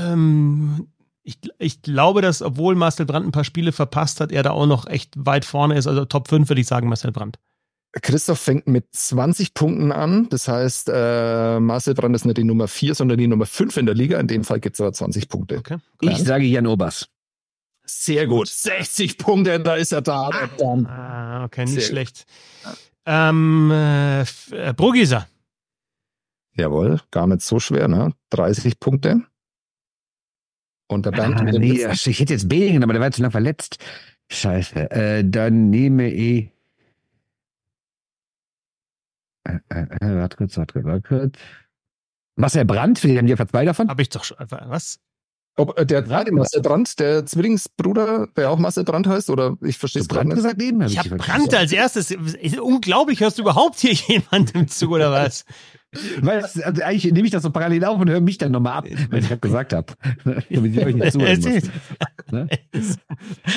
ähm, 0.00 0.88
ich, 1.24 1.38
ich 1.58 1.82
glaube, 1.82 2.22
dass, 2.22 2.42
obwohl 2.42 2.74
Marcel 2.76 3.06
Brandt 3.06 3.26
ein 3.26 3.32
paar 3.32 3.44
Spiele 3.44 3.72
verpasst 3.72 4.20
hat, 4.20 4.30
er 4.30 4.42
da 4.44 4.50
auch 4.52 4.66
noch 4.66 4.86
echt 4.86 5.14
weit 5.16 5.44
vorne 5.44 5.74
ist. 5.76 5.86
Also 5.88 6.04
Top 6.04 6.28
5 6.28 6.48
würde 6.48 6.60
ich 6.60 6.66
sagen, 6.66 6.88
Marcel 6.88 7.12
Brandt. 7.12 7.38
Christoph 8.02 8.40
fängt 8.40 8.66
mit 8.66 8.86
20 8.92 9.54
Punkten 9.54 9.92
an. 9.92 10.28
Das 10.28 10.48
heißt, 10.48 10.90
äh, 10.92 11.60
Marcel 11.60 11.94
Brand 11.94 12.14
ist 12.14 12.24
nicht 12.24 12.38
die 12.38 12.44
Nummer 12.44 12.66
4, 12.68 12.94
sondern 12.94 13.18
die 13.18 13.26
Nummer 13.28 13.46
5 13.46 13.76
in 13.76 13.86
der 13.86 13.94
Liga. 13.94 14.18
In 14.18 14.26
dem 14.26 14.44
Fall 14.44 14.60
gibt 14.60 14.74
es 14.74 14.80
aber 14.80 14.92
20 14.92 15.28
Punkte. 15.28 15.58
Okay. 15.58 15.78
Ich 16.00 16.18
sage 16.18 16.44
Jan 16.44 16.66
Obers. 16.66 17.08
Sehr 17.86 18.26
gut. 18.26 18.48
60 18.48 19.18
Punkte, 19.18 19.60
da 19.60 19.74
ist 19.74 19.92
er 19.92 20.02
da. 20.02 20.30
Bernd. 20.58 20.88
Ah, 20.88 21.44
okay, 21.44 21.64
nicht 21.64 21.74
Sehr 21.74 21.82
schlecht. 21.82 22.24
Ähm, 23.06 23.70
äh, 23.70 24.22
äh, 24.22 24.72
Brugisa. 24.74 25.28
Jawohl, 26.56 27.00
gar 27.10 27.26
nicht 27.26 27.42
so 27.42 27.58
schwer, 27.60 27.88
ne? 27.88 28.12
30 28.30 28.80
Punkte. 28.80 29.22
Und 30.88 31.06
der 31.06 31.10
Bernd 31.10 31.40
Ah, 31.40 31.44
nee, 31.44 31.86
ich 31.92 32.20
hätte 32.20 32.32
jetzt 32.32 32.48
Belingen, 32.48 32.82
aber 32.82 32.92
der 32.92 33.02
war 33.02 33.10
zu 33.10 33.22
lang 33.22 33.30
verletzt. 33.30 33.78
Scheiße. 34.30 34.90
Äh, 34.90 35.24
dann 35.26 35.70
nehme 35.70 36.10
ich. 36.10 36.53
Äh, 39.44 39.58
äh, 39.68 39.82
äh, 40.00 40.16
warte 40.16 40.36
kurz, 40.36 40.56
warte 40.56 40.72
kurz, 40.74 40.84
warte 40.86 41.02
kurz. 41.02 41.38
Marcel 42.36 42.64
Brandt, 42.64 43.02
wir 43.04 43.18
haben 43.18 43.28
ja 43.28 43.46
zwei 43.46 43.64
davon. 43.64 43.88
Habe 43.88 44.02
ich 44.02 44.08
doch 44.08 44.24
schon. 44.24 44.36
Was? 44.38 44.98
Ob, 45.56 45.78
äh, 45.78 45.86
der 45.86 46.02
der 46.02 46.32
Marcel 46.32 46.62
Brandt, 46.62 46.98
der 46.98 47.24
Zwillingsbruder, 47.26 48.26
der 48.36 48.50
auch 48.50 48.58
Marcel 48.58 48.82
Brandt 48.84 49.06
heißt, 49.06 49.30
oder 49.30 49.56
ich 49.62 49.78
verstehe 49.78 50.02
es 50.02 50.08
du 50.08 50.14
gerade 50.14 50.28
Brandt 50.28 50.42
nicht. 50.42 50.44
gesagt 50.44 50.62
eben? 50.62 50.82
Hab 50.82 50.90
Ich 50.90 50.98
habe 50.98 51.10
Brandt 51.10 51.44
gesagt. 51.46 51.54
als 51.54 51.72
erstes. 51.72 52.10
Ist 52.10 52.58
unglaublich, 52.58 53.20
hörst 53.20 53.38
du 53.38 53.42
überhaupt 53.42 53.78
hier 53.78 53.92
jemandem 54.08 54.66
zu 54.66 54.90
oder 54.90 55.12
was? 55.12 55.44
Weil 56.20 56.42
also 56.44 56.82
eigentlich 56.82 57.12
nehme 57.12 57.26
ich 57.26 57.30
das 57.32 57.42
so 57.42 57.50
parallel 57.50 57.84
auf 57.84 58.00
und 58.00 58.08
höre 58.10 58.20
mich 58.20 58.38
dann 58.38 58.52
nochmal 58.52 58.74
ab, 58.78 58.84
wenn 59.10 59.22
ich 59.22 59.28
das 59.28 59.40
gesagt 59.40 59.72
habe. 59.72 59.92
Damit 60.50 60.74
ich 60.76 60.84
euch 60.84 60.94
nicht 60.94 61.12
zuhören 61.12 61.32
Es 61.32 61.44
muss. 61.44 61.54
ist, 61.54 61.70
Ne? 62.30 62.48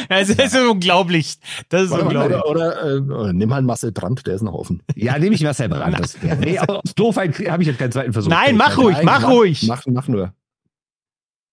es 0.09 0.29
ist 0.29 0.55
unglaublich. 0.69 1.37
Das 1.69 1.83
ist 1.83 1.91
Warte 1.91 2.05
unglaublich. 2.05 2.37
oder 2.43 2.49
oder 2.81 2.95
äh, 2.97 2.99
oder 2.99 3.33
nimm 3.33 3.53
halt 3.53 3.65
Marcel 3.65 3.91
Brandt, 3.91 4.27
der 4.27 4.35
ist 4.35 4.41
noch 4.41 4.53
offen. 4.53 4.81
Ja, 4.95 5.17
nehme 5.17 5.35
ich 5.35 5.43
Marcel 5.43 5.69
Brandt. 5.69 5.99
Das, 5.99 6.17
ja, 6.23 6.35
nee, 6.35 6.57
aber 6.57 6.77
aus 6.83 6.93
Doofheit 6.95 7.37
habe 7.49 7.63
ich 7.63 7.67
jetzt 7.67 7.79
keinen 7.79 7.91
zweiten 7.91 8.13
Versuch. 8.13 8.29
Nein, 8.29 8.55
mach 8.57 8.77
ruhig, 8.77 8.95
Nein, 8.97 9.05
mach 9.05 9.29
ruhig. 9.29 9.63
Mach, 9.67 9.83
mach 9.87 10.07
nur. 10.07 10.33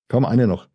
Komm, 0.08 0.24
eine 0.24 0.46
noch. 0.46 0.68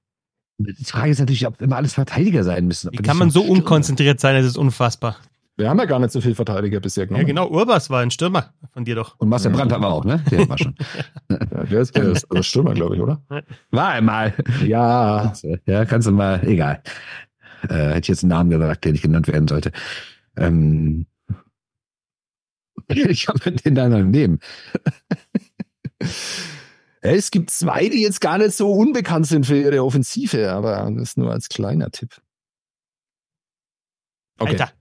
Die 0.57 0.83
Frage 0.83 1.11
ist 1.11 1.19
natürlich, 1.19 1.47
ob 1.47 1.61
immer 1.61 1.77
alles 1.77 1.93
Verteidiger 1.93 2.43
sein 2.43 2.65
müssen. 2.67 2.91
Wie 2.91 2.97
kann 2.97 3.15
man 3.17 3.29
so 3.29 3.43
unkonzentriert 3.43 4.19
sein? 4.19 4.35
Das 4.35 4.45
ist 4.45 4.57
unfassbar. 4.57 5.17
Wir 5.59 5.69
haben 5.69 5.77
ja 5.77 5.83
gar 5.83 5.99
nicht 5.99 6.11
so 6.11 6.21
viel 6.21 6.35
Verteidiger 6.35 6.79
bisher 6.79 7.03
Ja, 7.03 7.07
genommen. 7.09 7.25
genau. 7.25 7.49
Urbas 7.49 7.89
war 7.89 7.99
ein 8.01 8.11
Stürmer 8.11 8.53
von 8.71 8.85
dir 8.85 8.95
doch. 8.95 9.19
Und 9.19 9.27
Marcel 9.27 9.51
Brandt 9.51 9.73
haben 9.73 9.83
wir 9.83 9.89
auch, 9.89 10.05
ne? 10.05 10.23
Der 10.31 10.47
war 10.47 10.57
schon. 10.57 10.73
Ja, 11.29 11.63
der 11.65 11.81
ist, 11.81 11.95
der 11.97 12.03
ist 12.05 12.25
der 12.33 12.43
Stürmer, 12.43 12.73
glaube 12.73 12.95
ich, 12.95 13.01
oder? 13.01 13.21
War 13.69 13.89
einmal. 13.89 14.33
Ja. 14.65 15.33
Ja, 15.65 15.83
kannst 15.83 16.07
du 16.07 16.11
mal, 16.13 16.41
egal. 16.47 16.81
Äh, 17.63 17.73
hätte 17.89 17.99
ich 17.99 18.07
jetzt 18.07 18.23
einen 18.23 18.29
Namen 18.29 18.49
gesagt, 18.49 18.85
der 18.85 18.93
nicht 18.93 19.01
genannt 19.01 19.27
werden 19.27 19.49
sollte. 19.49 19.73
Ähm, 20.37 21.07
ich 22.87 23.27
habe 23.27 23.51
den 23.51 23.75
da 23.75 23.89
noch 23.89 23.99
nehmen. 24.01 24.39
Es 27.01 27.31
gibt 27.31 27.49
zwei, 27.49 27.87
die 27.87 28.01
jetzt 28.01 28.19
gar 28.19 28.37
nicht 28.37 28.53
so 28.53 28.73
unbekannt 28.73 29.25
sind 29.25 29.45
für 29.45 29.55
ihre 29.57 29.83
Offensive, 29.83 30.51
aber 30.51 30.91
das 30.97 31.15
nur 31.15 31.31
als 31.31 31.47
kleiner 31.47 31.91
Tipp. 31.91 32.21
Okay. 34.37 34.51
Alter, 34.51 34.71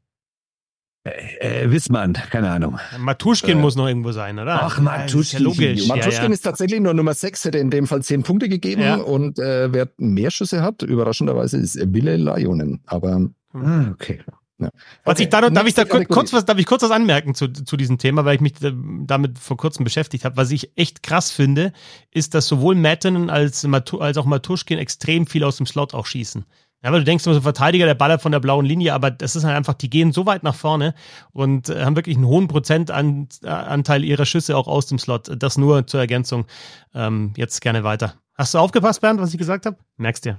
Äh, 1.09 1.65
äh, 1.65 1.71
Wissmann, 1.71 2.15
keine 2.31 2.51
Ahnung. 2.51 2.79
Matuschkin 2.99 3.59
Äh. 3.59 3.61
muss 3.61 3.77
noch 3.77 3.87
irgendwo 3.87 4.13
sein, 4.13 4.39
oder? 4.39 4.63
Ach, 4.63 4.79
Ja, 4.79 4.85
das 5.03 5.15
ist 5.15 5.33
Ja, 5.33 5.41
Matuschkin. 5.41 5.43
logisch. 5.43 5.89
Matuschkin 5.89 6.13
ja, 6.13 6.23
ja. 6.29 6.33
ist 6.33 6.41
tatsächlich 6.43 6.81
nur 6.81 6.95
Nummer 6.95 7.15
6, 7.15 7.45
hätte 7.45 7.59
in 7.59 7.71
dem 7.71 7.87
Fall 7.87 8.03
10 8.03 8.23
Punkte 8.23 8.49
gegeben. 8.49 8.83
Ja. 8.83 8.97
Und 8.97 9.39
äh, 9.39 9.73
wer 9.73 9.89
mehr 9.99 10.31
Schüsse 10.31 10.63
hat, 10.63 10.83
überraschenderweise, 10.83 11.57
ist 11.59 11.77
Wille 11.93 12.17
Lajonen. 12.17 12.81
Aber 12.87 13.29
Ah, 13.55 13.91
okay. 13.93 14.21
Ja. 14.61 14.71
Was 15.05 15.15
okay. 15.15 15.23
ich 15.23 15.29
da 15.29 15.41
noch, 15.41 15.51
darf 15.51 15.67
ich 15.69 15.75
da 15.75 15.85
kurz 15.85 16.33
was, 16.33 16.45
darf 16.45 16.59
ich 16.59 16.67
kurz 16.67 16.83
was 16.83 16.91
anmerken 16.91 17.35
zu, 17.37 17.47
zu 17.49 17.77
diesem 17.77 17.97
Thema, 17.99 18.25
weil 18.25 18.35
ich 18.35 18.41
mich 18.41 18.55
damit 18.61 19.39
vor 19.39 19.57
kurzem 19.57 19.85
beschäftigt 19.85 20.25
habe. 20.25 20.37
Was 20.37 20.51
ich 20.51 20.73
echt 20.77 21.05
krass 21.05 21.31
finde, 21.31 21.73
ist, 22.11 22.35
dass 22.35 22.49
sowohl 22.49 22.75
Matten 22.75 23.31
als, 23.31 23.65
als 24.01 24.17
auch 24.19 24.25
Matuschkin 24.25 24.79
extrem 24.79 25.29
viel 25.29 25.45
aus 25.45 25.59
dem 25.59 25.67
Slot 25.67 25.95
auch 25.95 26.07
schießen. 26.07 26.45
Ja, 26.83 26.93
weil 26.93 27.01
du 27.01 27.05
denkst, 27.05 27.25
so 27.25 27.41
Verteidiger, 27.41 27.87
der 27.87 27.95
ballert 27.95 28.23
von 28.23 28.31
der 28.31 28.39
blauen 28.39 28.65
Linie, 28.65 28.95
aber 28.95 29.11
das 29.11 29.35
ist 29.35 29.43
halt 29.43 29.57
einfach, 29.57 29.75
die 29.75 29.91
gehen 29.91 30.13
so 30.13 30.27
weit 30.27 30.45
nach 30.45 30.55
vorne 30.55 30.95
und 31.33 31.69
äh, 31.69 31.85
haben 31.85 31.97
wirklich 31.97 32.17
einen 32.17 32.27
hohen 32.27 32.47
Prozentanteil 32.47 34.05
ihrer 34.05 34.27
Schüsse 34.27 34.57
auch 34.57 34.69
aus 34.69 34.87
dem 34.87 34.99
Slot. 34.99 35.31
Das 35.43 35.59
nur 35.59 35.87
zur 35.89 36.01
Ergänzung. 36.01 36.47
Ähm, 36.95 37.33
jetzt 37.37 37.61
gerne 37.63 37.83
weiter. 37.83 38.15
Hast 38.35 38.55
du 38.55 38.59
aufgepasst, 38.59 39.01
Bernd, 39.01 39.21
was 39.21 39.33
ich 39.33 39.39
gesagt 39.39 39.67
habe? 39.67 39.77
Merkst 39.97 40.25
dir. 40.25 40.39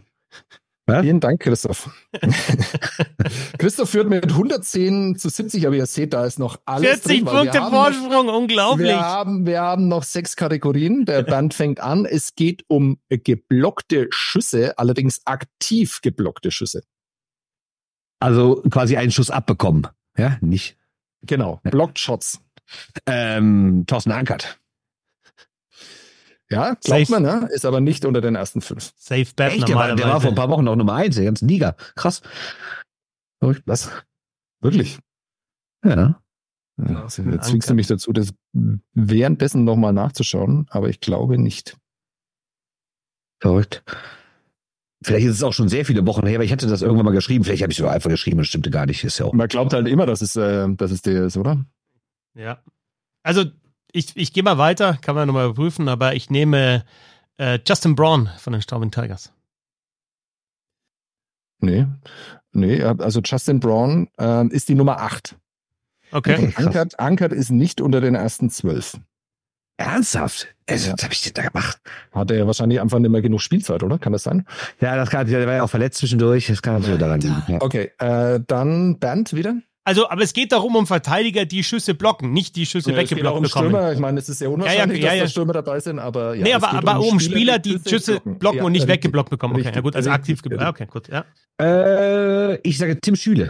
Ja? 0.90 1.02
Vielen 1.02 1.20
Dank, 1.20 1.42
Christoph. 1.42 1.90
Christoph 3.58 3.90
führt 3.90 4.10
mit 4.10 4.26
110 4.26 5.18
zu 5.18 5.30
70, 5.30 5.66
aber 5.68 5.76
ihr 5.76 5.86
seht, 5.86 6.14
da 6.14 6.26
ist 6.26 6.40
noch 6.40 6.60
alles 6.66 7.02
40 7.02 7.06
drin, 7.06 7.26
Punkte 7.26 7.60
Vorsprung, 7.60 8.30
unglaublich. 8.30 8.90
Wir 8.90 9.00
haben, 9.00 9.46
wir 9.46 9.62
haben 9.62 9.88
noch 9.88 10.04
sechs 10.04 10.36
Kategorien. 10.36 11.06
Der 11.06 11.24
Band 11.24 11.54
fängt 11.54 11.80
an. 11.80 12.06
Es 12.06 12.36
geht 12.36 12.64
um 12.68 13.00
geblockte 13.10 14.08
Schüsse, 14.12 14.78
allerdings 14.78 15.22
aktiv 15.26 16.02
geblockte 16.02 16.52
Schüsse. 16.52 16.84
Also 18.20 18.62
quasi 18.70 18.98
einen 18.98 19.12
Schuss 19.12 19.30
abbekommen. 19.30 19.88
Ja, 20.18 20.38
nicht. 20.42 20.78
Genau, 21.22 21.60
Blocked 21.64 22.00
Shots. 22.00 22.42
Ähm, 23.06 23.86
Thorsten 23.88 24.12
Ankert. 24.12 24.60
Ja, 26.52 26.74
glaubt 26.74 26.84
Safe. 26.86 27.12
man, 27.12 27.24
ne? 27.24 27.50
Ist 27.52 27.66
aber 27.66 27.80
nicht 27.80 28.06
unter 28.06 28.22
den 28.22 28.36
ersten 28.36 28.62
fünf. 28.62 28.92
Safe 28.98 29.28
Bet 29.36 29.54
Echt? 29.54 29.68
Der 29.68 29.76
war, 29.76 29.96
der 29.96 30.08
war 30.08 30.20
vor 30.20 30.32
ein 30.32 30.36
paar 30.36 30.50
Wochen 30.50 30.64
noch 30.64 30.76
Nummer 30.76 30.96
eins, 30.96 31.16
der 31.16 31.26
ganzen 31.26 31.48
Liga. 31.48 31.76
Krass. 31.96 32.22
Was? 33.40 33.92
Wirklich? 34.62 35.00
Ja. 35.86 36.22
ja 36.78 37.04
jetzt 37.04 37.50
zwingst 37.50 37.70
du 37.70 37.74
mich 37.74 37.88
dazu, 37.88 38.12
das 38.12 38.34
währenddessen 38.94 39.64
nochmal 39.64 39.94
nachzuschauen, 39.94 40.66
aber 40.70 40.90
ich 40.90 41.00
glaube 41.00 41.38
nicht. 41.38 41.78
Verrückt. 43.40 43.84
Vielleicht 45.02 45.28
ist 45.28 45.36
es 45.36 45.44
auch 45.44 45.54
schon 45.54 45.70
sehr 45.70 45.86
viele 45.86 46.06
Wochen 46.06 46.26
her, 46.26 46.36
aber 46.36 46.44
ich 46.44 46.52
hatte 46.52 46.68
das 46.68 46.82
irgendwann 46.82 47.06
mal 47.06 47.12
geschrieben. 47.12 47.46
Vielleicht 47.46 47.62
habe 47.62 47.72
ich 47.72 47.78
es 47.78 47.80
sogar 47.80 47.94
einfach 47.94 48.10
geschrieben 48.10 48.40
und 48.40 48.46
stimmte 48.46 48.70
gar 48.70 48.86
nicht. 48.86 49.04
Ist 49.06 49.20
ja 49.20 49.26
auch. 49.28 49.34
Man 49.34 49.48
glaubt 49.48 49.72
halt 49.72 49.88
immer, 49.88 50.06
dass 50.06 50.22
es, 50.22 50.36
äh, 50.36 50.68
dass 50.76 50.92
es 50.92 51.02
der 51.02 51.26
ist, 51.26 51.38
oder? 51.38 51.66
Ja. 52.34 52.62
Also 53.24 53.46
ich, 53.92 54.16
ich 54.16 54.34
gehe 54.34 54.44
mal 54.44 54.58
weiter, 54.58 54.98
kann 55.02 55.16
man 55.16 55.28
nochmal 55.28 55.54
prüfen, 55.54 55.88
aber 55.88 56.16
ich 56.16 56.30
nehme 56.30 56.84
äh, 57.38 57.60
Justin 57.66 57.96
Braun 57.96 58.30
von 58.38 58.54
den 58.54 58.62
Straubing 58.62 58.92
Tigers. 58.92 59.32
Nee, 61.62 61.88
nee, 62.54 62.82
also 62.82 63.22
Justin 63.24 63.60
Braun 63.60 64.10
äh, 64.18 64.48
ist 64.48 64.70
die 64.70 64.76
Nummer 64.76 65.02
8. 65.02 65.36
Okay. 66.12 66.54
Ankert, 66.56 67.00
Ankert 67.00 67.34
ist 67.34 67.52
nicht 67.52 67.82
unter 67.82 68.02
den 68.02 68.16
ersten 68.16 68.50
zwölf. 68.50 68.98
Ernsthaft? 69.78 70.48
Also, 70.68 70.92
was 70.92 71.04
habe 71.04 71.14
ich 71.14 71.22
denn 71.22 71.34
da 71.34 71.48
gemacht? 71.48 71.80
Hat 72.12 72.32
er 72.32 72.38
ja 72.38 72.48
wahrscheinlich 72.48 72.82
einfach 72.82 73.00
nicht 73.00 73.12
mehr 73.12 73.22
genug 73.22 73.42
Spielzeit, 73.42 73.82
oder? 73.82 73.98
Kann 73.98 74.12
das 74.12 74.24
sein? 74.24 74.46
Ja, 74.82 74.96
das 74.98 75.10
kann, 75.10 75.26
der 75.26 75.48
war 75.48 75.56
ja 75.56 75.64
auch 75.64 75.70
verletzt 75.70 76.00
zwischendurch. 76.00 76.48
Das 76.48 76.62
kann 76.62 76.76
natürlich 76.76 77.00
daran 77.00 77.22
liegen. 77.22 77.44
Ja. 77.48 77.62
Okay, 77.62 77.92
äh, 77.98 78.42
dann 78.46 79.00
Bernd 79.00 79.34
wieder. 79.34 79.56
Also, 79.90 80.08
aber 80.08 80.22
es 80.22 80.34
geht 80.34 80.52
darum, 80.52 80.76
um 80.76 80.86
Verteidiger, 80.86 81.46
die 81.46 81.64
Schüsse 81.64 81.96
blocken, 81.96 82.32
nicht 82.32 82.56
die 82.56 82.68
Schüsse 82.68 82.92
ja, 82.92 82.98
weggeblockt 82.98 83.38
um 83.38 83.42
bekommen. 83.42 83.70
Stürmer. 83.70 83.92
Ich 83.92 83.98
meine, 83.98 84.20
es 84.20 84.30
ist 84.30 84.38
sehr 84.38 84.52
unwahrscheinlich, 84.52 85.02
ja, 85.02 85.16
ja, 85.16 85.24
dass 85.24 85.30
da 85.30 85.32
Stürmer 85.32 85.54
dabei 85.54 85.80
sind, 85.80 85.98
aber 85.98 86.36
ja. 86.36 86.44
Nee, 86.44 86.54
aber, 86.54 86.74
aber 86.74 87.00
um, 87.00 87.14
um 87.14 87.20
Spieler, 87.20 87.58
die 87.58 87.80
Schüsse, 87.88 88.20
blocken, 88.20 88.38
blocken 88.38 88.62
und 88.62 88.74
nicht 88.74 88.88
weggeblockt 88.88 89.32
bekommen. 89.32 89.56
Okay, 89.56 89.62
richtig, 89.62 89.76
ja 89.78 89.82
gut, 89.82 89.96
also 89.96 90.12
aktiv 90.12 90.44
geblockt. 90.44 90.68
Okay, 90.68 90.86
gut, 90.86 91.08
ja. 91.08 91.26
Äh, 91.60 92.58
ich 92.62 92.78
sage 92.78 93.02
Tim 93.02 93.16
Schüle. 93.16 93.50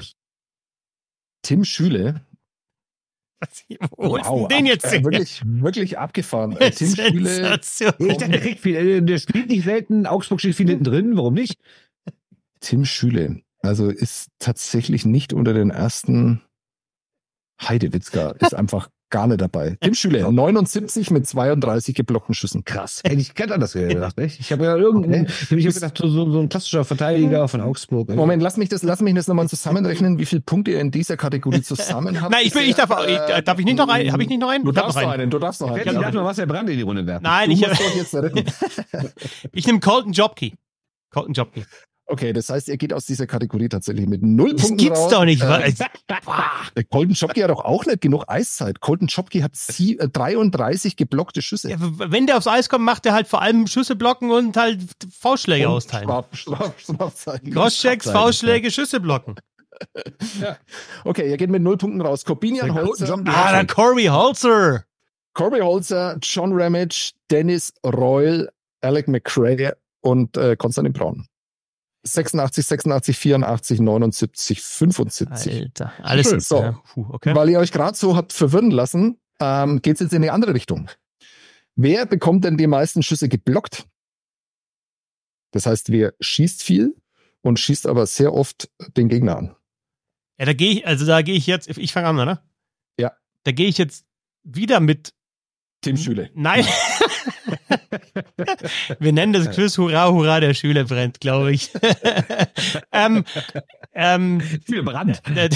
Tim 1.41 1.65
Schüle? 1.65 2.21
Wo 3.97 4.11
wow, 4.11 4.21
ist 4.21 4.29
denn 4.29 4.47
den 4.47 4.65
jetzt? 4.65 4.85
Äh, 4.85 5.03
wirklich, 5.03 5.41
wirklich 5.43 5.97
abgefahren. 5.97 6.55
Äh, 6.55 6.71
Tim 6.71 6.87
Schüle. 6.95 7.59
Ich 7.59 8.17
dachte, 8.17 8.29
der 8.29 8.39
kriegt 8.39 8.61
viel. 8.61 8.75
Äh, 8.77 9.01
der 9.01 9.17
spielt 9.17 9.49
nicht 9.49 9.65
selten. 9.65 10.05
Augsburg 10.05 10.39
steht 10.39 10.55
viel 10.55 10.69
hinten 10.69 10.85
drin. 10.85 11.17
Warum 11.17 11.33
nicht? 11.33 11.57
Tim 12.61 12.85
Schüle. 12.85 13.41
Also 13.61 13.89
ist 13.89 14.29
tatsächlich 14.39 15.05
nicht 15.05 15.33
unter 15.33 15.53
den 15.53 15.69
ersten 15.69 16.41
Heidewitzka 17.61 18.31
ist 18.39 18.53
einfach 18.55 18.89
gar 19.09 19.27
nicht 19.27 19.41
dabei. 19.41 19.75
Tim 19.81 19.95
Schüler, 19.95 20.31
79 20.31 21.09
mit 21.11 21.27
32 21.27 21.95
geblockten 21.95 22.35
Schüssen. 22.35 22.63
Krass. 22.63 23.01
Hätte 23.03 23.19
ich 23.19 23.33
ganz 23.33 23.51
anders 23.51 23.73
gedacht, 23.73 24.19
echt? 24.19 24.39
Ich 24.39 24.51
habe 24.51 24.65
ja 24.65 24.75
irgendeinen, 24.75 25.23
okay. 25.23 25.55
ich 25.55 25.65
habe 25.65 25.73
gedacht, 25.73 25.97
so, 25.97 26.31
so, 26.31 26.39
ein 26.39 26.49
klassischer 26.49 26.85
Verteidiger 26.85 27.47
von 27.47 27.61
Augsburg. 27.61 28.09
Moment, 28.09 28.43
lass 28.43 28.57
mich 28.57 28.69
das, 28.69 28.83
lass 28.83 29.01
mich 29.01 29.15
das 29.15 29.27
nochmal 29.27 29.49
zusammenrechnen, 29.49 30.19
wie 30.19 30.25
viele 30.25 30.41
Punkte 30.41 30.71
ihr 30.71 30.79
in 30.79 30.91
dieser 30.91 31.17
Kategorie 31.17 31.61
zusammen 31.61 32.21
habt. 32.21 32.31
Nein, 32.31 32.41
ich 32.45 32.53
will, 32.53 32.63
ich 32.63 32.75
darf, 32.75 32.91
ich, 33.07 33.43
darf 33.43 33.59
ich 33.59 33.65
nicht 33.65 33.77
noch 33.77 33.89
einen, 33.89 34.11
habe 34.11 34.21
ich 34.21 34.29
nicht 34.29 34.39
noch 34.39 34.49
einen? 34.49 34.63
Du 34.63 34.71
darfst 34.71 34.95
noch 34.95 35.09
einen, 35.09 35.29
du 35.29 35.39
darfst 35.39 35.61
noch 35.61 35.71
einen. 35.71 35.87
Ich 35.87 35.93
darf 35.99 36.13
mal 36.13 36.25
was 36.25 36.37
der 36.37 36.45
Brand 36.45 36.69
in 36.69 36.77
die 36.77 36.83
Runde 36.83 37.05
werfen. 37.05 37.23
Nein, 37.23 37.49
du 37.49 37.55
ich, 37.55 37.67
musst 37.67 37.81
doch 37.81 37.95
jetzt 37.95 38.13
retten. 38.13 38.45
ich 39.51 39.65
nehme 39.65 39.79
Colton 39.79 40.11
Jobkey. 40.11 40.53
Colton 41.11 41.33
Jobkey. 41.33 41.63
Okay, 42.11 42.33
das 42.33 42.49
heißt, 42.49 42.67
ihr 42.69 42.77
geht 42.77 42.91
aus 42.91 43.05
dieser 43.05 43.27
Kategorie 43.27 43.69
tatsächlich 43.69 44.07
mit 44.07 44.23
null 44.23 44.53
das 44.53 44.63
Punkten 44.63 44.77
gibt's 44.83 44.99
raus. 44.99 45.11
doch 45.11 45.25
nicht. 45.25 45.43
Äh, 45.43 45.73
Colton 46.89 47.13
Chopke 47.15 47.43
hat 47.43 47.51
doch 47.51 47.63
auch 47.63 47.85
nicht 47.85 48.01
genug 48.01 48.23
Eiszeit. 48.27 48.79
Colton 48.81 49.07
Chopke 49.07 49.43
hat 49.43 49.55
sie, 49.55 49.99
äh, 49.99 50.09
33 50.09 50.95
geblockte 50.95 51.43
Schüsse. 51.43 51.69
Ja, 51.69 51.77
wenn 51.79 52.25
der 52.25 52.37
aufs 52.37 52.47
Eis 52.47 52.67
kommt, 52.67 52.83
macht 52.83 53.05
er 53.05 53.13
halt 53.13 53.27
vor 53.27 53.43
allem 53.43 53.67
Schüsse 53.67 53.95
blocken 53.95 54.31
und 54.31 54.57
halt 54.57 54.81
Faustschläge 55.19 55.67
und 55.69 55.75
austeilen. 55.75 56.09
Straf, 56.09 56.25
Straf, 56.33 56.79
Strafzeichen. 56.79 57.53
Crosschecks, 57.53 58.09
Faustschläge, 58.09 58.71
Schüsse 58.71 58.99
blocken. 58.99 59.35
ja. 60.41 60.57
Okay, 61.05 61.29
ihr 61.29 61.37
geht 61.37 61.51
mit 61.51 61.61
null 61.61 61.77
Punkten 61.77 62.01
raus. 62.01 62.25
Corbinian 62.25 62.73
Holzer. 62.73 63.21
Ah, 63.25 63.51
der 63.51 63.67
Corey 63.67 64.05
Holzer. 64.05 64.83
Corey 65.35 65.59
Holzer, 65.61 66.17
John 66.23 66.51
Ramage, 66.59 67.11
Dennis 67.29 67.71
Royal, 67.85 68.49
Alec 68.81 69.07
McCray 69.07 69.73
und 70.01 70.35
äh, 70.37 70.55
Konstantin 70.55 70.91
Braun. 70.91 71.27
86, 72.03 72.65
86, 72.65 73.17
84, 73.17 73.79
79, 73.79 74.61
75. 74.61 75.53
Alter, 75.53 75.93
alles 76.01 76.31
ist 76.31 76.47
so. 76.47 76.61
Ja. 76.61 76.81
Puh, 76.93 77.05
okay. 77.09 77.35
Weil 77.35 77.49
ihr 77.49 77.59
euch 77.59 77.71
gerade 77.71 77.97
so 77.97 78.15
habt 78.15 78.33
verwirren 78.33 78.71
lassen, 78.71 79.19
ähm, 79.39 79.81
geht 79.81 79.95
es 79.95 79.99
jetzt 80.01 80.13
in 80.13 80.21
die 80.21 80.29
andere 80.29 80.53
Richtung. 80.53 80.89
Wer 81.75 82.05
bekommt 82.05 82.45
denn 82.45 82.57
die 82.57 82.67
meisten 82.67 83.03
Schüsse 83.03 83.29
geblockt? 83.29 83.87
Das 85.51 85.65
heißt, 85.65 85.91
wer 85.91 86.13
schießt 86.19 86.63
viel 86.63 86.95
und 87.41 87.59
schießt 87.59 87.87
aber 87.87 88.05
sehr 88.05 88.33
oft 88.33 88.69
den 88.97 89.09
Gegner 89.09 89.37
an. 89.37 89.55
Ja, 90.37 90.45
da 90.45 90.53
gehe 90.53 90.71
ich, 90.71 90.87
also 90.87 91.05
da 91.05 91.21
gehe 91.21 91.35
ich 91.35 91.47
jetzt, 91.47 91.69
ich 91.69 91.91
fange 91.91 92.07
an, 92.07 92.19
oder? 92.19 92.43
Ja. 92.99 93.13
Da 93.43 93.51
gehe 93.51 93.67
ich 93.67 93.77
jetzt 93.77 94.05
wieder 94.43 94.79
mit 94.79 95.13
Tim 95.81 95.97
Schüle. 95.97 96.29
Nein. 96.35 96.65
Wir 98.99 99.13
nennen 99.13 99.33
das 99.33 99.51
Quiz 99.51 99.77
Hurra, 99.77 100.11
Hurra, 100.11 100.39
der 100.39 100.53
Schüler 100.53 100.83
brennt, 100.83 101.21
glaube 101.21 101.53
ich. 101.53 101.71
ähm, 102.91 103.23
ähm, 103.93 104.41
Schüler 104.67 104.83
brennt. 104.83 105.21
der 105.35 105.49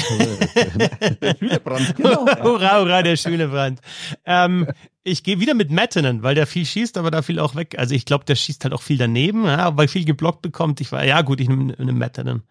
Schüler 1.35 1.59
brennt. 1.59 1.95
Genau. 1.97 2.25
Hurra, 2.41 2.79
Hurra, 2.79 3.03
der 3.03 3.17
Schüler 3.17 3.47
brennt. 3.47 3.81
Ähm, 4.25 4.67
ich 5.03 5.23
gehe 5.23 5.41
wieder 5.41 5.53
mit 5.53 5.71
Mattinen, 5.71 6.23
weil 6.23 6.35
der 6.35 6.47
viel 6.47 6.65
schießt, 6.65 6.97
aber 6.97 7.11
da 7.11 7.21
viel 7.21 7.39
auch 7.39 7.55
weg. 7.55 7.75
Also 7.77 7.93
ich 7.93 8.05
glaube, 8.05 8.23
der 8.23 8.35
schießt 8.35 8.63
halt 8.63 8.73
auch 8.73 8.81
viel 8.81 8.97
daneben, 8.97 9.43
ja, 9.43 9.75
weil 9.75 9.89
viel 9.89 10.05
geblockt 10.05 10.41
bekommt. 10.41 10.79
Ich 10.79 10.93
war, 10.93 11.03
ja 11.03 11.21
gut, 11.21 11.41
ich 11.41 11.49
nehme 11.49 11.75
nehm 11.77 11.97
Mattinen. 11.97 12.43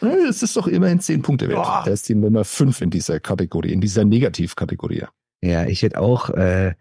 Es 0.00 0.42
ist 0.42 0.56
doch 0.56 0.66
immerhin 0.66 0.98
zehn 0.98 1.22
Punkte 1.22 1.48
wert. 1.48 1.62
Boah. 1.62 1.82
Der 1.84 1.92
ist 1.92 2.08
die 2.08 2.16
Nummer 2.16 2.44
fünf 2.44 2.80
in 2.80 2.90
dieser 2.90 3.20
Kategorie, 3.20 3.72
in 3.72 3.80
dieser 3.80 4.04
Negativkategorie. 4.04 5.04
Ja, 5.42 5.66
ich 5.66 5.82
hätte 5.82 6.00
auch, 6.00 6.30
äh, 6.30 6.74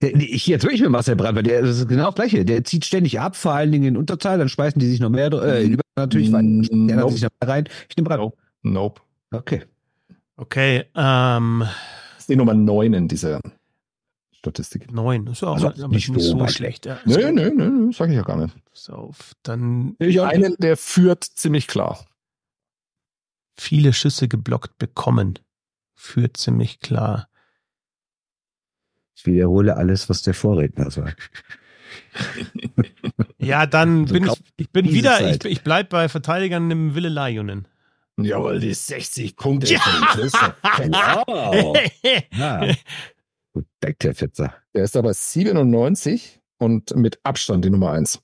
ich 0.00 0.46
jetzt 0.46 0.62
wirklich 0.64 0.82
mit 0.82 0.90
Marcel 0.90 1.16
Brandt, 1.16 1.36
weil 1.36 1.42
der 1.42 1.62
das 1.62 1.78
ist 1.78 1.88
genau 1.88 2.06
das 2.06 2.14
Gleiche. 2.16 2.44
Der 2.44 2.64
zieht 2.64 2.84
ständig 2.84 3.18
ab, 3.18 3.34
vor 3.36 3.52
allen 3.52 3.72
Dingen 3.72 3.84
in 3.84 3.96
Unterzahl, 3.96 4.38
dann 4.38 4.48
schmeißen 4.48 4.78
die 4.78 4.86
sich 4.86 5.00
noch 5.00 5.10
mehr, 5.10 5.32
äh, 5.32 5.64
in 5.64 5.80
natürlich, 5.96 6.32
weil 6.32 6.42
der 6.42 6.96
nope. 6.96 7.12
sich 7.12 7.22
noch 7.22 7.30
mehr 7.40 7.48
rein. 7.48 7.68
Ich 7.88 7.96
nehme 7.96 8.08
Brandt. 8.08 8.20
Nope. 8.20 8.36
nope. 8.62 9.00
Okay. 9.32 9.62
Okay, 10.36 10.84
ähm. 10.94 11.60
Das 11.60 12.20
ist 12.20 12.28
die 12.28 12.36
Nummer 12.36 12.52
9 12.52 12.92
in 12.92 13.08
dieser 13.08 13.40
Statistik. 14.32 14.92
9, 14.92 15.26
ist 15.28 15.42
ja 15.42 15.48
auch 15.48 15.54
also 15.62 15.88
nicht, 15.88 16.10
nicht 16.10 16.22
so 16.22 16.46
schlecht. 16.48 16.84
Ja. 16.84 16.98
Nö, 17.06 17.32
nö, 17.32 17.50
nö, 17.54 17.92
sag 17.92 18.10
ich 18.10 18.16
ja 18.16 18.22
gar 18.22 18.36
nicht. 18.36 18.54
Pass 18.70 18.90
auf, 18.90 19.32
dann. 19.42 19.96
Einen, 19.98 20.56
der 20.58 20.76
führt 20.76 21.24
ziemlich 21.24 21.66
klar. 21.66 22.04
Viele 23.58 23.94
Schüsse 23.94 24.28
geblockt 24.28 24.76
bekommen. 24.76 25.38
Führt 25.94 26.36
ziemlich 26.36 26.80
klar. 26.80 27.28
Ich 29.16 29.24
wiederhole 29.24 29.76
alles, 29.76 30.08
was 30.10 30.22
der 30.22 30.34
Vorredner 30.34 30.90
sagt. 30.90 31.30
ja, 33.38 33.66
dann 33.66 34.06
so 34.06 34.14
bin 34.14 34.26
ich, 34.26 34.42
ich 34.56 34.70
bin 34.70 34.92
wieder, 34.92 35.16
Zeit. 35.16 35.44
ich, 35.44 35.52
ich 35.52 35.62
bleib 35.62 35.88
bei 35.88 36.08
Verteidigern 36.08 36.70
im 36.70 36.94
Wille 36.94 37.08
Lajunen. 37.08 37.66
Jawohl, 38.18 38.60
die 38.60 38.72
60 38.72 39.36
Punkte. 39.36 39.72
Ja. 39.74 39.80
wow. 41.26 41.76
ja. 42.32 42.74
Gut, 43.52 43.66
deckt 43.82 44.04
der 44.04 44.14
Fitzer. 44.14 44.54
Der 44.74 44.84
ist 44.84 44.96
aber 44.96 45.12
97 45.12 46.40
und 46.58 46.94
mit 46.94 47.18
Abstand 47.24 47.64
die 47.64 47.70
Nummer 47.70 47.92
1. 47.92 48.20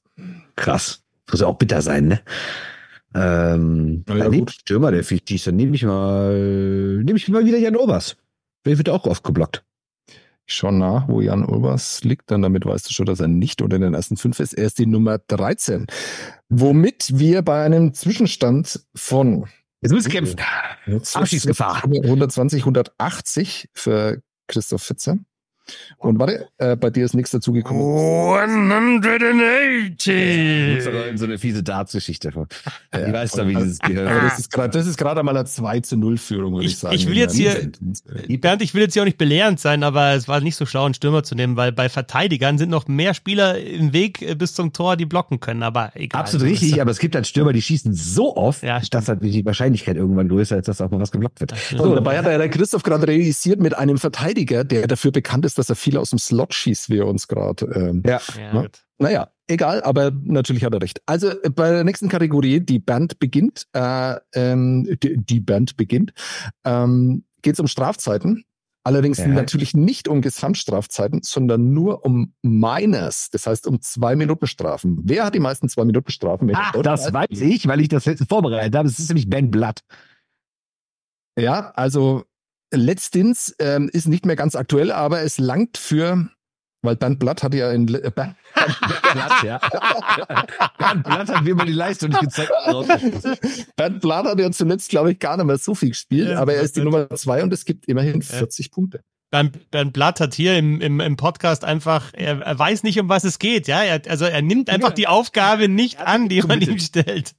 Krass. 0.56 1.02
Muss 1.30 1.40
ja 1.40 1.46
auch 1.46 1.56
bitter 1.56 1.82
sein, 1.82 2.08
ne? 2.08 2.20
Ähm, 3.14 4.04
ja, 4.08 4.14
dann 4.16 4.48
Stürmer, 4.48 4.90
der 4.90 5.04
viel 5.04 5.20
schießt, 5.26 5.48
dann 5.48 5.56
nehme 5.56 5.74
ich 5.74 5.84
mal, 5.84 7.02
nehme 7.02 7.18
ich 7.18 7.28
mal 7.28 7.44
wieder 7.44 7.58
Jan 7.58 7.76
Obers. 7.76 8.16
Der 8.64 8.78
wird 8.78 8.88
auch 8.88 9.06
oft 9.06 9.22
geblockt. 9.24 9.64
Schaue 10.52 10.72
nach, 10.72 11.08
wo 11.08 11.20
Jan 11.20 11.44
Obers 11.44 12.04
liegt, 12.04 12.30
dann 12.30 12.42
damit 12.42 12.64
weißt 12.64 12.88
du 12.88 12.92
schon, 12.92 13.06
dass 13.06 13.20
er 13.20 13.28
nicht 13.28 13.62
unter 13.62 13.78
den 13.78 13.94
ersten 13.94 14.16
fünf 14.16 14.40
ist. 14.40 14.52
Er 14.52 14.66
ist 14.66 14.78
die 14.78 14.86
Nummer 14.86 15.18
13. 15.18 15.86
Womit 16.48 17.10
wir 17.14 17.42
bei 17.42 17.64
einem 17.64 17.94
Zwischenstand 17.94 18.80
von 18.94 19.46
Jetzt 19.80 19.92
wir 19.92 20.02
kämpfen. 20.02 20.36
Abschießgefahr. 21.14 21.82
120, 21.84 22.62
180 22.62 23.68
für 23.74 24.22
Christoph 24.46 24.82
Fitzer. 24.82 25.18
Und 25.98 26.18
warte, 26.18 26.48
äh, 26.58 26.76
bei 26.76 26.90
dir 26.90 27.04
ist 27.04 27.14
nichts 27.14 27.30
dazugekommen. 27.30 27.82
180! 27.82 30.76
Das 30.76 30.86
ist 30.86 31.18
so 31.18 31.26
eine 31.26 31.38
fiese 31.38 31.62
Darts-Geschichte. 31.62 32.32
Ja, 32.92 33.06
ich 33.06 33.12
weiß 33.12 33.32
doch, 33.32 33.46
wie 33.46 33.54
dieses 33.54 33.78
gehört. 33.78 34.08
Aber 34.08 34.22
das 34.22 34.38
ist 34.38 34.50
gerade, 34.50 34.76
das 34.76 34.86
ist 34.86 34.96
gerade 34.96 35.20
einmal 35.20 35.36
eine 35.36 35.46
2 35.46 35.80
zu 35.80 35.96
0 35.96 36.18
Führung, 36.18 36.54
würde 36.54 36.66
ich, 36.66 36.72
ich, 36.72 36.78
sagen. 36.78 36.94
Ich 36.94 37.06
will 37.06 37.16
jetzt 37.16 37.36
hier, 37.36 37.70
Bernd, 38.40 38.62
ich 38.62 38.74
will 38.74 38.82
jetzt 38.82 38.94
hier 38.94 39.02
auch 39.02 39.06
nicht 39.06 39.18
belehrend 39.18 39.60
sein, 39.60 39.84
aber 39.84 40.14
es 40.14 40.28
war 40.28 40.40
nicht 40.40 40.56
so 40.56 40.66
schlau, 40.66 40.84
einen 40.84 40.94
Stürmer 40.94 41.22
zu 41.22 41.34
nehmen, 41.34 41.56
weil 41.56 41.72
bei 41.72 41.88
Verteidigern 41.88 42.58
sind 42.58 42.70
noch 42.70 42.88
mehr 42.88 43.14
Spieler 43.14 43.58
im 43.58 43.92
Weg 43.92 44.22
äh, 44.22 44.34
bis 44.34 44.54
zum 44.54 44.72
Tor, 44.72 44.96
die 44.96 45.06
blocken 45.06 45.40
können, 45.40 45.62
aber 45.62 45.92
egal. 45.94 46.22
Absolut 46.22 46.46
richtig, 46.46 46.80
aber 46.80 46.90
es 46.90 46.98
gibt 46.98 47.14
halt 47.14 47.26
Stürmer, 47.26 47.52
die 47.52 47.62
schießen 47.62 47.94
so 47.94 48.36
oft, 48.36 48.62
ja, 48.62 48.80
dass 48.90 49.08
halt 49.08 49.22
die 49.22 49.44
Wahrscheinlichkeit 49.44 49.96
irgendwann 49.96 50.28
größer 50.28 50.58
ist, 50.58 50.68
dass 50.68 50.80
auch 50.80 50.90
mal 50.90 51.00
was 51.00 51.12
geblockt 51.12 51.40
wird. 51.40 51.54
So, 51.70 51.94
dabei 51.94 52.18
hat 52.18 52.26
er 52.26 52.38
der 52.38 52.48
Christoph 52.48 52.82
gerade 52.82 53.06
realisiert 53.06 53.60
mit 53.60 53.76
einem 53.76 53.98
Verteidiger, 53.98 54.64
der 54.64 54.86
dafür 54.86 55.12
bekannt 55.12 55.46
ist, 55.46 55.51
dass 55.58 55.68
er 55.68 55.76
viel 55.76 55.96
aus 55.96 56.10
dem 56.10 56.18
Slot 56.18 56.54
schießt, 56.54 56.90
wie 56.90 56.98
er 56.98 57.06
uns 57.06 57.28
gerade. 57.28 57.66
Ähm, 57.66 58.02
ja. 58.06 58.20
ja 58.36 58.52
ne? 58.52 58.70
Naja, 58.98 59.30
egal, 59.48 59.82
aber 59.82 60.12
natürlich 60.24 60.64
hat 60.64 60.74
er 60.74 60.82
recht. 60.82 61.02
Also 61.06 61.30
äh, 61.30 61.50
bei 61.50 61.70
der 61.70 61.84
nächsten 61.84 62.08
Kategorie, 62.08 62.60
die 62.60 62.78
Band 62.78 63.18
beginnt, 63.18 63.66
äh, 63.72 64.16
ähm, 64.34 64.96
die, 65.02 65.16
die 65.16 65.40
Band 65.40 65.76
beginnt, 65.76 66.12
ähm, 66.64 67.24
geht 67.42 67.54
es 67.54 67.60
um 67.60 67.66
Strafzeiten. 67.66 68.44
Allerdings 68.84 69.18
ja. 69.18 69.28
natürlich 69.28 69.74
nicht 69.74 70.08
um 70.08 70.22
Gesamtstrafzeiten, 70.22 71.20
sondern 71.22 71.72
nur 71.72 72.04
um 72.04 72.34
Miners, 72.42 73.30
das 73.30 73.46
heißt 73.46 73.68
um 73.68 73.80
zwei 73.80 74.16
Minuten 74.16 74.48
Strafen. 74.48 74.98
Wer 75.04 75.24
hat 75.24 75.36
die 75.36 75.40
meisten 75.40 75.68
zwei 75.68 75.84
Minuten 75.84 76.10
Strafen? 76.10 76.50
Ach, 76.52 76.72
das 76.82 77.12
weiß 77.12 77.40
ich, 77.40 77.68
weil 77.68 77.80
ich 77.80 77.88
das 77.88 78.04
vorbereitet 78.28 78.74
habe. 78.74 78.88
Das 78.88 78.98
ist 78.98 79.08
nämlich 79.08 79.30
Ben 79.30 79.52
Blatt. 79.52 79.82
Ja, 81.38 81.70
also 81.70 82.24
letztens 82.72 83.54
ähm, 83.58 83.88
ist 83.92 84.08
nicht 84.08 84.26
mehr 84.26 84.36
ganz 84.36 84.54
aktuell, 84.54 84.90
aber 84.90 85.22
es 85.22 85.38
langt 85.38 85.78
für, 85.78 86.28
weil 86.82 86.96
Bernd 86.96 87.18
Blatt 87.18 87.42
hat 87.42 87.54
ja 87.54 87.70
in 87.70 87.86
äh, 87.94 88.10
Bernd, 88.14 88.36
Blatt, 89.12 89.42
ja. 89.44 89.58
Bernd 90.78 91.04
Blatt 91.04 91.28
hat 91.28 91.44
mir 91.44 91.54
mal 91.54 91.66
die 91.66 91.72
Leistung 91.72 92.10
nicht 92.10 92.20
gezeigt. 92.20 92.50
Bernd 93.76 94.00
Blatt 94.00 94.26
hat 94.26 94.38
ja 94.38 94.50
zuletzt, 94.50 94.90
glaube 94.90 95.12
ich, 95.12 95.18
gar 95.18 95.36
nicht 95.36 95.46
mehr 95.46 95.58
so 95.58 95.74
viel 95.74 95.90
gespielt, 95.90 96.30
ja, 96.30 96.40
aber 96.40 96.54
er 96.54 96.62
ist 96.62 96.76
die 96.76 96.82
Nummer 96.82 97.08
zwei 97.10 97.42
und 97.42 97.52
es 97.52 97.64
gibt 97.64 97.86
immerhin 97.86 98.22
40 98.22 98.66
ja. 98.66 98.70
Punkte. 98.72 99.04
Bernd, 99.30 99.70
Bernd 99.70 99.94
Blatt 99.94 100.20
hat 100.20 100.34
hier 100.34 100.58
im, 100.58 100.80
im, 100.80 101.00
im 101.00 101.16
Podcast 101.16 101.64
einfach, 101.64 102.12
er, 102.12 102.42
er 102.42 102.58
weiß 102.58 102.82
nicht, 102.82 103.00
um 103.00 103.08
was 103.08 103.24
es 103.24 103.38
geht, 103.38 103.66
ja. 103.66 103.82
Er, 103.82 104.02
also 104.08 104.26
er 104.26 104.42
nimmt 104.42 104.68
einfach 104.68 104.90
ja. 104.90 104.94
die 104.94 105.06
Aufgabe 105.08 105.68
nicht 105.68 106.00
an, 106.00 106.28
die 106.28 106.42
man 106.42 106.60
ihm 106.60 106.78
stellt. 106.78 107.34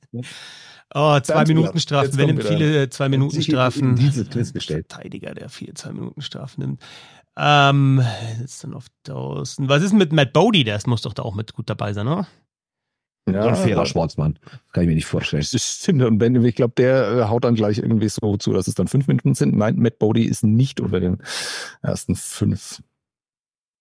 Oh, 0.93 1.19
zwei 1.21 1.45
Minuten 1.45 1.79
Strafen. 1.79 2.11
Wer 2.15 2.27
nimmt 2.27 2.43
viele 2.43 2.89
zwei 2.89 3.09
Minuten 3.09 3.41
Strafen? 3.41 3.95
Dieses 3.95 4.29
Quiz 4.29 4.53
gestellt. 4.53 4.87
Verteidiger, 4.89 5.33
der 5.33 5.49
viele 5.49 5.73
zwei 5.73 5.91
Minuten 5.91 6.21
Strafen 6.21 6.61
nimmt. 6.61 6.81
Ähm, 7.35 8.03
ist 8.43 8.63
dann 8.63 8.73
auf 8.73 8.85
1000. 9.07 9.67
Was 9.67 9.81
ist 9.81 9.93
mit 9.93 10.13
Matt 10.13 10.33
Bodie? 10.33 10.63
Der 10.63 10.79
muss 10.85 11.01
doch 11.01 11.13
da 11.13 11.23
auch 11.23 11.33
mit 11.33 11.53
gut 11.53 11.69
dabei 11.69 11.93
sein, 11.93 12.07
oder? 12.07 12.27
Ja, 13.29 13.47
ein 13.47 13.55
fairer 13.55 13.85
Sportsmann. 13.85 14.37
Kann 14.73 14.83
ich 14.83 14.89
mir 14.89 14.95
nicht 14.95 15.05
vorstellen. 15.05 15.43
Stimmt. 15.43 16.03
Und 16.03 16.17
Ben, 16.17 16.43
ich 16.43 16.55
glaube, 16.55 16.73
der 16.75 17.11
äh, 17.11 17.23
haut 17.29 17.45
dann 17.45 17.55
gleich 17.55 17.77
irgendwie 17.77 18.09
so 18.09 18.37
zu, 18.37 18.51
dass 18.51 18.67
es 18.67 18.75
dann 18.75 18.87
fünf 18.87 19.07
Minuten 19.07 19.33
sind. 19.33 19.55
Nein, 19.55 19.77
Matt 19.77 19.97
Bodie 19.97 20.25
ist 20.25 20.43
nicht 20.43 20.81
unter 20.81 20.99
den 20.99 21.19
ersten 21.81 22.15
fünf 22.15 22.83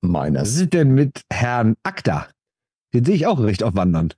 Miners. 0.01 0.43
Was 0.43 0.57
ist 0.61 0.73
denn 0.73 0.93
mit 0.93 1.23
Herrn 1.31 1.77
Akta? 1.83 2.29
Den 2.95 3.05
sehe 3.05 3.17
ich 3.17 3.27
auch 3.27 3.41
recht 3.41 3.63
aufwandernd. 3.63 4.17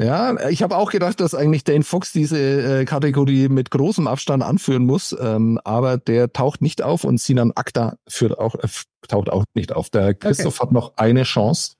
Ja, 0.00 0.48
ich 0.48 0.62
habe 0.62 0.78
auch 0.78 0.90
gedacht, 0.90 1.20
dass 1.20 1.34
eigentlich 1.34 1.62
Dane 1.62 1.84
Fox 1.84 2.10
diese 2.10 2.38
äh, 2.38 2.84
Kategorie 2.86 3.50
mit 3.50 3.70
großem 3.70 4.06
Abstand 4.06 4.42
anführen 4.42 4.86
muss, 4.86 5.14
ähm, 5.20 5.60
aber 5.62 5.98
der 5.98 6.32
taucht 6.32 6.62
nicht 6.62 6.80
auf 6.80 7.04
und 7.04 7.20
Sinan 7.20 7.52
Akta 7.54 7.96
führt 8.08 8.38
auch, 8.38 8.54
äh, 8.54 8.68
taucht 9.08 9.28
auch 9.28 9.44
nicht 9.52 9.72
auf. 9.72 9.90
Der 9.90 10.14
Christoph 10.14 10.58
okay. 10.58 10.68
hat 10.68 10.72
noch 10.72 10.96
eine 10.96 11.24
Chance. 11.24 11.74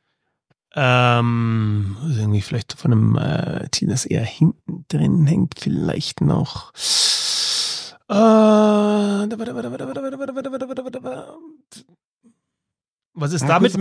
Ähm, 0.75 1.97
irgendwie 2.15 2.43
vielleicht 2.43 2.75
von 2.75 2.93
einem 2.93 3.17
äh, 3.17 3.69
Team, 3.71 3.89
das 3.89 4.05
eher 4.05 4.23
hinten 4.23 4.85
drin 4.89 5.27
hängt, 5.27 5.59
vielleicht 5.59 6.21
noch. 6.21 6.75
Äh, 8.07 8.13
was 13.15 13.33
ist 13.33 13.49
damit? 13.49 13.75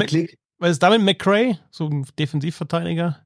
Was 0.60 0.72
ist 0.72 0.84
damit 0.84 1.02
McCray? 1.02 1.58
So 1.72 1.88
ein 1.88 2.06
Defensivverteidiger? 2.18 3.20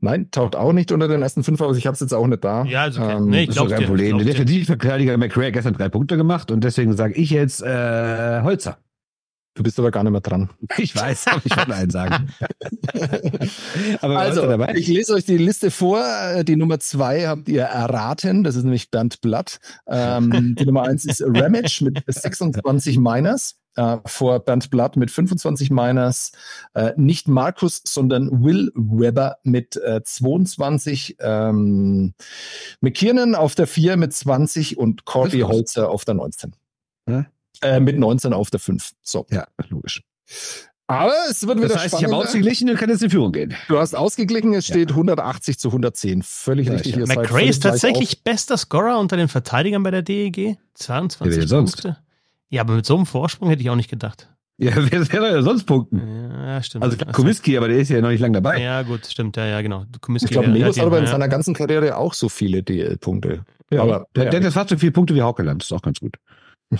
Nein, 0.00 0.30
taucht 0.30 0.54
auch 0.54 0.72
nicht 0.72 0.92
unter 0.92 1.08
den 1.08 1.22
ersten 1.22 1.42
fünf, 1.42 1.60
aber 1.60 1.76
ich 1.76 1.86
habe 1.86 1.94
es 1.94 2.00
jetzt 2.00 2.14
auch 2.14 2.26
nicht 2.26 2.44
da. 2.44 2.64
Ja, 2.64 2.82
also 2.82 3.02
okay. 3.02 3.16
ähm, 3.16 3.30
nee, 3.30 3.42
ich 3.44 3.50
glaube 3.50 3.70
kein 3.70 3.84
Problem. 3.84 4.18
Der 4.18 4.26
Defensivverteidiger 4.26 5.16
McRae 5.16 5.46
hat 5.46 5.54
gestern 5.54 5.74
drei 5.74 5.88
Punkte 5.88 6.16
gemacht 6.16 6.50
und 6.50 6.62
deswegen 6.62 6.96
sage 6.96 7.14
ich 7.14 7.30
jetzt 7.30 7.62
äh, 7.62 8.42
Holzer. 8.42 8.78
Du 9.54 9.64
bist 9.64 9.76
aber 9.80 9.90
gar 9.90 10.04
nicht 10.04 10.12
mehr 10.12 10.20
dran. 10.20 10.50
Ich 10.78 10.94
weiß, 10.94 11.26
aber 11.26 11.42
ich 11.44 11.56
wollte 11.56 11.74
einen 11.74 11.90
sagen. 11.90 12.28
aber 14.00 14.20
also, 14.20 14.48
ich 14.76 14.86
lese 14.86 15.14
euch 15.14 15.24
die 15.24 15.36
Liste 15.36 15.72
vor. 15.72 16.04
Die 16.44 16.54
Nummer 16.54 16.78
zwei 16.78 17.26
habt 17.26 17.48
ihr 17.48 17.62
erraten. 17.62 18.44
Das 18.44 18.54
ist 18.54 18.62
nämlich 18.62 18.92
Bernd 18.92 19.20
Blatt. 19.20 19.58
Ähm, 19.88 20.54
die 20.56 20.64
Nummer 20.64 20.84
eins 20.84 21.04
ist 21.04 21.24
Ramage 21.26 21.80
mit 21.82 22.04
26 22.06 22.98
Miners 22.98 23.56
äh, 23.78 23.98
vor 24.06 24.40
Bernd 24.40 24.70
Blatt 24.70 24.96
mit 24.96 25.10
25 25.10 25.70
Miners, 25.70 26.32
äh, 26.74 26.92
nicht 26.96 27.28
Markus, 27.28 27.80
sondern 27.84 28.42
Will 28.44 28.72
Weber 28.74 29.36
mit 29.44 29.76
äh, 29.76 30.02
22, 30.02 31.16
ähm, 31.20 32.14
McKiernan 32.80 33.36
auf 33.36 33.54
der 33.54 33.68
4 33.68 33.96
mit 33.96 34.12
20 34.12 34.78
und 34.78 35.04
Corby 35.04 35.40
Holzer 35.40 35.90
auf 35.90 36.04
der 36.04 36.14
19. 36.14 36.56
Ja? 37.08 37.26
Äh, 37.62 37.78
mit 37.78 37.98
19 37.98 38.32
auf 38.32 38.50
der 38.50 38.58
5. 38.60 38.92
So. 39.02 39.26
Ja, 39.30 39.46
logisch. 39.68 40.02
Aber 40.88 41.12
es 41.30 41.46
wird 41.46 41.58
wieder 41.58 41.68
das 41.68 41.76
heißt, 41.76 41.86
spannender. 41.88 42.08
ich 42.08 42.14
habe 42.14 42.24
ausgeglichen 42.24 42.70
und 42.70 42.76
kann 42.78 42.88
jetzt 42.88 43.02
in 43.02 43.10
Führung 43.10 43.30
gehen. 43.30 43.54
Du 43.68 43.78
hast 43.78 43.94
ausgeglichen, 43.94 44.54
es 44.54 44.66
steht 44.66 44.90
ja. 44.90 44.96
180 44.96 45.58
zu 45.58 45.68
110. 45.68 46.22
Völlig 46.22 46.66
ja, 46.66 46.72
richtig. 46.72 46.96
Ja. 46.96 47.04
McRae 47.06 47.48
ist 47.48 47.62
tatsächlich 47.62 48.24
bester 48.24 48.56
Scorer 48.56 48.98
unter 48.98 49.16
den 49.16 49.28
Verteidigern 49.28 49.82
bei 49.82 49.90
der 49.90 50.02
DEG. 50.02 50.56
22 50.74 51.50
ja, 51.50 51.56
Punkte. 51.58 51.98
Ja, 52.50 52.62
aber 52.62 52.74
mit 52.74 52.86
so 52.86 52.96
einem 52.96 53.06
Vorsprung 53.06 53.48
hätte 53.50 53.62
ich 53.62 53.70
auch 53.70 53.76
nicht 53.76 53.90
gedacht. 53.90 54.28
Ja, 54.58 54.72
wer 54.76 55.04
soll 55.04 55.22
ja 55.22 55.42
sonst 55.42 55.64
punkten? 55.64 56.30
Ja, 56.32 56.62
stimmt. 56.62 56.84
Also 56.84 56.96
Komiski, 57.12 57.56
aber 57.56 57.68
der 57.68 57.78
ist 57.78 57.90
ja 57.90 58.00
noch 58.00 58.08
nicht 58.08 58.20
lange 58.20 58.40
dabei. 58.40 58.60
Ja, 58.60 58.82
gut, 58.82 59.06
stimmt, 59.06 59.36
ja, 59.36 59.46
ja, 59.46 59.62
genau. 59.62 59.84
Komiski, 60.00 60.26
ich 60.26 60.30
glaube, 60.32 60.48
Nebus 60.48 60.78
hat 60.78 60.86
aber 60.86 60.98
in 60.98 61.04
ja. 61.04 61.10
seiner 61.10 61.28
ganzen 61.28 61.54
Karriere 61.54 61.96
auch 61.96 62.14
so 62.14 62.28
viele 62.28 62.62
DL-Punkte. 62.62 63.44
Ja, 63.70 63.82
aber 63.82 64.06
der, 64.16 64.30
der 64.30 64.42
hat 64.42 64.52
fast 64.52 64.70
so 64.70 64.78
viele 64.78 64.92
Punkte 64.92 65.14
wie 65.14 65.22
Haukeland, 65.22 65.62
das 65.62 65.70
ist 65.70 65.76
auch 65.76 65.82
ganz 65.82 66.00
gut. 66.00 66.16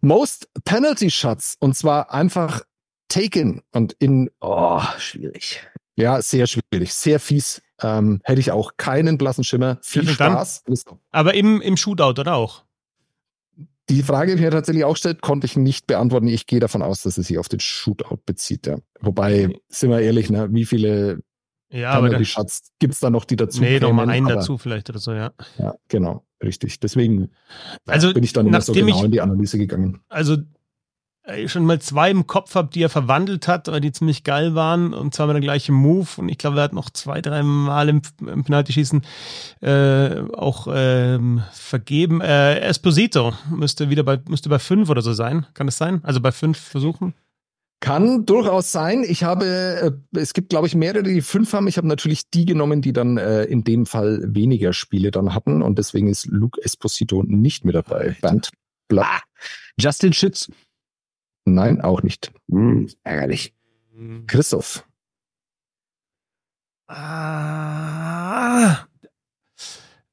Most 0.00 0.48
Penalty 0.64 1.10
Shots 1.10 1.56
und 1.60 1.76
zwar 1.76 2.12
einfach 2.12 2.62
taken 3.08 3.62
und 3.72 3.94
in 3.94 4.30
oh, 4.40 4.82
schwierig. 4.98 5.60
Ja, 5.96 6.22
sehr 6.22 6.46
schwierig, 6.46 6.92
sehr 6.92 7.20
fies. 7.20 7.62
Ähm, 7.82 8.20
hätte 8.24 8.40
ich 8.40 8.52
auch 8.52 8.72
keinen 8.76 9.18
blassen 9.18 9.44
Schimmer. 9.44 9.78
Viel 9.82 10.08
Spaß. 10.08 10.64
Aber 11.10 11.34
im, 11.34 11.60
im 11.60 11.76
Shootout 11.76 12.20
oder 12.20 12.34
auch? 12.34 12.64
Die 13.92 14.02
Frage, 14.02 14.36
die 14.36 14.42
mir 14.42 14.50
tatsächlich 14.50 14.84
auch 14.84 14.96
stellt, 14.96 15.20
konnte 15.20 15.44
ich 15.44 15.54
nicht 15.54 15.86
beantworten. 15.86 16.26
Ich 16.26 16.46
gehe 16.46 16.60
davon 16.60 16.80
aus, 16.80 17.02
dass 17.02 17.18
es 17.18 17.26
sich 17.26 17.38
auf 17.38 17.50
den 17.50 17.60
Shootout 17.60 18.20
bezieht. 18.24 18.66
Ja. 18.66 18.78
Wobei, 19.00 19.54
sind 19.68 19.90
wir 19.90 20.00
ehrlich, 20.00 20.30
ne, 20.30 20.48
wie 20.50 20.64
viele 20.64 21.22
ja, 21.70 22.06
die 22.06 22.24
Schatz 22.24 22.70
gibt 22.78 22.94
es 22.94 23.00
da 23.00 23.10
noch, 23.10 23.24
die 23.26 23.36
dazu 23.36 23.60
Nee, 23.60 23.80
noch 23.80 23.92
mal 23.92 24.08
einen 24.08 24.26
aber, 24.26 24.36
dazu 24.36 24.56
vielleicht 24.58 24.88
oder 24.90 24.98
so, 24.98 25.12
ja. 25.12 25.32
Ja, 25.58 25.74
genau, 25.88 26.24
richtig. 26.42 26.80
Deswegen 26.80 27.30
also, 27.86 28.12
bin 28.14 28.24
ich 28.24 28.32
dann 28.32 28.46
immer 28.46 28.60
so 28.60 28.72
genau 28.72 28.88
ich, 28.88 29.04
in 29.04 29.10
die 29.10 29.20
Analyse 29.20 29.58
gegangen. 29.58 30.00
Also 30.08 30.38
schon 31.46 31.64
mal 31.64 31.80
zwei 31.80 32.10
im 32.10 32.26
Kopf 32.26 32.54
habe, 32.54 32.70
die 32.72 32.82
er 32.82 32.88
verwandelt 32.88 33.46
hat, 33.46 33.68
weil 33.68 33.80
die 33.80 33.92
ziemlich 33.92 34.24
geil 34.24 34.54
waren 34.54 34.92
und 34.92 35.14
zwar 35.14 35.28
mit 35.28 35.34
der 35.34 35.40
gleichen 35.40 35.74
Move 35.74 36.08
und 36.16 36.28
ich 36.28 36.38
glaube, 36.38 36.56
er 36.58 36.64
hat 36.64 36.72
noch 36.72 36.90
zwei, 36.90 37.20
drei 37.20 37.42
Mal 37.42 37.88
im, 37.88 38.02
im 38.20 38.44
Penalty-Schießen 38.44 39.02
äh, 39.60 40.20
auch 40.32 40.66
ähm, 40.72 41.42
vergeben. 41.52 42.20
Äh, 42.20 42.60
Esposito 42.60 43.34
müsste 43.50 43.88
wieder 43.88 44.02
bei 44.02 44.20
müsste 44.28 44.48
bei 44.48 44.58
fünf 44.58 44.90
oder 44.90 45.02
so 45.02 45.12
sein. 45.12 45.46
Kann 45.54 45.66
das 45.66 45.78
sein? 45.78 46.00
Also 46.02 46.20
bei 46.20 46.32
fünf 46.32 46.58
Versuchen? 46.58 47.14
Kann 47.78 48.26
durchaus 48.26 48.70
sein. 48.70 49.04
Ich 49.04 49.24
habe, 49.24 49.44
äh, 50.14 50.18
es 50.18 50.34
gibt, 50.34 50.50
glaube 50.50 50.68
ich, 50.68 50.76
mehrere, 50.76 51.02
die 51.02 51.20
fünf 51.20 51.52
haben. 51.52 51.66
Ich 51.66 51.78
habe 51.78 51.88
natürlich 51.88 52.30
die 52.30 52.46
genommen, 52.46 52.80
die 52.80 52.92
dann 52.92 53.16
äh, 53.16 53.42
in 53.44 53.64
dem 53.64 53.86
Fall 53.86 54.22
weniger 54.24 54.72
Spiele 54.72 55.10
dann 55.10 55.34
hatten 55.34 55.62
und 55.62 55.78
deswegen 55.78 56.08
ist 56.08 56.26
Luke 56.26 56.60
Esposito 56.62 57.24
nicht 57.24 57.64
mit 57.64 57.74
dabei. 57.74 58.16
Band 58.20 58.50
Blatt. 58.88 59.06
Ah, 59.06 59.20
Justin 59.80 60.12
Schütz. 60.12 60.48
Nein, 61.44 61.80
auch 61.80 62.02
nicht. 62.02 62.32
Hm, 62.50 62.88
ärgerlich. 63.04 63.54
Christoph. 64.26 64.84
Ah, 66.86 68.42
Ah. 68.62 68.86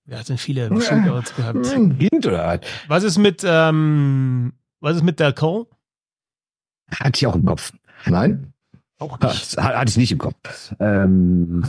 Wir 0.05 0.17
hatten 0.17 0.37
viele 0.39 0.67
Shootouts 0.81 1.35
gehabt. 1.35 1.63
Kind 1.63 2.25
oder 2.25 2.59
Was 2.87 3.03
ist 3.03 3.17
mit, 3.19 3.43
ähm, 3.45 4.53
was 4.79 4.95
ist 4.97 5.03
mit 5.03 5.19
der 5.19 5.33
Cole? 5.33 5.67
Hatte 6.91 7.11
ich 7.17 7.27
auch 7.27 7.35
im 7.35 7.45
Kopf. 7.45 7.73
Nein? 8.05 8.53
Auch 8.97 9.17
Das 9.17 9.55
hatte 9.57 9.89
ich 9.91 9.97
nicht 9.97 10.11
im 10.11 10.17
Kopf. 10.17 10.73
Ähm, 10.79 11.63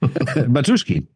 Matuschkin. 0.48 1.08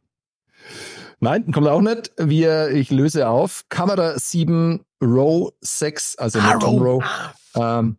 Nein, 1.20 1.52
kommt 1.52 1.66
auch 1.68 1.82
nicht. 1.82 2.12
Wir, 2.16 2.70
ich 2.70 2.90
löse 2.90 3.28
auf. 3.28 3.64
Kamera 3.68 4.18
7, 4.18 4.80
Row 5.02 5.52
6, 5.60 6.16
also 6.16 6.40
nicht 6.40 6.60
Tom 6.60 6.80
Row. 6.82 7.04
Ähm, 7.56 7.96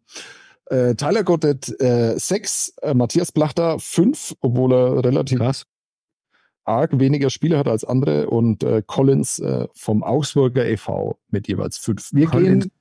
äh, 0.66 0.95
Tyler 0.95 1.24
Gottet 1.24 1.70
äh, 1.82 2.18
6, 2.18 2.76
äh, 2.82 2.93
Matthias 2.93 3.32
Plachter 3.32 3.78
5, 3.80 4.36
obwohl 4.41 4.74
er 4.74 5.04
relativ 5.04 5.39
Krass. 5.39 5.66
arg 6.64 6.97
weniger 6.99 7.30
Spiele 7.30 7.58
hat 7.58 7.68
als 7.68 7.84
andere 7.84 8.30
und 8.30 8.64
äh, 8.64 8.82
Collins 8.86 9.39
äh, 9.39 9.68
vom 9.74 10.04
Augsburger 10.04 10.66
e.V. 10.66 11.18
mit 11.30 11.47
jeweils 11.49 11.78
5. 11.78 12.14
Wir 12.14 12.28
gehen 12.28 12.72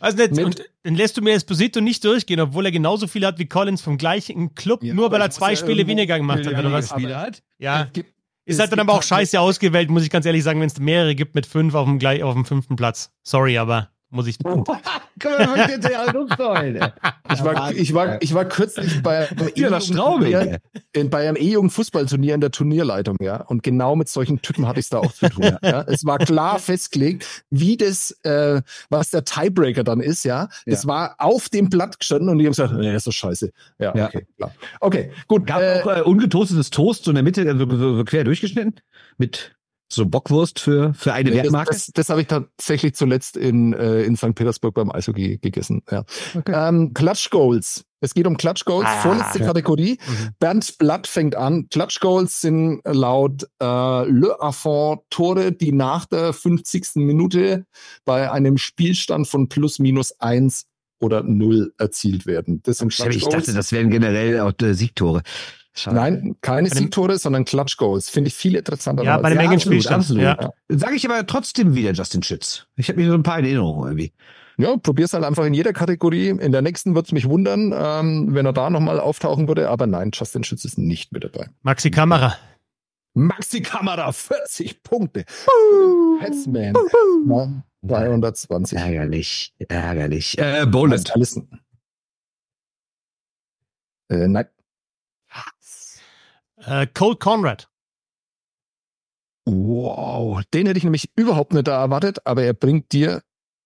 Also 0.00 0.16
nicht, 0.16 0.38
und 0.42 0.64
dann 0.82 0.94
lässt 0.96 1.16
du 1.16 1.22
mir 1.22 1.34
Esposito 1.34 1.80
nicht 1.80 2.02
durchgehen, 2.04 2.40
obwohl 2.40 2.66
er 2.66 2.72
genauso 2.72 3.06
viel 3.06 3.24
hat 3.24 3.38
wie 3.38 3.46
Collins 3.46 3.82
vom 3.82 3.98
gleichen 3.98 4.54
Club, 4.56 4.82
Ja, 4.82 4.94
nur 4.94 5.12
weil 5.12 5.20
er 5.20 5.30
zwei 5.30 5.54
Spiele 5.54 5.86
weniger 5.86 6.16
gemacht 6.18 6.44
hat, 6.46 6.54
oder 6.58 6.72
was? 6.72 6.88
Spiele 6.88 7.16
hat. 7.20 7.42
Ja. 7.58 7.84
Gibt- 7.92 8.12
Ist 8.46 8.58
halt 8.58 8.72
dann 8.72 8.80
aber 8.80 8.94
auch 8.94 9.04
scheiße 9.04 9.38
ausgewählt, 9.38 9.88
muss 9.90 10.02
ich 10.02 10.10
ganz 10.10 10.26
ehrlich 10.26 10.42
sagen, 10.42 10.58
wenn 10.60 10.66
es 10.66 10.80
mehrere 10.80 11.14
gibt 11.14 11.36
mit 11.36 11.46
fünf 11.46 11.74
auf 11.76 11.86
dem, 11.86 12.00
gleich, 12.00 12.24
auf 12.24 12.34
dem 12.34 12.44
fünften 12.44 12.74
Platz. 12.74 13.12
Sorry, 13.22 13.56
aber 13.58 13.90
muss 14.12 14.26
ich. 14.26 14.38
Komm 14.42 14.64
mal, 14.66 15.68
jetzt 15.70 15.88
ja 15.88 16.04
rumsteuern. 16.10 16.92
Ich 17.32 17.42
war, 17.44 17.72
ich 17.72 17.94
war, 17.94 18.22
ich 18.22 18.34
war 18.34 18.44
kürzlich 18.44 19.02
bei 19.02 19.28
Ja. 19.56 19.68
E-Jugendturnier- 19.68 20.58
in, 20.92 21.10
bei 21.10 21.26
einem 21.28 21.36
E-Jugend-Fußballturnier 21.36 22.34
in 22.34 22.40
der 22.40 22.50
Turnierleitung, 22.50 23.16
ja. 23.20 23.42
Und 23.42 23.62
genau 23.62 23.96
mit 23.96 24.08
solchen 24.08 24.42
Typen 24.42 24.66
hatte 24.68 24.80
ich 24.80 24.86
es 24.86 24.90
da 24.90 24.98
auch 24.98 25.12
zu 25.12 25.28
tun. 25.28 25.56
Ja. 25.62 25.82
Es 25.88 26.04
war 26.04 26.18
klar 26.18 26.58
festgelegt, 26.60 27.44
wie 27.50 27.76
das, 27.76 28.10
äh, 28.24 28.60
was 28.90 29.10
der 29.10 29.24
Tiebreaker 29.24 29.84
dann 29.84 30.00
ist, 30.00 30.24
ja. 30.24 30.48
Das 30.66 30.82
Ja. 30.84 30.88
war 30.88 31.14
auf 31.18 31.48
dem 31.48 31.68
Blatt 31.70 31.98
gestanden 31.98 32.28
und 32.28 32.38
die 32.38 32.44
haben 32.44 32.52
gesagt, 32.52 32.74
nee, 32.74 32.94
ist 32.94 33.06
doch 33.06 33.12
scheiße. 33.12 33.50
Ja, 33.78 33.96
Ja. 33.96 34.06
okay, 34.08 34.26
klar. 34.36 34.54
Okay, 34.80 35.12
gut. 35.28 35.46
Gab 35.46 35.60
äh, 35.62 35.80
auch 35.82 35.96
äh, 35.96 36.02
ungetoastetes 36.02 36.70
Toast 36.70 37.04
so 37.04 37.10
in 37.10 37.14
der 37.16 37.24
Mitte, 37.24 37.42
also 37.48 37.66
so, 37.68 37.96
so 37.96 38.04
quer 38.04 38.24
durchgeschnitten. 38.24 38.74
Mit 39.18 39.54
so 39.92 40.06
Bockwurst 40.06 40.58
für, 40.60 40.94
für 40.94 41.12
eine 41.12 41.30
Nee, 41.30 41.36
das 41.36 41.44
Wertmarke. 41.44 41.72
das, 41.72 41.86
das 41.94 42.08
habe 42.08 42.20
ich 42.22 42.26
tatsächlich 42.26 42.94
zuletzt 42.94 43.36
in, 43.36 43.72
äh, 43.72 44.02
in 44.02 44.16
St. 44.16 44.34
Petersburg 44.34 44.74
beim 44.74 44.90
Eishockey 44.90 45.38
gegessen. 45.38 45.82
Ja. 45.90 46.04
Okay. 46.34 46.52
Ähm, 46.54 46.92
Clutch 46.94 47.30
Goals. 47.30 47.84
Es 48.00 48.14
geht 48.14 48.26
um 48.26 48.36
Clutch 48.36 48.64
Goals, 48.64 48.88
Ah, 48.88 49.00
vorletzte 49.00 49.38
ja. 49.40 49.46
Kategorie. 49.46 49.98
Mhm. 50.04 50.30
Bernd 50.40 50.76
Blatt 50.78 51.06
fängt 51.06 51.36
an. 51.36 51.68
Clutch 51.70 52.00
Goals 52.00 52.40
sind 52.40 52.80
laut 52.84 53.44
äh, 53.60 53.64
Le 53.64 54.36
Affont 54.40 55.02
Tore, 55.08 55.52
die 55.52 55.70
nach 55.70 56.06
der 56.06 56.32
50. 56.32 56.96
Minute 56.96 57.64
bei 58.04 58.30
einem 58.30 58.58
Spielstand 58.58 59.28
von 59.28 59.48
plus 59.48 59.78
minus 59.78 60.18
eins 60.20 60.64
oder 61.00 61.22
null 61.22 61.74
erzielt 61.78 62.26
werden. 62.26 62.60
Das 62.64 62.78
sind 62.78 62.92
Clutch 62.92 63.16
Ich 63.16 63.28
dachte, 63.28 63.52
das 63.52 63.70
wären 63.72 63.90
generell 63.90 64.40
auch 64.40 64.52
äh, 64.62 64.74
Siegtore. 64.74 65.22
Schade. 65.74 65.96
Nein, 65.96 66.36
keine 66.42 66.68
Siegtore, 66.68 67.16
sondern 67.18 67.44
Clutch 67.46 67.78
Goals. 67.78 68.10
Finde 68.10 68.28
ich 68.28 68.34
viel 68.34 68.56
interessanter. 68.56 69.04
Ja, 69.04 69.16
bei 69.18 69.30
dem 69.30 69.38
Ja, 69.38 69.44
engen 69.44 69.54
absolut, 69.54 69.74
Spielstand. 69.82 70.00
absolut. 70.02 70.22
Ja. 70.22 70.50
Sage 70.68 70.96
ich 70.96 71.08
aber 71.08 71.26
trotzdem 71.26 71.74
wieder 71.74 71.92
Justin 71.92 72.22
Schütz. 72.22 72.66
Ich 72.76 72.88
habe 72.88 73.00
mir 73.00 73.08
so 73.08 73.14
ein 73.14 73.22
paar 73.22 73.38
in 73.38 73.46
Erinnerung 73.46 73.84
irgendwie. 73.86 74.12
Ja, 74.58 74.76
probier's 74.76 75.14
halt 75.14 75.24
einfach 75.24 75.46
in 75.46 75.54
jeder 75.54 75.72
Kategorie. 75.72 76.28
In 76.28 76.52
der 76.52 76.60
nächsten 76.60 76.94
wird's 76.94 77.10
mich 77.12 77.26
wundern, 77.26 77.74
ähm, 77.74 78.34
wenn 78.34 78.44
er 78.44 78.52
da 78.52 78.68
nochmal 78.68 79.00
auftauchen 79.00 79.48
würde. 79.48 79.70
Aber 79.70 79.86
nein, 79.86 80.10
Justin 80.12 80.44
Schütz 80.44 80.66
ist 80.66 80.76
nicht 80.76 81.10
mit 81.10 81.24
dabei. 81.24 81.48
Maxi 81.62 81.90
Kamera. 81.90 82.36
Maxi 83.14 83.62
Kamera, 83.62 84.12
40 84.12 84.82
Punkte. 84.82 85.24
Hetzman, 86.20 86.74
320. 87.82 88.78
Ärgerlich, 88.78 89.54
ärgerlich. 89.68 90.38
Äh, 90.38 90.66
Boland. 90.66 91.12
Äh, 94.10 94.28
nein. 94.28 94.46
Äh, 96.56 96.86
Cole 96.86 97.16
Conrad. 97.16 97.68
Wow, 99.44 100.40
den 100.54 100.66
hätte 100.66 100.78
ich 100.78 100.84
nämlich 100.84 101.10
überhaupt 101.16 101.52
nicht 101.52 101.66
da 101.66 101.80
erwartet, 101.82 102.24
aber 102.24 102.44
er 102.44 102.54
bringt 102.54 102.92
dir, 102.92 103.22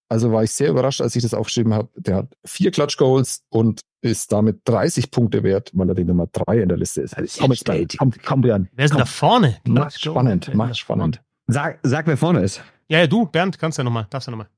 also 0.09 0.32
war 0.32 0.43
ich 0.43 0.53
sehr 0.53 0.70
überrascht, 0.70 1.03
als 1.03 1.14
ich 1.16 1.22
das 1.22 1.34
aufgeschrieben 1.34 1.74
habe, 1.74 1.91
der 1.97 2.16
hat 2.16 2.34
vier 2.47 2.70
Clutch 2.70 2.97
Goals 2.97 3.43
und 3.51 3.80
ist 4.01 4.32
damit 4.32 4.61
30 4.64 5.11
Punkte 5.11 5.43
wert, 5.43 5.70
weil 5.74 5.89
er 5.89 5.95
die 5.95 6.05
Nummer 6.05 6.28
drei 6.28 6.61
in 6.61 6.68
der 6.68 6.78
Liste 6.78 7.03
ist. 7.03 7.18
ist 7.18 7.39
Komm 7.39 7.53
jetzt, 7.53 7.99
komm, 7.99 8.12
komm, 8.24 8.41
Bernd. 8.41 8.68
Wer 8.72 8.84
ist 8.87 8.91
denn 8.93 8.99
Komm. 8.99 9.05
da 9.05 9.11
vorne? 9.11 9.59
Mach 9.66 9.91
spannend, 9.91 10.55
mach 10.55 10.74
spannend. 10.74 11.22
Sag, 11.47 11.80
sag, 11.82 12.07
wer 12.07 12.16
vorne 12.16 12.41
ist. 12.43 12.62
Ja, 12.89 13.01
ja, 13.01 13.07
du, 13.07 13.26
Bernd, 13.26 13.59
kannst 13.59 13.78
ja 13.78 13.84
nochmal. 13.84 14.07
Darfst 14.11 14.28
ja 14.28 14.30
nochmal. 14.30 14.49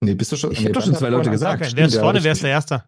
Nee, 0.00 0.14
bist 0.14 0.32
du 0.32 0.36
schon? 0.36 0.52
Ich 0.52 0.60
nee, 0.60 0.66
hab 0.66 0.72
doch 0.74 0.82
schon 0.82 0.94
zwei 0.94 1.08
Leute 1.08 1.30
gesagt. 1.30 1.60
Okay, 1.60 1.70
Stimmt, 1.70 1.78
wer 1.78 1.86
ist 1.86 1.96
vorne, 1.98 2.24
wer 2.24 2.32
ist 2.32 2.42
der 2.42 2.50
Erste? 2.50 2.84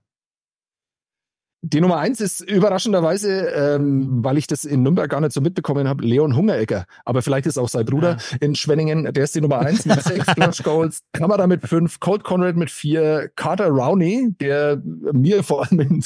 Die 1.67 1.81
Nummer 1.81 1.97
eins 1.97 2.21
ist 2.21 2.43
überraschenderweise, 2.43 3.49
ähm, 3.49 4.23
weil 4.23 4.37
ich 4.37 4.47
das 4.47 4.67
in 4.67 4.83
Nürnberg 4.83 5.09
gar 5.11 5.23
nicht 5.23 5.33
so 5.33 5.41
mitbekommen 5.41 5.89
habe, 5.89 6.05
Leon 6.05 6.37
Hungerecker. 6.37 6.85
Aber 7.07 7.23
vielleicht 7.23 7.47
ist 7.47 7.57
auch 7.57 7.71
sein 7.71 7.87
Bruder 7.87 8.19
in 8.41 8.55
Schwenningen. 8.55 9.11
Der 9.15 9.25
ist 9.25 9.35
die 9.35 9.41
Nummer 9.41 9.61
eins 9.61 9.87
mit 9.87 10.03
sechs 10.03 10.27
Clutch 10.27 10.63
Goals. 10.63 11.01
Kamera 11.15 11.47
mit 11.47 11.67
fünf, 11.67 12.01
Colt 12.01 12.23
Conrad 12.23 12.57
mit 12.57 12.71
vier, 12.71 13.31
Carter 13.35 13.69
Rowney, 13.69 14.35
der 14.39 14.83
mir 14.85 15.43
vor 15.43 15.67
allem 15.67 15.81
in, 15.81 16.05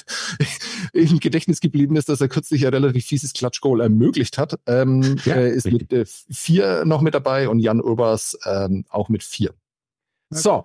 im 0.92 1.18
Gedächtnis 1.18 1.58
geblieben 1.58 1.96
ist, 1.96 2.08
dass 2.08 2.20
er 2.20 2.28
kürzlich 2.28 2.64
ein 2.64 2.72
relativ 2.72 3.06
fieses 3.06 3.32
Clutch 3.32 3.60
Goal 3.60 3.80
ermöglicht 3.80 4.38
hat, 4.38 4.60
ähm, 4.66 5.16
Ja, 5.24 5.34
ist 5.34 5.66
mit 5.66 5.92
äh, 5.92 6.04
vier 6.06 6.84
noch 6.84 7.00
mit 7.00 7.14
dabei 7.14 7.48
und 7.48 7.58
Jan 7.58 7.80
Urbers 7.80 8.38
ähm, 8.46 8.84
auch 8.90 9.08
mit 9.08 9.24
vier. 9.24 9.54
So, 10.30 10.62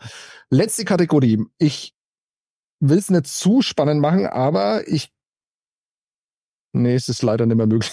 letzte 0.51 0.85
Kategorie. 0.85 1.43
Ich 1.57 1.95
will 2.89 2.97
es 2.97 3.09
nicht 3.09 3.27
zu 3.27 3.61
spannend 3.61 4.01
machen, 4.01 4.25
aber 4.27 4.87
ich. 4.87 5.11
Nee, 6.75 6.95
es 6.95 7.07
ist 7.07 7.21
leider 7.21 7.45
nicht 7.45 7.57
mehr 7.57 7.67
möglich. 7.67 7.91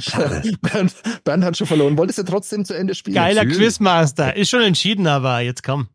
Schade. 0.00 0.52
Bernd, 0.60 0.94
Bernd 1.24 1.44
hat 1.44 1.56
schon 1.56 1.66
verloren. 1.66 1.96
Wolltest 1.96 2.18
du 2.18 2.24
trotzdem 2.24 2.64
zu 2.64 2.74
Ende 2.74 2.94
spielen? 2.94 3.14
Geiler 3.14 3.42
natürlich. 3.44 3.58
Quizmaster. 3.68 4.36
Ist 4.36 4.50
schon 4.50 4.60
entschieden, 4.62 5.06
aber 5.06 5.40
jetzt 5.40 5.62
komm. 5.62 5.88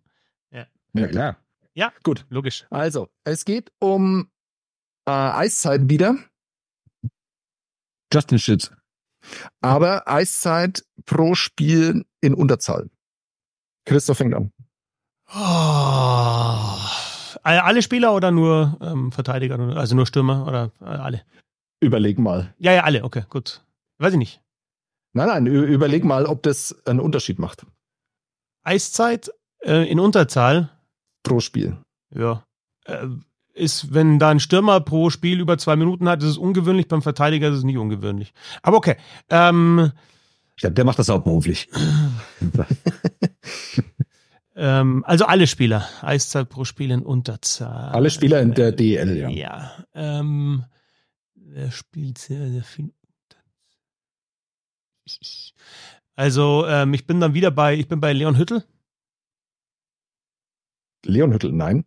Ja, 0.93 1.07
klar. 1.07 1.37
Ja, 1.73 1.93
Gut. 2.03 2.25
logisch. 2.29 2.65
Also, 2.69 3.07
es 3.23 3.45
geht 3.45 3.71
um 3.79 4.29
äh, 5.05 5.11
Eiszeit 5.11 5.89
wieder, 5.89 6.17
Justin 8.13 8.39
Schütz. 8.39 8.71
aber 9.61 10.05
Eiszeit 10.09 10.83
pro 11.05 11.33
Spiel 11.33 12.03
in 12.19 12.33
Unterzahl. 12.33 12.89
Christoph 13.85 14.17
fängt 14.17 14.33
an. 14.35 14.51
Oh. 15.33 16.77
Alle 17.43 17.81
Spieler 17.81 18.13
oder 18.13 18.31
nur 18.31 18.77
ähm, 18.81 19.11
Verteidiger? 19.11 19.57
Also 19.75 19.95
nur 19.95 20.05
Stürmer 20.05 20.47
oder 20.47 20.71
äh, 20.81 20.85
alle? 20.85 21.21
Überleg 21.79 22.19
mal. 22.19 22.53
Ja, 22.59 22.73
ja, 22.73 22.83
alle. 22.83 23.03
Okay, 23.03 23.23
gut. 23.29 23.63
Weiß 23.97 24.13
ich 24.13 24.19
nicht. 24.19 24.41
Nein, 25.13 25.27
nein, 25.27 25.45
überleg 25.45 26.05
mal, 26.05 26.25
ob 26.25 26.43
das 26.43 26.75
einen 26.85 26.99
Unterschied 26.99 27.39
macht. 27.39 27.65
Eiszeit 28.63 29.31
äh, 29.63 29.89
in 29.89 29.99
Unterzahl. 29.99 30.69
Pro 31.23 31.39
Spiel. 31.39 31.77
Ja. 32.15 32.43
Äh, 32.85 33.07
ist, 33.53 33.93
wenn 33.93 34.19
da 34.19 34.29
ein 34.29 34.39
Stürmer 34.39 34.79
pro 34.79 35.09
Spiel 35.09 35.41
über 35.41 35.57
zwei 35.57 35.75
Minuten 35.75 36.07
hat, 36.07 36.23
ist 36.23 36.29
es 36.29 36.37
ungewöhnlich. 36.37 36.87
Beim 36.87 37.01
Verteidiger 37.01 37.49
ist 37.49 37.57
es 37.57 37.63
nicht 37.63 37.77
ungewöhnlich. 37.77 38.33
Aber 38.61 38.77
okay. 38.77 38.95
Ähm, 39.29 39.91
Ich 40.55 40.61
glaub, 40.61 40.75
der 40.75 40.85
macht 40.85 40.99
das 40.99 41.09
hauptberuflich. 41.09 41.67
ähm, 44.55 45.03
also 45.05 45.25
alle 45.25 45.47
Spieler. 45.47 45.87
Eiszeit 46.01 46.49
pro 46.49 46.65
Spiel 46.65 46.91
in 46.91 47.03
Unterzahl. 47.03 47.91
Alle 47.91 48.09
Spieler 48.09 48.41
in 48.41 48.53
der 48.53 48.71
DL, 48.71 49.17
ja. 49.17 49.29
Ja. 49.29 49.85
Ähm, 49.93 50.65
wer 51.35 51.71
spielt 51.71 52.17
sehr, 52.17 52.49
sehr 52.49 52.63
viel? 52.63 52.91
Also, 56.15 56.65
ähm, 56.67 56.93
ich 56.93 57.07
bin 57.07 57.19
dann 57.19 57.33
wieder 57.33 57.51
bei, 57.51 57.75
ich 57.75 57.87
bin 57.87 57.99
bei 57.99 58.13
Leon 58.13 58.37
Hüttel. 58.37 58.63
Leon 61.05 61.33
Hüttel, 61.33 61.51
nein. 61.51 61.85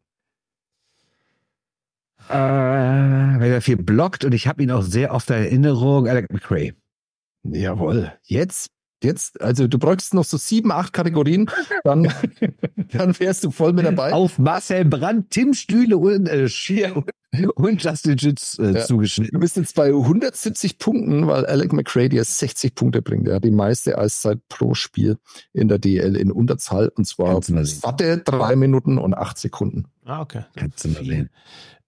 Äh, 2.29 2.35
weil 2.35 3.53
er 3.53 3.61
viel 3.61 3.77
blockt 3.77 4.25
und 4.25 4.33
ich 4.33 4.47
habe 4.47 4.63
ihn 4.63 4.71
auch 4.71 4.83
sehr 4.83 5.13
oft 5.13 5.29
in 5.31 5.37
Erinnerung. 5.37 6.09
Alec 6.09 6.33
McRae. 6.33 6.73
Jawohl. 7.45 8.13
Jetzt, 8.23 8.71
jetzt, 9.05 9.41
also 9.41 9.69
du 9.69 9.79
bräuchst 9.79 10.15
noch 10.15 10.25
so 10.25 10.37
sieben, 10.37 10.73
acht 10.73 10.93
Kategorien, 10.93 11.51
dann, 11.85 12.13
dann 12.93 13.19
wärst 13.19 13.45
du 13.45 13.51
voll 13.51 13.73
mit 13.73 13.87
dabei. 13.87 14.13
Auf 14.13 14.39
Marcel 14.39 14.85
Brandt, 14.85 15.31
Tim 15.31 15.55
Stühle 15.55 15.97
und, 15.97 16.29
äh, 16.29 16.49
Schier 16.55 17.05
und, 17.57 17.83
Justin 17.83 18.19
Schütz 18.19 18.59
äh, 18.59 18.67
Ja. 18.67 18.73
Du 18.73 18.87
zugeschnitten. 18.87 19.41
bist 19.41 19.57
jetzt 19.57 19.75
bei 19.75 19.89
170 19.89 20.79
Punkten, 20.79 21.27
weil 21.27 21.47
Alec 21.47 21.73
McRae 21.73 22.09
dir 22.09 22.25
60 22.25 22.75
Punkte 22.75 23.03
bringt. 23.03 23.29
Er 23.29 23.37
hat 23.37 23.45
die 23.45 23.51
meiste 23.51 23.99
Eiszeit 23.99 24.41
pro 24.49 24.75
Spiel 24.75 25.19
in 25.53 25.69
der 25.69 25.79
DL 25.79 26.17
in 26.17 26.31
Unterzahl 26.31 26.89
und 26.89 27.07
zwar 27.07 27.41
du 27.41 27.65
satte 27.65 28.19
drei 28.19 28.57
Minuten 28.57 28.99
und 28.99 29.15
acht 29.15 29.39
Sekunden. 29.39 29.87
Ah, 30.05 30.21
okay. 30.21 30.45
Kannst 30.57 30.85
du 30.85 30.89
mal 30.89 31.05
sehen. 31.05 31.31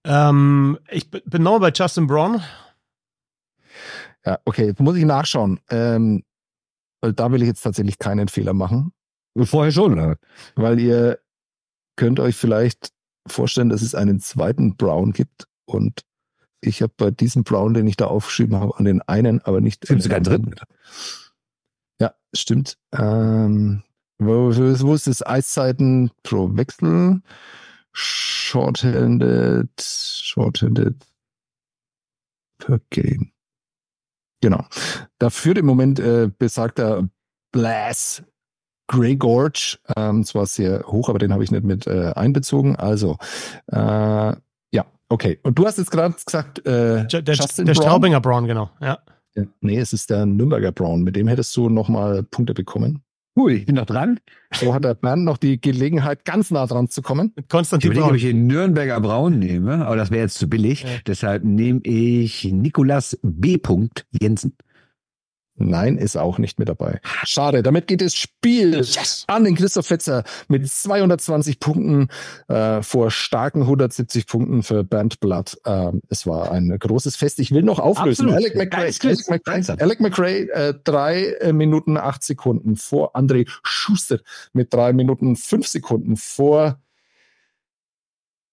Ähm, 0.03 0.77
ich 0.89 1.09
bin 1.09 1.43
nochmal 1.43 1.71
bei 1.71 1.71
Justin 1.73 2.07
Braun. 2.07 2.41
Ja, 4.25 4.39
okay, 4.45 4.67
jetzt 4.67 4.79
muss 4.79 4.97
ich 4.97 5.05
nachschauen. 5.05 5.59
Ähm, 5.69 6.23
weil 7.01 7.13
da 7.13 7.31
will 7.31 7.41
ich 7.41 7.47
jetzt 7.47 7.61
tatsächlich 7.61 7.99
keinen 7.99 8.27
Fehler 8.27 8.53
machen. 8.53 8.91
Vorher 9.43 9.71
schon, 9.71 9.93
oder? 9.93 10.17
Weil 10.55 10.79
ihr 10.79 11.19
könnt 11.95 12.19
euch 12.19 12.35
vielleicht 12.35 12.91
vorstellen, 13.27 13.69
dass 13.69 13.81
es 13.81 13.95
einen 13.95 14.19
zweiten 14.19 14.77
Brown 14.77 15.11
gibt 15.11 15.47
und 15.65 16.01
ich 16.61 16.81
habe 16.81 16.93
bei 16.97 17.11
diesem 17.11 17.43
Brown, 17.43 17.73
den 17.73 17.87
ich 17.87 17.97
da 17.97 18.05
aufgeschrieben 18.05 18.57
habe, 18.57 18.75
an 18.77 18.85
den 18.85 19.01
einen, 19.03 19.41
aber 19.41 19.61
nicht. 19.61 19.81
Gibt 19.81 20.01
sogar 20.01 20.17
einen 20.17 20.25
dritten? 20.25 20.55
Ja, 22.01 22.15
stimmt. 22.33 22.77
Ähm, 22.93 23.83
wo, 24.19 24.49
wo 24.55 24.93
ist 24.93 25.07
das? 25.07 25.25
Eiszeiten 25.25 26.11
pro 26.23 26.55
Wechsel? 26.55 27.21
Shorthanded, 27.93 29.69
shorthanded 29.79 30.95
per 32.57 32.79
Game. 32.89 33.31
Genau. 34.41 34.63
Da 35.19 35.29
führt 35.29 35.57
im 35.57 35.65
Moment 35.65 35.99
äh, 35.99 36.29
besagter 36.37 37.07
Blass 37.51 38.23
Grey 38.87 39.15
Gorge, 39.15 39.77
ähm, 39.95 40.23
zwar 40.23 40.45
sehr 40.45 40.85
hoch, 40.87 41.09
aber 41.09 41.19
den 41.19 41.33
habe 41.33 41.43
ich 41.43 41.51
nicht 41.51 41.63
mit 41.63 41.87
äh, 41.87 42.13
einbezogen. 42.15 42.75
Also, 42.77 43.17
äh, 43.67 43.75
ja, 43.77 44.85
okay. 45.09 45.39
Und 45.43 45.59
du 45.59 45.65
hast 45.65 45.77
jetzt 45.77 45.91
gerade 45.91 46.15
gesagt, 46.25 46.59
äh, 46.59 47.05
der, 47.05 47.21
der, 47.21 47.35
der 47.35 47.73
Straubinger 47.73 48.21
Braun, 48.21 48.47
genau. 48.47 48.69
Ja. 48.79 48.99
ja. 49.35 49.43
Nee, 49.59 49.79
es 49.79 49.91
ist 49.91 50.09
der 50.09 50.25
Nürnberger 50.25 50.71
Braun. 50.71 51.03
Mit 51.03 51.15
dem 51.15 51.27
hättest 51.27 51.55
du 51.57 51.69
nochmal 51.69 52.23
Punkte 52.23 52.53
bekommen. 52.53 53.03
Ui, 53.37 53.53
ich 53.53 53.65
bin 53.67 53.75
noch 53.75 53.85
dran. 53.85 54.19
So 54.51 54.73
hat 54.73 54.83
der 54.83 54.95
Bernd 54.95 55.23
noch 55.23 55.37
die 55.37 55.61
Gelegenheit, 55.61 56.25
ganz 56.25 56.49
nah 56.49 56.65
dran 56.65 56.87
zu 56.87 57.03
kommen. 57.03 57.33
Mit 57.35 57.49
Konstantin 57.49 57.91
ich 57.91 57.97
überlege, 57.97 58.11
ob 58.11 58.17
ich 58.17 58.23
den 58.23 58.47
Nürnberger 58.47 58.99
Braun 58.99 59.37
nehme, 59.37 59.85
aber 59.85 59.95
das 59.95 60.09
wäre 60.09 60.21
jetzt 60.21 60.39
zu 60.39 60.49
billig. 60.49 60.81
Ja. 60.81 60.89
Deshalb 61.05 61.43
nehme 61.43 61.79
ich 61.83 62.45
Nikolas 62.45 63.19
B. 63.21 63.59
Jensen. 64.19 64.57
Nein, 65.57 65.97
ist 65.97 66.17
auch 66.17 66.37
nicht 66.37 66.59
mit 66.59 66.69
dabei. 66.69 66.99
Schade. 67.23 67.63
Damit 67.63 67.87
geht 67.87 68.01
das 68.01 68.15
Spiel 68.15 68.75
yes. 68.75 69.23
an 69.27 69.43
den 69.43 69.55
Christoph 69.55 69.87
Fetzer 69.87 70.23
mit 70.47 70.69
220 70.69 71.59
Punkten 71.59 72.09
äh, 72.47 72.81
vor 72.83 73.09
starken 73.09 73.61
170 73.61 74.27
Punkten 74.27 74.61
für 74.61 74.83
Bernd 74.83 75.19
Blatt. 75.19 75.57
Ähm, 75.65 76.01
es 76.09 76.27
war 76.27 76.51
ein 76.51 76.75
großes 76.77 77.15
Fest. 77.15 77.39
Ich 77.39 77.51
will 77.51 77.63
noch 77.63 77.79
auflösen. 77.79 78.31
Alec 78.31 78.55
McRae, 78.55 78.91
Alec 79.03 79.29
McRae, 79.29 79.75
Alec 79.79 79.99
McRae 79.99 80.47
äh, 80.49 80.73
drei 80.83 81.25
äh, 81.25 81.53
Minuten 81.53 81.97
acht 81.97 82.23
Sekunden 82.23 82.75
vor 82.75 83.15
André 83.15 83.49
Schuster 83.63 84.19
mit 84.53 84.73
drei 84.73 84.93
Minuten 84.93 85.35
fünf 85.35 85.67
Sekunden 85.67 86.17
vor 86.17 86.79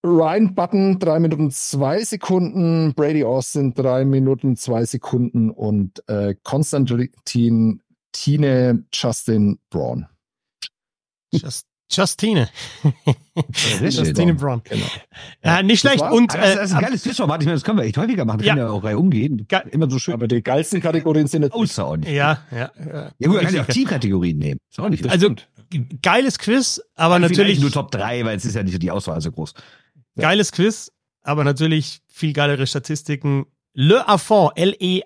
Ryan 0.04 0.54
Button 0.54 0.98
drei 0.98 1.18
Minuten 1.18 1.50
zwei 1.50 2.04
Sekunden, 2.04 2.92
Brady 2.92 3.24
Austin 3.24 3.72
drei 3.72 4.04
Minuten 4.04 4.54
zwei 4.54 4.84
Sekunden 4.84 5.50
und 5.50 6.06
äh, 6.08 6.34
Konstantin 6.42 7.80
Tine 8.12 8.84
Justin 8.92 9.58
Braun. 9.70 10.06
Just, 11.32 11.66
Justine. 11.90 12.48
Justine 13.80 14.34
Braun. 14.34 14.62
Genau. 14.64 14.86
Ja, 15.42 15.62
nicht 15.62 15.80
schlecht. 15.80 16.02
Und, 16.02 16.34
äh, 16.34 16.56
das 16.56 16.70
ist 16.70 16.76
ein 16.76 16.82
geiles 16.82 17.02
Quizformat. 17.02 17.40
Ich 17.40 17.46
meine, 17.46 17.56
das 17.56 17.64
können 17.64 17.78
wir 17.78 17.84
echt 17.84 17.96
häufiger 17.96 18.24
machen. 18.24 18.40
Wir 18.40 18.46
ja. 18.46 18.54
können 18.54 18.66
ja 18.66 18.72
auch 18.72 18.98
umgehen. 18.98 19.46
Immer 19.70 19.90
so 19.90 19.98
schön. 19.98 20.14
Aber 20.14 20.28
die 20.28 20.42
geilsten 20.42 20.80
Kategorien 20.80 21.26
sind 21.26 21.42
jetzt 21.42 21.52
außerordentlich. 21.52 22.14
Ja, 22.14 22.38
ja. 22.50 22.70
Ja, 22.78 23.12
ja 23.18 23.26
gut, 23.26 23.36
man 23.36 23.44
kann 23.44 23.54
ja 23.54 23.62
auch 23.62 23.66
Teamkategorien 23.66 24.38
nehmen. 24.38 24.60
Ist 24.70 24.78
auch 24.80 24.88
nicht 24.88 25.08
Also, 25.08 25.34
geiles 26.02 26.38
Quiz, 26.38 26.80
aber 26.94 27.18
natürlich. 27.18 27.60
nur 27.60 27.70
Top 27.70 27.90
3, 27.90 28.24
weil 28.24 28.36
es 28.36 28.44
ist 28.44 28.54
ja 28.54 28.62
nicht 28.62 28.82
die 28.82 28.90
Auswahl 28.90 29.20
so 29.20 29.32
groß. 29.32 29.54
Geiles 30.16 30.52
Quiz, 30.52 30.92
aber 31.22 31.44
natürlich 31.44 32.00
viel 32.08 32.32
geilere 32.32 32.66
Statistiken. 32.66 33.46
Le 33.76 34.06
Affon, 34.08 34.50
L-E-A-F-F-A-N.net, 34.54 35.04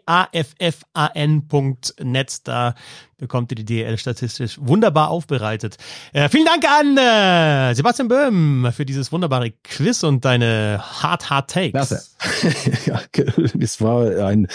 da 2.46 2.74
bekommt 3.16 3.50
ihr 3.50 3.56
die 3.56 3.64
DL 3.64 3.96
statistisch 3.96 4.59
wunderbar 4.61 5.09
aufbereitet. 5.09 5.78
Äh, 6.12 6.28
vielen 6.28 6.44
Dank 6.44 6.66
an 6.70 6.98
äh, 6.98 7.74
Sebastian 7.74 8.09
Böhm 8.09 8.70
für 8.76 8.84
dieses 8.84 9.11
wunderbare 9.11 9.52
Quiz 9.64 10.02
und 10.02 10.26
deine 10.26 10.82
Hard 10.82 11.30
Hard 11.30 11.50
Takes. 11.50 11.70
Klasse. 11.70 12.02
ja, 12.86 13.00
es 13.59 13.80
war 13.80 14.26
ein 14.26 14.48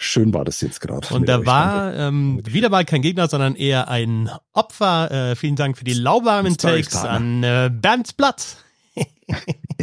Schön 0.00 0.32
war 0.32 0.44
das 0.44 0.60
jetzt 0.60 0.80
gerade. 0.80 1.12
Und 1.12 1.28
da 1.28 1.44
war 1.44 1.92
ähm, 1.92 2.40
wieder 2.44 2.68
mal 2.70 2.84
kein 2.84 3.02
Gegner, 3.02 3.26
sondern 3.26 3.56
eher 3.56 3.88
ein 3.88 4.30
Opfer. 4.52 5.10
Äh, 5.10 5.34
vielen 5.34 5.56
Dank 5.56 5.76
für 5.76 5.82
die 5.82 5.92
lauwarmen 5.92 6.56
Takes 6.56 6.94
an 6.94 7.42
äh, 7.42 7.68
Bernd 7.68 8.16
Blatt. 8.16 8.58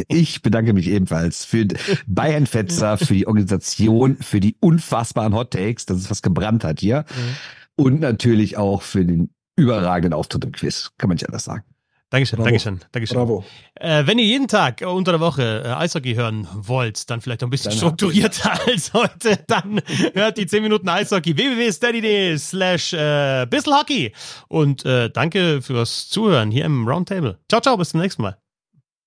Ich 0.08 0.42
bedanke 0.42 0.72
mich 0.72 0.88
ebenfalls 0.88 1.44
für 1.44 1.66
Bayern 2.06 2.46
Fetzer, 2.46 2.98
für 2.98 3.14
die 3.14 3.26
Organisation, 3.26 4.16
für 4.16 4.40
die 4.40 4.56
unfassbaren 4.60 5.34
Hot 5.34 5.52
Takes, 5.52 5.86
dass 5.86 5.98
es 5.98 6.10
was 6.10 6.22
gebrannt 6.22 6.64
hat 6.64 6.80
hier. 6.80 7.04
Mhm. 7.08 7.84
Und 7.84 8.00
natürlich 8.00 8.56
auch 8.56 8.82
für 8.82 9.04
den 9.04 9.30
überragenden 9.56 10.12
Auftritt 10.12 10.44
im 10.44 10.52
Quiz. 10.52 10.92
Kann 10.98 11.08
man 11.08 11.16
nicht 11.16 11.26
anders 11.26 11.44
sagen. 11.44 11.64
Dankeschön, 12.10 12.36
Bravo. 12.36 12.44
Dankeschön, 12.50 12.80
Dankeschön. 12.92 13.16
Bravo. 13.18 13.44
Äh, 13.74 14.06
wenn 14.06 14.18
ihr 14.18 14.24
jeden 14.24 14.46
Tag 14.46 14.80
äh, 14.80 14.84
unter 14.84 15.10
der 15.10 15.20
Woche 15.20 15.64
äh, 15.64 15.68
Eishockey 15.70 16.14
hören 16.14 16.46
wollt, 16.54 17.10
dann 17.10 17.20
vielleicht 17.20 17.42
ein 17.42 17.50
bisschen 17.50 17.70
dann 17.70 17.78
strukturierter 17.78 18.52
als 18.66 18.92
heute, 18.92 19.40
dann 19.48 19.82
hört 20.14 20.38
die 20.38 20.46
10 20.46 20.62
Minuten 20.62 20.88
Eishockey 20.88 21.36
www.steady.de 21.36 22.38
slash 22.38 22.92
äh, 22.92 23.46
bisselhockey. 23.50 24.12
Und 24.46 24.84
äh, 24.84 25.10
danke 25.10 25.60
fürs 25.62 26.08
Zuhören 26.08 26.52
hier 26.52 26.64
im 26.64 26.86
Roundtable. 26.86 27.40
Ciao, 27.48 27.60
ciao, 27.60 27.76
bis 27.76 27.90
zum 27.90 28.00
nächsten 28.00 28.22
Mal. 28.22 28.38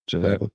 Ciao. 0.10 0.49